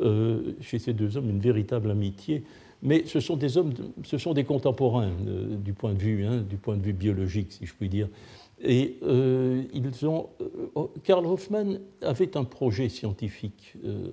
euh, 0.00 0.52
chez 0.60 0.78
ces 0.78 0.92
deux 0.92 1.16
hommes 1.16 1.30
une 1.30 1.40
véritable 1.40 1.90
amitié. 1.90 2.42
Mais 2.80 3.04
ce 3.06 3.18
sont 3.18 3.36
des 3.36 3.56
hommes, 3.56 3.74
ce 4.04 4.18
sont 4.18 4.34
des 4.34 4.44
contemporains 4.44 5.10
du 5.64 5.72
point 5.72 5.94
de 5.94 5.98
vue, 5.98 6.24
hein, 6.24 6.44
du 6.48 6.56
point 6.56 6.76
de 6.76 6.82
vue 6.82 6.92
biologique, 6.92 7.50
si 7.50 7.66
je 7.66 7.74
puis 7.74 7.88
dire. 7.88 8.08
Et 8.60 8.96
euh, 9.04 9.62
ils 9.72 10.06
ont. 10.06 10.28
Euh, 10.40 10.86
Karl 11.04 11.24
Hoffmann 11.26 11.80
avait 12.02 12.36
un 12.36 12.44
projet 12.44 12.88
scientifique 12.88 13.74
euh, 13.84 14.10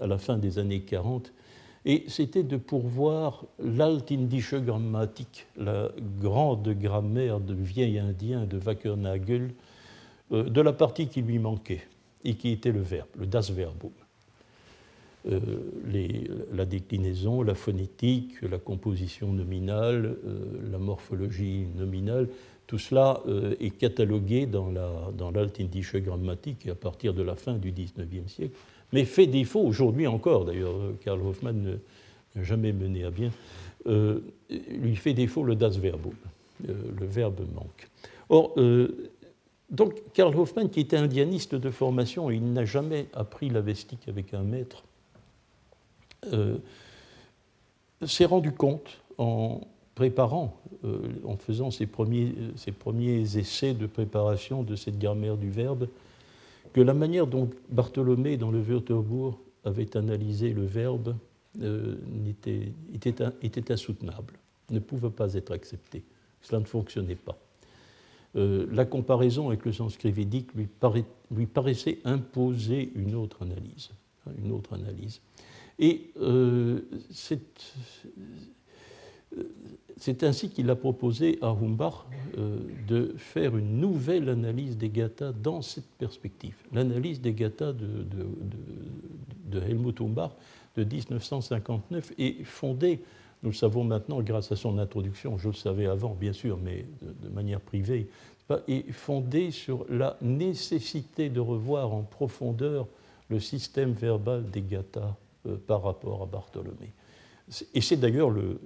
à 0.00 0.06
la 0.06 0.18
fin 0.18 0.38
des 0.38 0.58
années 0.58 0.80
40, 0.80 1.32
et 1.84 2.04
c'était 2.08 2.42
de 2.42 2.56
pourvoir 2.56 3.44
l'Altindische 3.58 4.54
Grammatik, 4.54 5.46
la 5.56 5.90
grande 6.20 6.68
grammaire 6.68 7.40
de 7.40 7.54
vieil 7.54 7.98
indien 7.98 8.44
de 8.44 8.58
Wackernagel, 8.58 9.52
de 10.30 10.60
la 10.60 10.72
partie 10.72 11.08
qui 11.08 11.22
lui 11.22 11.38
manquait, 11.38 11.82
et 12.24 12.34
qui 12.34 12.50
était 12.50 12.72
le 12.72 12.80
verbe, 12.80 13.08
le 13.18 13.26
Das 13.26 13.50
Verbum. 13.50 13.90
Les, 15.86 16.30
la 16.52 16.64
déclinaison, 16.64 17.42
la 17.42 17.54
phonétique, 17.54 18.40
la 18.42 18.58
composition 18.58 19.32
nominale, 19.32 20.16
la 20.70 20.78
morphologie 20.78 21.66
nominale, 21.76 22.28
tout 22.70 22.78
cela 22.78 23.20
euh, 23.26 23.56
est 23.58 23.76
catalogué 23.76 24.46
dans 24.46 24.70
l'Altindische 25.34 25.96
dans 25.96 26.02
Grammatik 26.02 26.68
à 26.68 26.76
partir 26.76 27.14
de 27.14 27.22
la 27.24 27.34
fin 27.34 27.54
du 27.54 27.72
XIXe 27.72 28.32
siècle, 28.32 28.54
mais 28.92 29.04
fait 29.04 29.26
défaut 29.26 29.60
aujourd'hui 29.60 30.06
encore, 30.06 30.44
d'ailleurs, 30.44 30.74
euh, 30.74 30.98
Karl 31.04 31.20
Hoffmann 31.20 31.78
n'a 32.34 32.42
jamais 32.42 32.72
mené 32.72 33.04
à 33.04 33.10
bien, 33.10 33.30
euh, 33.86 34.20
lui 34.48 34.96
fait 34.96 35.14
défaut 35.14 35.42
le 35.42 35.54
Das 35.54 35.76
Verbum, 35.78 36.14
le 36.66 37.06
verbe 37.06 37.40
manque. 37.54 37.88
Or, 38.28 38.54
donc 39.70 39.94
Karl 40.12 40.36
Hoffmann, 40.36 40.68
qui 40.68 40.80
était 40.80 40.96
indianiste 40.96 41.54
de 41.54 41.70
formation, 41.70 42.30
il 42.30 42.52
n'a 42.52 42.64
jamais 42.64 43.06
appris 43.14 43.48
la 43.48 43.60
vestique 43.60 44.08
avec 44.08 44.34
un 44.34 44.42
maître, 44.42 44.84
s'est 48.06 48.24
rendu 48.24 48.52
compte 48.52 49.00
en 49.18 49.60
préparant, 49.94 50.56
euh, 50.84 50.98
en 51.26 51.36
faisant 51.36 51.70
ses 51.70 51.86
premiers 51.86 52.32
essais 53.36 53.74
de 53.74 53.86
préparation 53.86 54.62
de 54.62 54.74
cette 54.74 54.98
grammaire 54.98 55.36
du 55.36 55.50
verbe, 55.50 55.88
que 56.72 56.80
la 56.80 56.94
manière 56.94 57.26
dont 57.26 57.50
Bartholomé, 57.70 58.36
dans 58.36 58.50
le 58.50 58.60
Wörterbuch, 58.60 59.34
avait 59.64 59.96
analysé 59.96 60.52
le 60.52 60.64
verbe 60.64 61.16
euh, 61.60 61.96
était, 62.24 63.72
insoutenable, 63.72 64.34
ne 64.70 64.78
pouvait 64.78 65.10
pas 65.10 65.34
être 65.34 65.52
accepté. 65.52 66.02
Cela 66.40 66.60
ne 66.60 66.64
fonctionnait 66.64 67.16
pas. 67.16 67.38
Euh, 68.36 68.66
la 68.70 68.84
comparaison 68.84 69.48
avec 69.48 69.64
le 69.64 69.72
sanskrit 69.72 70.12
védique 70.12 70.50
lui, 70.54 71.46
paraissait 71.46 71.98
imposer 72.04 72.92
une 72.94 73.14
autre 73.14 73.42
analyse. 73.42 73.90
Hein, 74.26 74.32
une 74.42 74.52
autre 74.52 74.74
analyse. 74.74 75.20
Et 75.78 76.12
cette, 77.10 77.74
c'est 80.00 80.24
ainsi 80.24 80.48
qu'il 80.48 80.68
a 80.70 80.76
proposé 80.76 81.38
à 81.42 81.48
Humbach 81.48 82.06
euh, 82.38 82.58
de 82.88 83.14
faire 83.18 83.56
une 83.56 83.80
nouvelle 83.80 84.28
analyse 84.30 84.76
des 84.76 84.88
gathas 84.88 85.32
dans 85.32 85.60
cette 85.60 85.88
perspective. 85.98 86.56
L'analyse 86.72 87.20
des 87.20 87.34
gathas 87.34 87.72
de, 87.72 89.60
Helmut 89.60 90.00
Humbach 90.00 90.30
de 90.76 90.84
1959 90.84 92.14
est 92.18 92.42
fondée, 92.44 93.00
nous 93.42 93.50
le 93.50 93.54
savons 93.54 93.84
maintenant 93.84 94.22
grâce 94.22 94.50
à 94.52 94.56
son 94.56 94.78
introduction, 94.78 95.36
je 95.36 95.48
le 95.48 95.54
savais 95.54 95.86
avant 95.86 96.14
bien 96.14 96.32
sûr, 96.32 96.58
mais 96.62 96.86
de, 97.02 97.28
manière 97.28 97.60
privée, 97.60 98.08
est 98.68 98.90
fondée 98.90 99.50
sur 99.50 99.84
la 99.88 100.16
nécessité 100.22 101.28
de 101.28 101.40
revoir 101.40 101.92
en 101.92 102.02
profondeur 102.02 102.88
le 103.28 103.38
système 103.38 103.92
verbal 103.92 104.50
des 104.50 104.62
gathas 104.62 105.14
euh, 105.46 105.56
par 105.66 105.82
rapport 105.82 106.22
à 106.22 106.26
Bartholomé. 106.26 106.92
Et 107.74 107.80
c'est 107.80 107.96
d'ailleurs 107.96 108.30
le, 108.30 108.60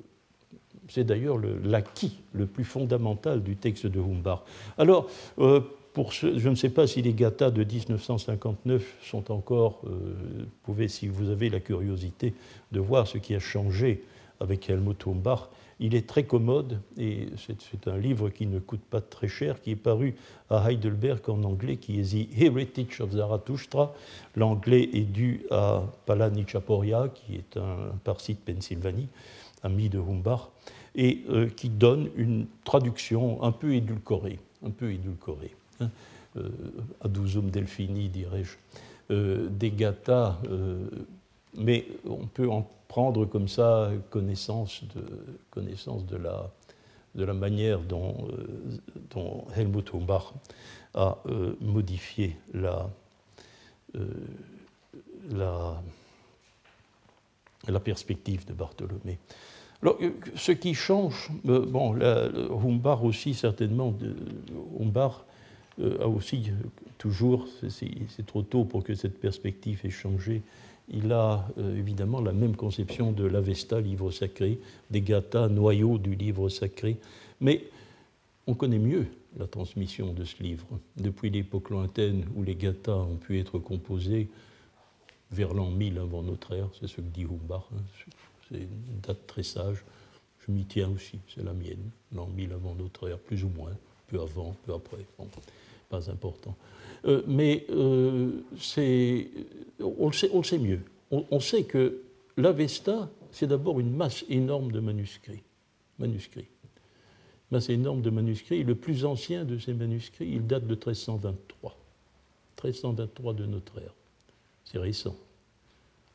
c'est 0.89 1.05
d'ailleurs 1.05 1.39
l'acquis 1.39 2.21
le, 2.33 2.47
plus 2.47 2.65
fondamental 2.65 3.43
du 3.43 3.57
texte 3.57 3.87
de 3.87 4.01
Humbach. 4.01 4.41
Alors, 4.79 5.09
euh, 5.39 5.61
pour 5.93 6.13
je 6.13 6.49
ne 6.49 6.55
sais 6.55 6.71
pas 6.71 6.87
si 6.87 7.03
les 7.03 7.15
gathas 7.15 7.51
de 7.51 7.63
1959 7.63 8.97
sont 9.03 9.31
encore, 9.31 9.81
euh, 9.87 10.45
pouvez, 10.65 10.89
si 10.89 11.07
vous 11.07 11.31
avez 11.31 11.49
la 11.49 11.61
curiosité 11.61 12.35
de 12.73 12.81
voir 12.81 13.07
ce 13.07 13.19
qui 13.19 13.35
a 13.35 13.39
changé 13.39 14.03
avec 14.41 14.69
Helmut 14.69 15.07
Humbach, 15.07 15.49
il 15.81 15.95
est 15.95 16.09
très 16.09 16.25
commode 16.25 16.81
et 16.97 17.27
c'est 17.37 17.89
un 17.89 17.97
livre 17.97 18.29
qui 18.29 18.47
ne 18.47 18.59
coûte 18.59 18.83
pas 18.89 19.01
très 19.01 19.29
cher, 19.29 19.61
qui 19.61 19.73
est 19.73 19.77
paru 19.77 20.15
à 20.49 20.71
Heidelberg 20.71 21.29
en 21.29 21.43
anglais, 21.43 21.77
qui 21.77 22.01
est 22.01 22.13
The 22.13 22.41
Heritage 22.41 23.01
of 23.01 23.13
Zarathustra. 23.13 23.93
L'anglais 24.37 24.89
est 24.93 25.05
dû 25.05 25.47
à 25.51 25.83
Palani 26.07 26.45
Chaporia, 26.47 27.09
qui 27.13 27.35
est 27.35 27.57
un, 27.57 27.93
un 27.93 27.99
parsi 28.05 28.35
de 28.35 28.53
Pennsylvanie 28.53 29.09
ami 29.65 29.89
de 29.89 29.99
Humbach, 29.99 30.51
et 30.95 31.25
euh, 31.29 31.49
qui 31.49 31.69
donne 31.69 32.09
une 32.17 32.47
traduction 32.65 33.43
un 33.43 33.53
peu 33.53 33.75
édulcorée, 33.75 34.39
un 34.65 34.71
peu 34.71 34.93
édulcorée, 34.93 35.55
hein, 35.81 35.91
euh, 36.37 36.49
adusum 37.03 37.51
delphini, 37.51 38.09
dirais-je, 38.09 38.57
euh, 39.11 39.49
des 39.49 39.73
mais 41.57 41.87
on 42.09 42.27
peut 42.27 42.49
en 42.49 42.69
prendre 42.89 43.27
comme 43.27 43.49
ça 43.49 43.91
connaissance 44.11 44.83
de, 46.05 46.17
la, 46.17 47.35
manière 47.35 47.81
dont, 47.81 48.29
Helmut 49.57 49.95
Humbach 49.95 50.33
a 50.95 51.19
modifié 51.61 52.37
la, 52.53 52.89
la 57.69 57.81
perspective 57.81 58.47
de 58.47 58.53
Bartholomé. 58.53 59.19
Alors, 59.83 59.99
euh, 60.01 60.11
ce 60.35 60.53
qui 60.53 60.73
change, 60.73 61.31
euh, 61.47 61.67
bon, 61.67 61.93
la, 61.93 62.31
aussi 63.03 63.35
certainement, 63.35 63.95
Humbach 64.81 65.25
euh, 65.79 65.99
a 66.01 66.09
aussi 66.09 66.51
toujours, 66.97 67.47
c'est 67.69 68.27
trop 68.27 68.43
tôt 68.43 68.65
pour 68.65 68.83
que 68.83 68.95
cette 68.95 69.21
perspective 69.21 69.81
ait 69.85 69.91
changé, 69.91 70.43
il 70.89 71.13
a 71.13 71.49
évidemment 71.79 72.21
la 72.21 72.35
même 72.35 72.57
conception 72.57 73.11
de 73.13 73.25
l'Avesta, 73.25 73.81
livre 73.81 74.11
sacré, 74.11 74.59
des 74.91 75.01
gathas, 75.01 75.49
noyau 75.49 75.97
du 75.97 76.15
livre 76.15 76.51
sacré, 76.51 76.99
mais 77.41 77.65
on 78.47 78.53
connaît 78.53 78.79
mieux 78.79 79.07
la 79.39 79.47
transmission 79.47 80.13
de 80.13 80.25
ce 80.25 80.43
livre. 80.43 80.67
Depuis 80.99 81.31
l'époque 81.31 81.71
lointaine 81.71 82.25
où 82.37 82.43
les 82.43 82.55
gathas 82.55 82.99
ont 82.99 83.17
pu 83.17 83.39
être 83.39 83.59
composés 83.59 84.29
vers 85.35 85.53
l'an 85.53 85.71
1000 85.71 85.99
avant 85.99 86.23
notre 86.23 86.55
ère, 86.55 86.69
c'est 86.79 86.87
ce 86.87 86.97
que 86.97 87.01
dit 87.03 87.25
Humbach, 87.25 87.65
hein, 87.75 87.83
c'est 88.49 88.59
une 88.59 89.01
date 89.03 89.27
très 89.27 89.43
sage. 89.43 89.85
Je 90.47 90.53
m'y 90.53 90.65
tiens 90.65 90.91
aussi, 90.91 91.19
c'est 91.35 91.43
la 91.43 91.53
mienne, 91.53 91.91
l'an 92.13 92.27
1000 92.27 92.53
avant 92.53 92.75
notre 92.75 93.09
ère, 93.09 93.19
plus 93.19 93.45
ou 93.45 93.49
moins, 93.49 93.73
peu 94.09 94.21
avant, 94.21 94.55
peu 94.65 94.75
après, 94.75 95.05
pas 95.89 96.11
important. 96.11 96.57
Euh, 97.07 97.23
mais 97.27 97.67
euh, 97.71 98.43
on, 98.51 98.55
le 98.55 100.13
sait, 100.13 100.29
on, 100.33 100.39
le 100.39 100.45
sait, 100.45 100.59
mieux. 100.59 100.81
On, 101.11 101.41
sait 101.41 101.65
que 101.65 102.03
l'Avesta, 102.37 103.11
c'est 103.31 103.47
d'abord 103.47 103.81
une 103.81 103.91
masse 103.91 104.25
énorme 104.29 104.71
de 104.73 104.81
manuscrits. 104.81 105.43
Manuscrits. 105.99 106.49
Masse 107.51 107.69
énorme 107.69 108.03
de 108.03 108.11
manuscrits. 108.11 108.65
Le 108.65 108.75
plus 108.75 109.05
ancien 109.05 109.45
de 109.45 109.59
ces 109.59 109.75
manuscrits, 109.75 110.29
il 110.29 110.47
date 110.47 110.67
de 110.67 110.75
1323. 110.75 111.77
1323 112.63 113.35
de 113.35 113.47
notre 113.47 113.79
ère. 113.79 113.95
C'est 114.65 114.79
récent. 114.79 115.17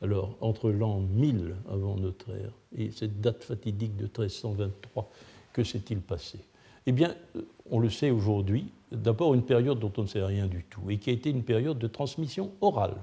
Alors, 0.02 0.38
entre 0.40 0.72
l'an 0.72 1.02
1000 1.02 1.56
avant 1.70 1.98
notre 1.98 2.30
ère 2.30 2.54
et 2.76 2.92
cette 2.92 3.20
date 3.20 3.44
fatidique 3.44 3.98
de 3.98 4.04
1323, 4.04 5.10
que 5.52 5.64
s'est-il 5.64 6.00
passé? 6.00 6.40
Eh 6.86 6.92
bien, 6.92 7.16
euh, 7.36 7.42
on 7.70 7.80
le 7.80 7.90
sait 7.90 8.10
aujourd'hui, 8.10 8.72
d'abord 8.92 9.34
une 9.34 9.44
période 9.44 9.80
dont 9.80 9.92
on 9.98 10.04
ne 10.04 10.08
sait 10.08 10.24
rien 10.24 10.48
du 10.48 10.64
tout, 10.64 10.90
et 10.90 10.98
qui 10.98 11.10
a 11.10 11.14
été 11.14 11.30
une 11.30 11.44
période 11.44 11.78
de 11.78 11.88
transmission 11.88 12.52
orale. 12.62 12.96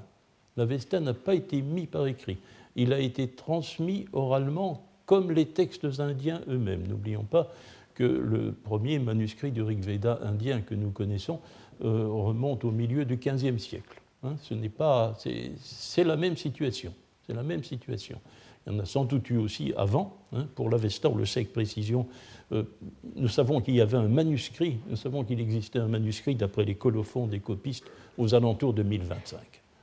L'Avesta 0.57 1.01
n'a 1.01 1.13
pas 1.13 1.35
été 1.35 1.61
mis 1.61 1.87
par 1.87 2.07
écrit. 2.07 2.39
Il 2.77 2.93
a 2.93 2.99
été 2.99 3.29
transmis 3.29 4.07
oralement 4.13 4.87
comme 5.05 5.31
les 5.31 5.47
textes 5.47 6.01
indiens 6.01 6.41
eux-mêmes. 6.49 6.87
N'oublions 6.87 7.25
pas 7.25 7.53
que 7.95 8.05
le 8.05 8.53
premier 8.53 8.99
manuscrit 8.99 9.53
du 9.53 9.63
Rig 9.63 9.81
Veda 9.81 10.19
indien 10.23 10.61
que 10.63 10.75
nous 10.75 10.91
connaissons 10.91 11.41
euh, 11.85 12.07
remonte 12.09 12.65
au 12.65 12.71
milieu 12.71 13.05
du 13.05 13.17
XVe 13.17 13.59
siècle. 13.59 14.01
Hein, 14.23 14.37
ce 14.43 14.55
n'est 14.55 14.69
pas, 14.69 15.17
c'est 15.59 16.05
la 16.05 16.17
même 16.17 16.37
situation. 16.37 16.93
C'est 17.27 17.35
la 17.35 17.43
même 17.43 17.65
situation. 17.65 18.21
Il 18.67 18.73
y 18.73 18.77
en 18.77 18.79
a 18.81 18.85
sans 18.85 19.05
doute 19.05 19.31
eu 19.31 19.37
aussi 19.37 19.73
avant. 19.77 20.17
Hein, 20.33 20.47
pour 20.55 20.71
l'Avesta, 20.71 21.09
on 21.09 21.17
le 21.17 21.27
sait 21.27 21.41
avec 21.41 21.53
précision. 21.53 22.07
Euh, 22.53 22.65
nous 23.15 23.29
savons 23.29 23.61
qu'il 23.61 23.75
y 23.75 23.81
avait 23.81 23.97
un 23.97 24.09
manuscrit, 24.09 24.79
nous 24.89 24.97
savons 24.97 25.25
qu'il 25.25 25.41
existait 25.41 25.79
un 25.79 25.89
manuscrit 25.89 26.35
d'après 26.35 26.65
les 26.65 26.77
colophons 26.77 27.27
des 27.27 27.41
copistes 27.41 27.85
aux 28.19 28.35
alentours 28.35 28.73
de 28.73 28.83
1025. 28.83 29.41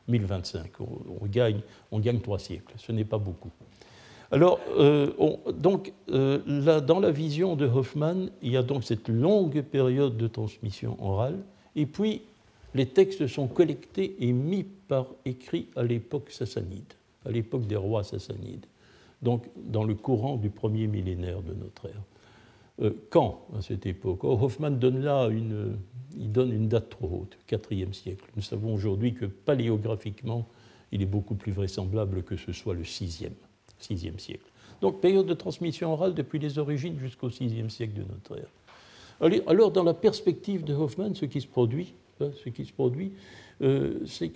1025, 0.07 0.71
on, 0.81 1.25
gagne, 1.27 1.61
on 1.91 1.99
gagne 1.99 2.19
trois 2.19 2.39
siècles, 2.39 2.73
ce 2.77 2.91
n'est 2.91 3.05
pas 3.05 3.17
beaucoup. 3.17 3.51
Alors, 4.31 4.59
euh, 4.77 5.11
donc, 5.53 5.93
euh, 6.09 6.39
là, 6.45 6.81
dans 6.81 6.99
la 6.99 7.11
vision 7.11 7.55
de 7.55 7.65
Hoffman, 7.65 8.25
il 8.41 8.51
y 8.51 8.57
a 8.57 8.63
donc 8.63 8.83
cette 8.83 9.07
longue 9.07 9.61
période 9.61 10.17
de 10.17 10.27
transmission 10.27 10.97
orale, 10.99 11.39
et 11.75 11.85
puis 11.85 12.23
les 12.75 12.87
textes 12.87 13.27
sont 13.27 13.47
collectés 13.47 14.15
et 14.19 14.31
mis 14.31 14.63
par 14.63 15.07
écrit 15.25 15.67
à 15.75 15.83
l'époque 15.83 16.31
sassanide, 16.31 16.93
à 17.25 17.31
l'époque 17.31 17.67
des 17.67 17.75
rois 17.75 18.03
sassanides, 18.03 18.65
donc 19.21 19.45
dans 19.55 19.83
le 19.83 19.95
courant 19.95 20.37
du 20.37 20.49
premier 20.49 20.87
millénaire 20.87 21.41
de 21.41 21.53
notre 21.53 21.87
ère. 21.87 22.01
Euh, 22.81 22.91
quand, 23.09 23.45
à 23.57 23.61
cette 23.61 23.85
époque? 23.85 24.23
Oh, 24.23 24.37
Hoffman 24.41 24.71
donne 24.71 25.03
là 25.03 25.27
une, 25.27 25.77
il 26.17 26.31
donne 26.31 26.51
une 26.51 26.67
date 26.67 26.89
trop 26.89 27.21
haute, 27.21 27.37
4e 27.47 27.93
siècle. 27.93 28.25
Nous 28.35 28.41
savons 28.41 28.73
aujourd'hui 28.73 29.13
que 29.13 29.25
paléographiquement, 29.25 30.47
il 30.91 31.01
est 31.01 31.07
beaucoup 31.07 31.35
plus 31.35 31.51
vraisemblable 31.51 32.23
que 32.23 32.35
ce 32.35 32.51
soit 32.51 32.73
le 32.73 32.83
6e, 32.83 33.29
6e 33.81 34.17
siècle. 34.17 34.45
Donc, 34.81 35.01
période 35.01 35.27
de 35.27 35.33
transmission 35.33 35.93
orale 35.93 36.13
depuis 36.13 36.39
les 36.39 36.57
origines 36.57 36.97
jusqu'au 36.99 37.29
6e 37.29 37.69
siècle 37.69 37.93
de 37.93 38.05
notre 38.11 38.37
ère. 38.37 39.43
Alors, 39.47 39.71
dans 39.71 39.83
la 39.83 39.93
perspective 39.93 40.63
de 40.63 40.73
Hoffman, 40.73 41.13
ce 41.13 41.25
qui 41.25 41.39
se 41.39 41.47
produit, 41.47 41.93
ce 42.19 42.49
qui 42.49 42.65
se 42.65 42.73
produit, 42.73 43.13
euh, 43.61 43.99
c'est 44.05 44.29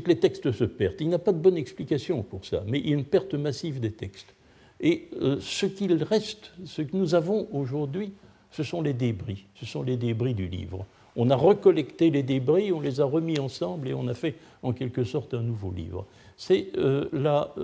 que 0.00 0.08
les 0.08 0.18
textes 0.18 0.52
se 0.52 0.64
perdent. 0.64 1.00
Il 1.00 1.08
n'y 1.08 1.14
a 1.14 1.18
pas 1.18 1.32
de 1.32 1.38
bonne 1.38 1.56
explication 1.56 2.22
pour 2.22 2.44
ça, 2.44 2.62
mais 2.66 2.78
il 2.78 2.88
y 2.88 2.92
a 2.92 2.96
une 2.96 3.04
perte 3.04 3.34
massive 3.34 3.80
des 3.80 3.92
textes. 3.92 4.34
Et 4.80 5.08
euh, 5.20 5.38
ce 5.40 5.66
qu'il 5.66 6.02
reste, 6.02 6.52
ce 6.64 6.82
que 6.82 6.96
nous 6.96 7.14
avons 7.14 7.48
aujourd'hui, 7.52 8.12
ce 8.50 8.62
sont 8.62 8.82
les 8.82 8.92
débris, 8.92 9.46
ce 9.54 9.66
sont 9.66 9.82
les 9.82 9.96
débris 9.96 10.34
du 10.34 10.48
livre. 10.48 10.86
On 11.16 11.28
a 11.30 11.36
recollecté 11.36 12.10
les 12.10 12.22
débris, 12.22 12.72
on 12.72 12.80
les 12.80 13.00
a 13.00 13.04
remis 13.04 13.38
ensemble 13.38 13.88
et 13.88 13.94
on 13.94 14.08
a 14.08 14.14
fait 14.14 14.36
en 14.62 14.72
quelque 14.72 15.04
sorte 15.04 15.34
un 15.34 15.42
nouveau 15.42 15.70
livre. 15.70 16.06
C'est 16.36 16.68
euh, 16.78 17.08
la, 17.12 17.54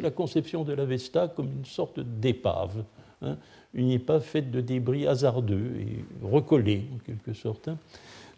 la, 0.00 0.10
conception 0.10 0.62
de 0.62 0.72
l'Avesta 0.72 1.28
comme 1.28 1.50
une 1.58 1.64
sorte 1.64 1.98
d'épave, 1.98 2.84
hein, 3.22 3.36
une 3.74 3.90
épave 3.90 4.22
faite 4.22 4.50
de 4.50 4.60
débris 4.60 5.06
hasardeux 5.06 5.72
et 5.80 6.04
recollés 6.24 6.84
en 6.94 6.98
quelque 6.98 7.32
sorte. 7.32 7.68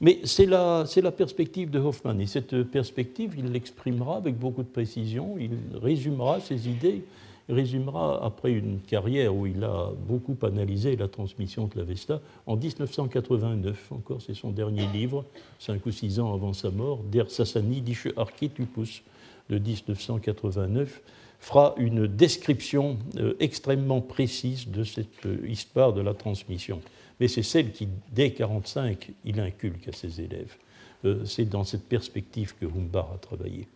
Mais 0.00 0.20
c'est 0.24 0.46
la, 0.46 0.84
la, 1.02 1.10
perspective 1.10 1.70
de 1.70 1.80
Hoffman. 1.80 2.18
Et 2.20 2.26
cette 2.26 2.62
perspective, 2.64 3.34
il 3.36 3.50
l'exprimera 3.50 4.16
avec 4.16 4.38
beaucoup 4.38 4.62
de 4.62 4.68
précision, 4.68 5.36
il 5.38 5.50
résumera 5.80 6.40
ses 6.40 6.68
idées, 6.68 7.02
il 7.48 7.54
résumera 7.54 8.24
après 8.24 8.52
une 8.52 8.78
carrière 8.80 9.34
où 9.34 9.46
il 9.46 9.64
a 9.64 9.90
beaucoup 10.06 10.36
analysé 10.42 10.94
la 10.96 11.08
transmission 11.08 11.66
de 11.66 11.78
l'Avesta 11.78 12.20
en 12.46 12.56
1989. 12.56 13.90
Encore, 13.90 14.22
c'est 14.22 14.34
son 14.34 14.50
dernier 14.50 14.86
livre, 14.92 15.24
cinq 15.58 15.84
ou 15.86 15.90
six 15.90 16.20
ans 16.20 16.32
avant 16.32 16.52
sa 16.52 16.70
mort, 16.70 17.00
Der 17.10 17.30
Sassanidische 17.30 18.08
Archetypus 18.16 19.02
de 19.48 19.58
1989 19.58 21.00
fera 21.40 21.74
une 21.78 22.06
description 22.06 22.98
euh, 23.16 23.34
extrêmement 23.40 24.00
précise 24.00 24.68
de 24.68 24.84
cette 24.84 25.24
euh, 25.24 25.38
histoire 25.48 25.92
de 25.92 26.00
la 26.00 26.12
transmission 26.12 26.80
mais 27.20 27.28
c'est 27.28 27.42
celle 27.42 27.72
qui, 27.72 27.88
dès 28.12 28.30
1945, 28.30 29.12
il 29.24 29.40
inculque 29.40 29.88
à 29.88 29.92
ses 29.92 30.20
élèves. 30.20 30.56
Euh, 31.04 31.24
c'est 31.24 31.44
dans 31.44 31.64
cette 31.64 31.88
perspective 31.88 32.54
que 32.56 32.66
Humbard 32.66 33.12
a 33.14 33.18
travaillé. 33.18 33.66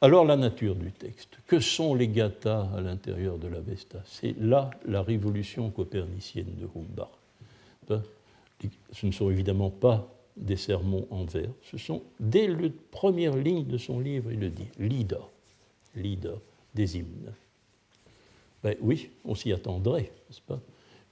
Alors 0.00 0.24
la 0.24 0.36
nature 0.36 0.74
du 0.74 0.92
texte. 0.92 1.38
Que 1.46 1.60
sont 1.60 1.94
les 1.94 2.08
gathas 2.08 2.68
à 2.76 2.80
l'intérieur 2.80 3.38
de 3.38 3.48
l'Avesta 3.48 4.02
C'est 4.04 4.34
là 4.38 4.70
la 4.86 5.02
révolution 5.02 5.70
copernicienne 5.70 6.54
de 6.58 6.68
Humbard. 6.76 7.18
Ben, 7.88 8.02
ce 8.92 9.06
ne 9.06 9.12
sont 9.12 9.30
évidemment 9.30 9.70
pas 9.70 10.08
des 10.36 10.56
sermons 10.56 11.06
en 11.10 11.24
vers, 11.24 11.50
ce 11.62 11.78
sont 11.78 12.02
dès 12.18 12.48
la 12.48 12.68
première 12.90 13.36
ligne 13.36 13.66
de 13.66 13.78
son 13.78 14.00
livre, 14.00 14.32
il 14.32 14.40
le 14.40 14.50
dit, 14.50 14.66
l'ida, 14.78 15.20
l'ida 15.94 16.34
des 16.74 16.98
hymnes. 16.98 17.32
Ben 18.62 18.76
oui, 18.80 19.10
on 19.24 19.34
s'y 19.34 19.52
attendrait, 19.52 20.10
n'est-ce 20.28 20.40
pas? 20.40 20.60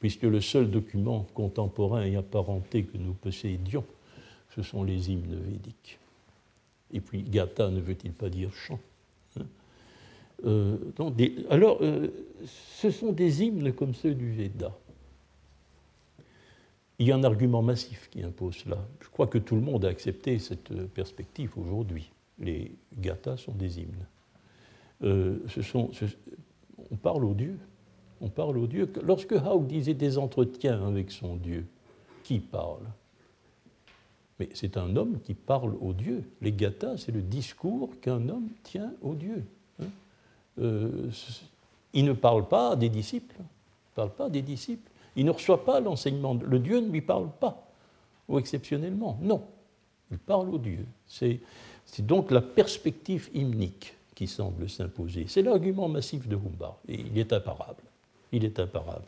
Puisque 0.03 0.24
le 0.24 0.40
seul 0.40 0.68
document 0.68 1.28
contemporain 1.32 2.03
et 2.03 2.16
apparenté 2.16 2.82
que 2.82 2.98
nous 2.98 3.12
possédions, 3.12 3.84
ce 4.53 4.61
sont 4.61 4.82
les 4.82 5.12
hymnes 5.12 5.38
védiques. 5.40 6.00
Et 6.92 7.00
puis, 7.00 7.22
gata 7.22 7.70
ne 7.70 7.80
veut-il 7.80 8.11
pas 8.11 8.28
dire 8.28 8.53
chant 8.53 8.80
hein? 9.38 9.46
Euh, 10.44 10.76
Alors, 11.50 11.78
euh, 11.82 12.09
ce 12.80 12.90
sont 12.90 13.12
des 13.12 13.44
hymnes 13.44 13.72
comme 13.72 13.94
ceux 13.94 14.12
du 14.12 14.32
Veda. 14.32 14.76
Il 16.98 17.07
y 17.07 17.12
a 17.12 17.14
un 17.14 17.22
argument 17.22 17.62
massif 17.62 18.09
qui 18.11 18.24
impose 18.24 18.57
cela. 18.57 18.78
Je 19.03 19.09
crois 19.09 19.28
que 19.28 19.38
tout 19.38 19.55
le 19.55 19.62
monde 19.62 19.84
a 19.84 19.88
accepté 19.88 20.40
cette 20.40 20.74
perspective 20.88 21.57
aujourd'hui. 21.57 22.11
Les 22.40 22.72
gathas 22.98 23.36
sont 23.36 23.55
des 23.55 23.78
hymnes. 23.78 24.07
Euh, 25.05 25.38
on 26.90 26.96
parle 26.96 27.24
aux 27.24 27.34
dieux 27.34 27.61
on 28.22 28.28
parle 28.28 28.56
au 28.56 28.66
Dieu. 28.66 28.90
Lorsque 29.02 29.32
Haug 29.32 29.66
disait 29.66 29.94
des 29.94 30.16
entretiens 30.16 30.86
avec 30.86 31.10
son 31.10 31.36
Dieu, 31.36 31.66
qui 32.22 32.38
parle? 32.38 32.84
Mais 34.38 34.48
c'est 34.54 34.76
un 34.76 34.96
homme 34.96 35.18
qui 35.20 35.34
parle 35.34 35.74
au 35.80 35.92
Dieu. 35.92 36.24
Les 36.40 36.52
gathas, 36.52 36.98
c'est 36.98 37.12
le 37.12 37.20
discours 37.20 37.90
qu'un 38.00 38.28
homme 38.28 38.48
tient 38.62 38.92
au 39.02 39.14
Dieu. 39.14 39.44
Hein. 39.80 39.86
Euh, 40.60 41.10
il 41.92 42.04
ne 42.04 42.12
parle 42.12 42.46
pas 42.48 42.76
des 42.76 42.88
disciples. 42.88 43.34
Il 43.38 43.90
ne 43.90 43.96
parle 43.96 44.10
pas 44.10 44.30
des 44.30 44.42
disciples. 44.42 44.88
Il 45.16 45.26
ne 45.26 45.30
reçoit 45.30 45.64
pas 45.64 45.80
l'enseignement. 45.80 46.34
Le 46.34 46.58
Dieu 46.60 46.80
ne 46.80 46.88
lui 46.88 47.02
parle 47.02 47.28
pas, 47.28 47.66
ou 48.28 48.38
exceptionnellement. 48.38 49.18
Non. 49.20 49.42
Il 50.10 50.18
parle 50.18 50.48
au 50.48 50.58
Dieu. 50.58 50.86
C'est 51.06 51.40
donc 51.98 52.30
la 52.30 52.40
perspective 52.40 53.28
hymnique 53.34 53.94
qui 54.14 54.26
semble 54.26 54.70
s'imposer. 54.70 55.26
C'est 55.26 55.42
l'argument 55.42 55.88
massif 55.88 56.28
de 56.28 56.36
Humbard, 56.36 56.78
et 56.88 57.00
il 57.00 57.18
est 57.18 57.32
imparable 57.32 57.82
il 58.32 58.44
est 58.44 58.58
imparable. 58.58 59.06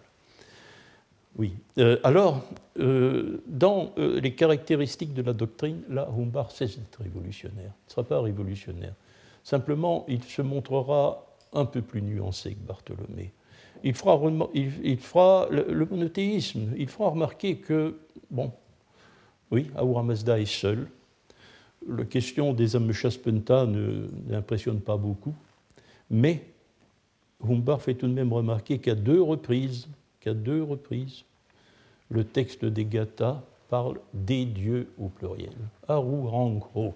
Oui. 1.36 1.54
Euh, 1.78 1.98
alors, 2.04 2.42
euh, 2.78 3.42
dans 3.46 3.92
euh, 3.98 4.20
les 4.20 4.34
caractéristiques 4.34 5.14
de 5.14 5.22
la 5.22 5.32
doctrine, 5.32 5.82
là, 5.88 6.08
Humbard 6.16 6.52
cesse 6.52 6.78
d'être 6.78 7.02
révolutionnaire. 7.02 7.72
Il 7.72 7.88
ne 7.88 7.90
sera 7.90 8.04
pas 8.04 8.20
révolutionnaire. 8.20 8.94
Simplement, 9.42 10.04
il 10.08 10.22
se 10.22 10.42
montrera 10.42 11.26
un 11.52 11.64
peu 11.64 11.82
plus 11.82 12.02
nuancé 12.02 12.54
que 12.54 12.66
Bartholomé. 12.66 13.32
Il 13.82 13.94
fera, 13.94 14.18
le, 15.50 15.86
monothéisme, 15.90 16.72
il 16.76 16.88
fera 16.88 17.10
remarquer 17.10 17.56
que, 17.56 17.98
bon, 18.30 18.50
oui, 19.50 19.70
Ahura 19.76 20.02
Mazda 20.02 20.40
est 20.40 20.46
seul. 20.46 20.88
La 21.86 22.04
question 22.04 22.54
des 22.54 22.76
Ameshaspenta 22.76 23.66
ne 23.66 24.06
n'impressionne 24.26 24.80
pas 24.80 24.96
beaucoup, 24.96 25.34
mais 26.08 26.42
Humbard 27.43 27.82
fait 27.82 27.95
tout 27.95 28.09
de 28.09 28.12
même 28.12 28.32
remarquer 28.32 28.78
qu'à 28.78 28.95
deux 28.95 29.20
reprises, 29.20 29.89
qu'à 30.20 30.35
deux 30.35 30.62
reprises, 30.62 31.24
le 32.09 32.24
texte 32.24 32.64
des 32.64 32.85
Gathas 32.85 33.43
parle 33.68 33.99
des 34.12 34.45
dieux 34.45 34.93
au 34.99 35.09
pluriel. 35.09 35.55
Aru 35.89 36.28
Ho, 36.74 36.95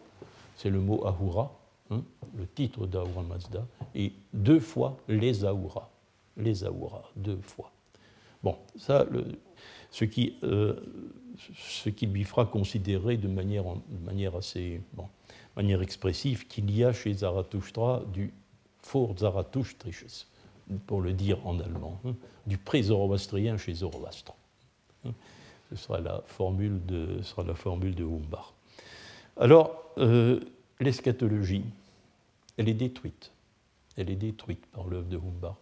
c'est 0.56 0.70
le 0.70 0.80
mot 0.80 1.04
Ahura, 1.06 1.52
hein, 1.90 2.02
le 2.36 2.46
titre 2.46 2.86
d'Ahura 2.86 3.22
Mazda, 3.22 3.66
et 3.94 4.12
deux 4.32 4.60
fois 4.60 4.96
les 5.08 5.44
Ahura. 5.44 5.90
Les 6.36 6.64
Ahura, 6.64 7.02
deux 7.16 7.40
fois. 7.42 7.72
Bon, 8.42 8.56
ça, 8.76 9.06
ce, 9.90 10.04
qui, 10.04 10.36
euh, 10.44 10.76
ce 11.56 11.88
qui 11.88 12.06
lui 12.06 12.24
fera 12.24 12.44
considérer 12.46 13.16
de 13.16 13.26
manière, 13.26 13.64
de 13.64 14.04
manière 14.06 14.36
assez 14.36 14.80
bon, 14.92 15.08
manière 15.58 15.82
expressive 15.82 16.46
qu'il 16.46 16.70
y 16.70 16.84
a 16.84 16.92
chez 16.92 17.12
Zarathustra 17.12 18.04
du 18.12 18.32
Zarathustriches, 19.16 20.26
pour 20.86 21.00
le 21.00 21.12
dire 21.12 21.46
en 21.46 21.58
allemand, 21.60 22.00
hein, 22.04 22.14
du 22.46 22.58
pré-zoroastrien 22.58 23.56
chez 23.56 23.74
Zoroastre. 23.74 24.34
Hein. 25.04 25.12
Ce 25.70 25.76
sera 25.76 26.00
la 26.00 26.22
formule 26.26 26.84
de, 26.86 27.20
sera 27.22 27.42
la 27.42 27.54
formule 27.54 27.94
de 27.94 28.04
Humbard. 28.04 28.54
Alors, 29.36 29.92
euh, 29.98 30.40
l'eschatologie, 30.80 31.64
elle 32.56 32.68
est 32.68 32.74
détruite. 32.74 33.30
Elle 33.96 34.10
est 34.10 34.16
détruite 34.16 34.64
par 34.66 34.86
l'œuvre 34.86 35.08
de 35.08 35.16
Humbard. 35.16 35.56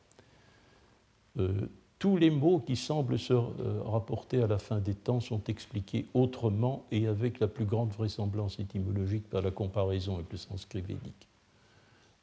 Euh, 1.38 1.68
tous 1.98 2.16
les 2.18 2.30
mots 2.30 2.60
qui 2.60 2.76
semblent 2.76 3.18
se 3.18 3.32
euh, 3.32 3.82
rapporter 3.84 4.42
à 4.42 4.46
la 4.46 4.58
fin 4.58 4.78
des 4.78 4.94
temps 4.94 5.20
sont 5.20 5.42
expliqués 5.44 6.06
autrement 6.14 6.84
et 6.92 7.06
avec 7.06 7.40
la 7.40 7.48
plus 7.48 7.64
grande 7.64 7.90
vraisemblance 7.90 8.60
étymologique 8.60 9.28
par 9.28 9.42
la 9.42 9.50
comparaison 9.50 10.16
avec 10.16 10.30
le 10.30 10.38
sanskrit 10.38 10.82
védique 10.82 11.25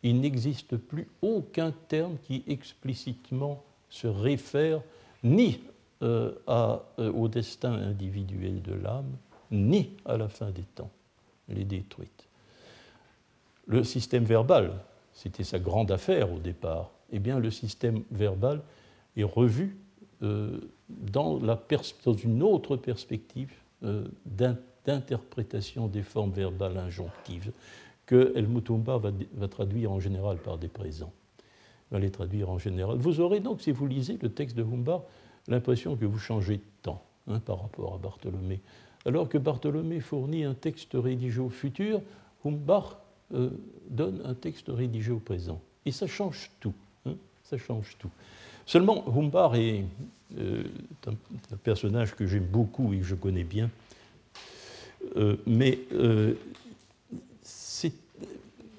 il 0.03 0.19
n'existe 0.19 0.75
plus 0.77 1.07
aucun 1.21 1.71
terme 1.87 2.17
qui 2.23 2.43
explicitement 2.47 3.63
se 3.89 4.07
réfère 4.07 4.81
ni 5.23 5.61
euh, 6.01 6.33
euh, 6.49 7.11
au 7.13 7.29
destin 7.29 7.71
individuel 7.71 8.61
de 8.61 8.73
l'âme, 8.73 9.15
ni 9.51 9.91
à 10.05 10.17
la 10.17 10.27
fin 10.27 10.51
des 10.51 10.63
temps. 10.63 10.91
Elle 11.47 11.59
est 11.59 11.65
détruite. 11.65 12.27
Le 13.67 13.83
système 13.85 14.25
verbal, 14.25 14.73
c'était 15.13 15.45
sa 15.45 15.59
grande 15.59 15.91
affaire 15.91 16.33
au 16.33 16.39
départ, 16.39 16.91
eh 17.11 17.19
bien, 17.19 17.39
le 17.39 17.51
système 17.51 18.03
verbal 18.11 18.61
est 19.15 19.23
revu 19.23 19.77
euh, 20.23 20.59
dans, 20.89 21.39
une 21.39 22.43
autre 22.43 22.75
perspective 22.75 23.53
d'interprétation 24.25 25.87
des 25.87 26.03
formes 26.03 26.31
verbales 26.31 26.77
injonctives 26.77 27.51
que 28.05 28.33
Helmut 28.35 28.69
Humbard 28.69 28.99
va, 28.99 29.47
traduire 29.47 29.91
en 29.91 29.99
général 29.99 30.37
par 30.37 30.57
des 30.57 30.67
présents. 30.67 31.13
Va 31.91 31.99
les 31.99 32.11
traduire 32.11 32.49
en 32.49 32.57
général. 32.57 32.97
Vous 32.97 33.19
aurez 33.19 33.39
donc, 33.39 33.61
si 33.61 33.71
vous 33.71 33.87
lisez 33.87 34.17
le 34.21 34.29
texte 34.29 34.57
de 34.57 34.63
Humbard, 34.63 35.03
l'impression 35.47 35.95
que 35.95 36.05
vous 36.05 36.19
changez 36.19 36.57
de 36.57 36.63
temps 36.81 37.03
hein, 37.27 37.39
par 37.39 37.61
rapport 37.61 37.95
à 37.95 37.97
Bartholomé. 37.97 38.59
Alors 39.05 39.29
que 39.29 39.37
Bartholomé 39.37 39.99
fournit 39.99 40.43
un 40.43 40.53
texte 40.53 40.91
rédigé 40.93 41.39
au 41.39 41.49
futur, 41.49 42.01
Humbard 42.45 42.99
euh, 43.33 43.49
donne 43.89 44.21
un 44.25 44.33
texte 44.33 44.67
rédigé 44.69 45.11
au 45.11 45.19
présent. 45.19 45.61
Et 45.85 45.91
ça 45.91 46.07
change 46.07 46.51
tout. 46.59 46.73
Hein, 47.05 47.15
ça 47.43 47.57
change 47.57 47.95
tout. 47.99 48.09
Seulement, 48.65 49.03
Humbard 49.07 49.55
est 49.55 49.83
euh, 50.37 50.63
un, 51.07 51.57
personnage 51.57 52.15
que 52.15 52.25
j'aime 52.25 52.45
beaucoup 52.45 52.93
et 52.93 52.99
que 52.99 53.03
je 53.03 53.15
connais 53.15 53.43
bien, 53.43 53.69
euh, 55.17 55.35
mais 55.45 55.79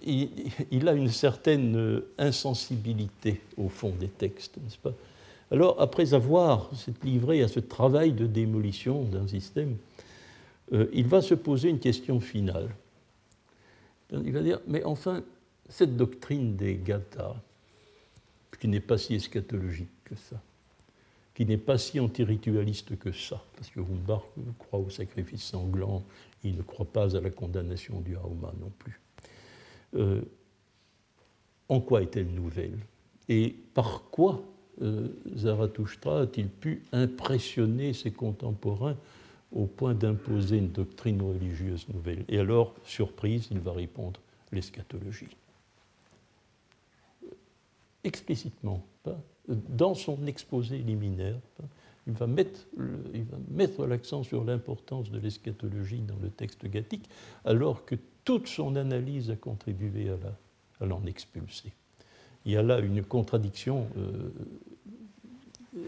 il, 0.07 0.89
a 0.89 0.93
une 0.93 1.09
certaine 1.09 2.03
insensibilité 2.19 3.41
au 3.57 3.69
fond 3.69 3.91
des 3.91 4.09
textes, 4.09 4.57
n'est-ce 4.59 4.79
pas? 4.79 4.93
Alors, 5.51 5.81
après 5.81 6.15
avoir 6.15 6.71
livré 7.03 7.43
à 7.43 7.49
ce 7.49 7.61
travail 7.61 8.13
de 8.13 8.27
démolition 8.27 9.03
d'un 9.03 9.29
système, 9.29 9.77
il 10.73 11.07
va 11.07 11.23
se 11.23 11.35
poser 11.35 11.69
une 11.69 11.79
question 11.79 12.19
finale. 12.19 12.69
Il 14.11 14.33
va 14.33 14.43
dire, 14.43 14.61
mais 14.67 14.83
enfin, 14.85 15.23
cette 15.69 15.97
doctrine 15.97 16.57
des 16.57 16.77
Gathas, 16.77 17.37
qui 18.61 18.69
n'est 18.69 18.81
pas 18.81 18.99
si 18.99 19.15
eschatologique 19.15 19.91
que 20.05 20.17
ça, 20.17 20.41
qui 21.35 21.45
n'est 21.45 21.59
pas 21.59 21.79
si 21.79 22.01
antiritualiste 22.01 22.97
que 22.99 23.13
ça, 23.13 23.45
parce 23.57 23.69
que 23.71 23.81
Humbach 23.81 24.23
croit 24.59 24.81
au 24.81 24.91
sacrifice 24.91 25.43
sanglant, 25.43 26.03
il 26.45 26.57
ne 26.57 26.63
croit 26.63 26.87
pas 26.87 27.17
à 27.17 27.21
la 27.21 27.31
condamnation 27.31 28.01
du 28.01 28.17
Hauma 28.17 28.53
non 28.61 28.71
plus. 28.79 29.01
Euh, 29.95 30.23
en 31.69 31.81
quoi 31.81 32.03
est-elle 32.03 32.29
nouvelle? 32.29 32.79
Et 33.29 33.57
par 33.75 34.05
quoi 34.11 34.43
euh, 34.83 35.09
Zarathustra 35.35 36.23
a-t-il 36.23 36.49
pu 36.49 36.83
impressionner 36.93 37.93
ses 37.93 38.11
contemporains 38.11 38.97
au 39.53 39.67
point 39.67 39.95
d'imposer 39.95 40.59
une 40.59 40.71
doctrine 40.71 41.23
religieuse 41.23 41.89
nouvelle? 41.89 42.25
Et 42.29 42.39
alors, 42.39 42.75
surprise, 42.85 43.49
il 43.51 43.61
va 43.61 43.73
répondre 43.73 44.21
l'eschatologie. 44.53 45.37
Explicitement, 48.03 48.85
dans 49.49 49.95
son 49.95 50.27
exposé 50.27 50.79
liminaire, 50.79 51.39
il 52.07 52.13
va 52.13 52.27
mettre 52.27 53.87
l'accent 53.87 54.23
sur 54.23 54.45
l'importance 54.45 55.11
de 55.11 55.19
l'eschatologie 55.19 56.01
dans 56.01 56.19
le 56.23 56.29
texte 56.29 56.67
gathique, 56.67 57.09
alors 57.47 57.87
que 57.87 57.95
toute 58.25 58.49
son 58.49 58.77
analyse 58.77 59.31
a 59.31 59.37
contribué 59.37 60.11
à 60.81 60.87
l'en 60.87 61.05
expulser. 61.07 61.73
Il 62.45 62.53
y 62.53 62.57
a 62.57 62.63
là 62.63 62.79
une 62.79 63.03
contradiction 63.03 63.87
euh, 63.97 64.31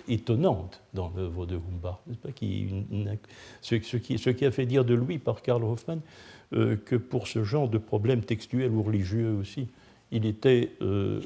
étonnante 0.09 0.83
dans 0.95 1.13
l'œuvre 1.15 1.47
de 1.47 1.59
pas, 1.83 2.03
qui, 2.35 2.69
ce, 3.61 3.75
qui, 3.75 4.19
ce, 4.19 4.31
qui, 4.31 4.45
a 4.45 4.51
fait 4.51 4.67
dire 4.67 4.85
de 4.85 4.95
lui 4.95 5.19
par 5.19 5.43
Karl 5.43 5.63
Hoffmann 5.65 6.01
euh, 6.53 6.77
que 6.77 6.97
pour 6.97 7.29
ce 7.29 7.45
genre 7.45 7.69
de 7.69 7.79
problème 7.79 8.23
textuel 8.23 8.71
ou 8.71 8.83
religieux 8.83 9.35
aussi, 9.35 9.69
il 10.13 10.25
était, 10.25 10.73
euh, 10.81 11.21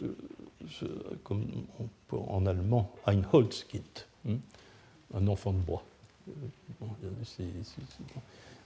comme 1.22 1.46
en 2.10 2.46
allemand, 2.46 2.92
ein 3.06 3.22
Holzkind, 3.32 3.82
hein, 4.28 4.36
un 5.14 5.26
enfant 5.28 5.52
de 5.52 5.58
bois. 5.58 5.84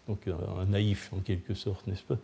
Donc 0.08 0.28
un 0.28 0.66
naïf 0.66 1.10
en 1.12 1.20
quelque 1.20 1.54
sorte, 1.54 1.86
n'est-ce 1.86 2.02
pas? 2.02 2.18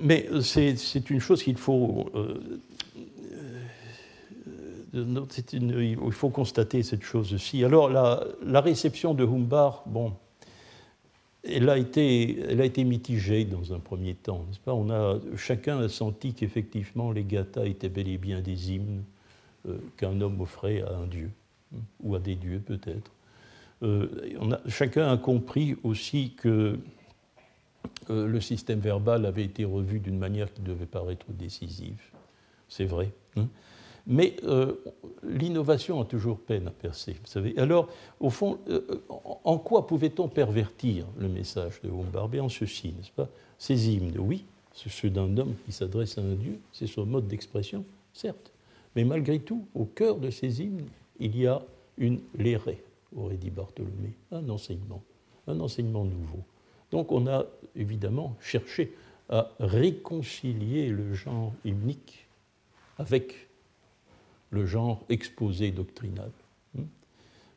Mais 0.00 0.28
c'est 0.42 1.10
une 1.10 1.20
chose 1.20 1.42
qu'il 1.42 1.56
faut 1.56 2.10
il 4.94 6.12
faut 6.12 6.30
constater 6.30 6.82
cette 6.82 7.02
chose-ci. 7.02 7.64
Alors, 7.64 7.90
la, 7.90 8.60
réception 8.60 9.14
de 9.14 9.24
Humbard, 9.24 9.82
bon, 9.86 10.12
elle 11.42 11.68
a, 11.68 11.78
été, 11.78 12.40
elle 12.48 12.60
a 12.60 12.64
été 12.64 12.84
mitigée 12.84 13.44
dans 13.44 13.74
un 13.74 13.78
premier 13.78 14.14
temps, 14.14 14.44
n'est-ce 14.48 14.60
pas? 14.60 14.74
Chacun 15.36 15.80
a 15.80 15.88
senti 15.88 16.32
qu'effectivement 16.32 17.12
les 17.12 17.24
gathas 17.24 17.66
étaient 17.66 17.88
bel 17.88 18.08
et 18.08 18.18
bien 18.18 18.40
des 18.40 18.72
hymnes 18.72 19.02
euh, 19.68 19.76
qu'un 19.96 20.20
homme 20.20 20.40
offrait 20.40 20.82
à 20.82 20.94
un 20.96 21.06
dieu, 21.06 21.30
ou 22.02 22.14
à 22.14 22.18
des 22.18 22.34
dieux 22.34 22.62
peut-être. 22.64 23.10
Euh, 23.82 24.06
chacun 24.68 25.10
a 25.10 25.16
compris 25.16 25.76
aussi 25.82 26.32
que 26.36 26.78
euh, 28.10 28.26
le 28.26 28.40
système 28.40 28.80
verbal 28.80 29.26
avait 29.26 29.44
été 29.44 29.64
revu 29.64 30.00
d'une 30.00 30.18
manière 30.18 30.52
qui 30.52 30.62
devait 30.62 30.86
paraître 30.86 31.26
décisive. 31.30 32.00
C'est 32.68 32.84
vrai. 32.84 33.10
Hein 33.36 33.48
mais 34.06 34.36
euh, 34.44 34.74
l'innovation 35.22 36.00
a 36.00 36.04
toujours 36.04 36.38
peine 36.38 36.68
à 36.68 36.70
percer. 36.70 37.16
Alors, 37.56 37.88
au 38.20 38.28
fond, 38.28 38.58
en 39.44 39.56
quoi 39.56 39.86
pouvait-on 39.86 40.28
pervertir 40.28 41.06
le 41.18 41.28
message 41.28 41.80
de 41.82 41.88
Humbert 41.88 42.44
En 42.44 42.50
ceci, 42.50 42.88
n'est-ce 42.88 43.12
pas? 43.12 43.28
Ces 43.58 43.88
hymnes, 43.88 44.12
oui, 44.18 44.44
ceux 44.74 45.10
d'un 45.10 45.36
homme 45.38 45.54
qui 45.64 45.72
s'adresse 45.72 46.18
à 46.18 46.20
un 46.20 46.34
dieu, 46.34 46.58
c'est 46.72 46.86
son 46.86 47.06
mode 47.06 47.28
d'expression, 47.28 47.84
certes. 48.12 48.52
Mais 48.96 49.04
malgré 49.04 49.38
tout, 49.38 49.66
au 49.74 49.84
cœur 49.84 50.16
de 50.16 50.30
ces 50.30 50.60
hymnes, 50.60 50.84
il 51.18 51.38
y 51.38 51.46
a 51.46 51.62
une 51.96 52.20
lérée, 52.36 52.82
aurait 53.16 53.36
dit 53.36 53.50
Bartholomé, 53.50 54.14
un 54.30 54.48
enseignement, 54.48 55.02
un 55.46 55.60
enseignement 55.60 56.04
nouveau. 56.04 56.44
Donc 56.90 57.12
on 57.12 57.26
a 57.26 57.46
évidemment 57.76 58.36
cherché 58.40 58.94
à 59.28 59.50
réconcilier 59.58 60.88
le 60.88 61.14
genre 61.14 61.52
hymnique 61.64 62.26
avec 62.98 63.48
le 64.50 64.66
genre 64.66 65.04
exposé 65.08 65.70
doctrinal. 65.70 66.30
Hmm? 66.74 66.82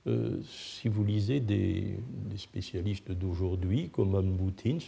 Euh, 0.08 0.42
si 0.44 0.88
vous 0.88 1.04
lisez 1.04 1.40
des, 1.40 2.00
spécialistes 2.38 3.12
d'aujourd'hui, 3.12 3.90
comme 3.90 4.16
Anne 4.16 4.38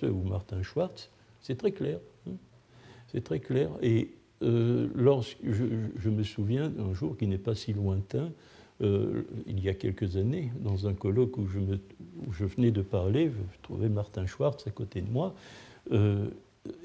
ou 0.03 0.23
Martin 0.27 0.63
Schwartz, 0.63 1.09
c'est 1.41 1.57
très 1.57 1.71
clair. 1.71 1.99
Hmm? 2.25 2.35
C'est 3.11 3.23
très 3.23 3.39
clair. 3.39 3.69
Et 3.81 4.11
euh, 4.41 4.89
lorsque, 4.95 5.37
je, 5.43 6.09
me 6.09 6.23
souviens 6.23 6.69
d'un 6.69 6.93
jour 6.93 7.17
qui 7.17 7.27
n'est 7.27 7.37
pas 7.37 7.55
si 7.55 7.73
lointain, 7.73 8.31
euh, 8.81 9.23
il 9.47 9.59
y 9.59 9.69
a 9.69 9.73
quelques 9.73 10.17
années, 10.17 10.51
dans 10.61 10.87
un 10.87 10.93
colloque 10.93 11.37
où 11.37 11.47
je, 11.47 12.45
venais 12.45 12.71
de 12.71 12.81
parler, 12.81 13.31
je 13.31 13.57
trouvais 13.61 13.89
Martin 13.89 14.25
Schwartz 14.25 14.65
à 14.67 14.71
côté 14.71 15.01
de 15.01 15.11
moi. 15.11 15.33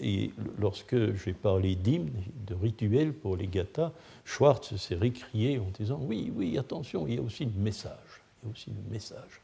Et 0.01 0.31
lorsque 0.59 1.15
j'ai 1.15 1.33
parlé 1.33 1.75
d'hymne, 1.75 2.11
de 2.47 2.55
rituel 2.55 3.13
pour 3.13 3.37
les 3.37 3.47
gathas, 3.47 3.93
Schwartz 4.25 4.77
s'est 4.77 4.95
récrié 4.95 5.59
en 5.59 5.71
disant 5.79 6.01
Oui, 6.03 6.33
oui, 6.35 6.59
attention, 6.59 7.07
il 7.07 7.15
y 7.15 7.19
a 7.19 7.23
aussi 7.23 7.45
le 7.45 7.61
message. 7.61 8.23
Il 8.43 8.47
y 8.47 8.49
a 8.49 8.53
aussi 8.53 8.71
le 8.71 8.93
message. 8.93 9.41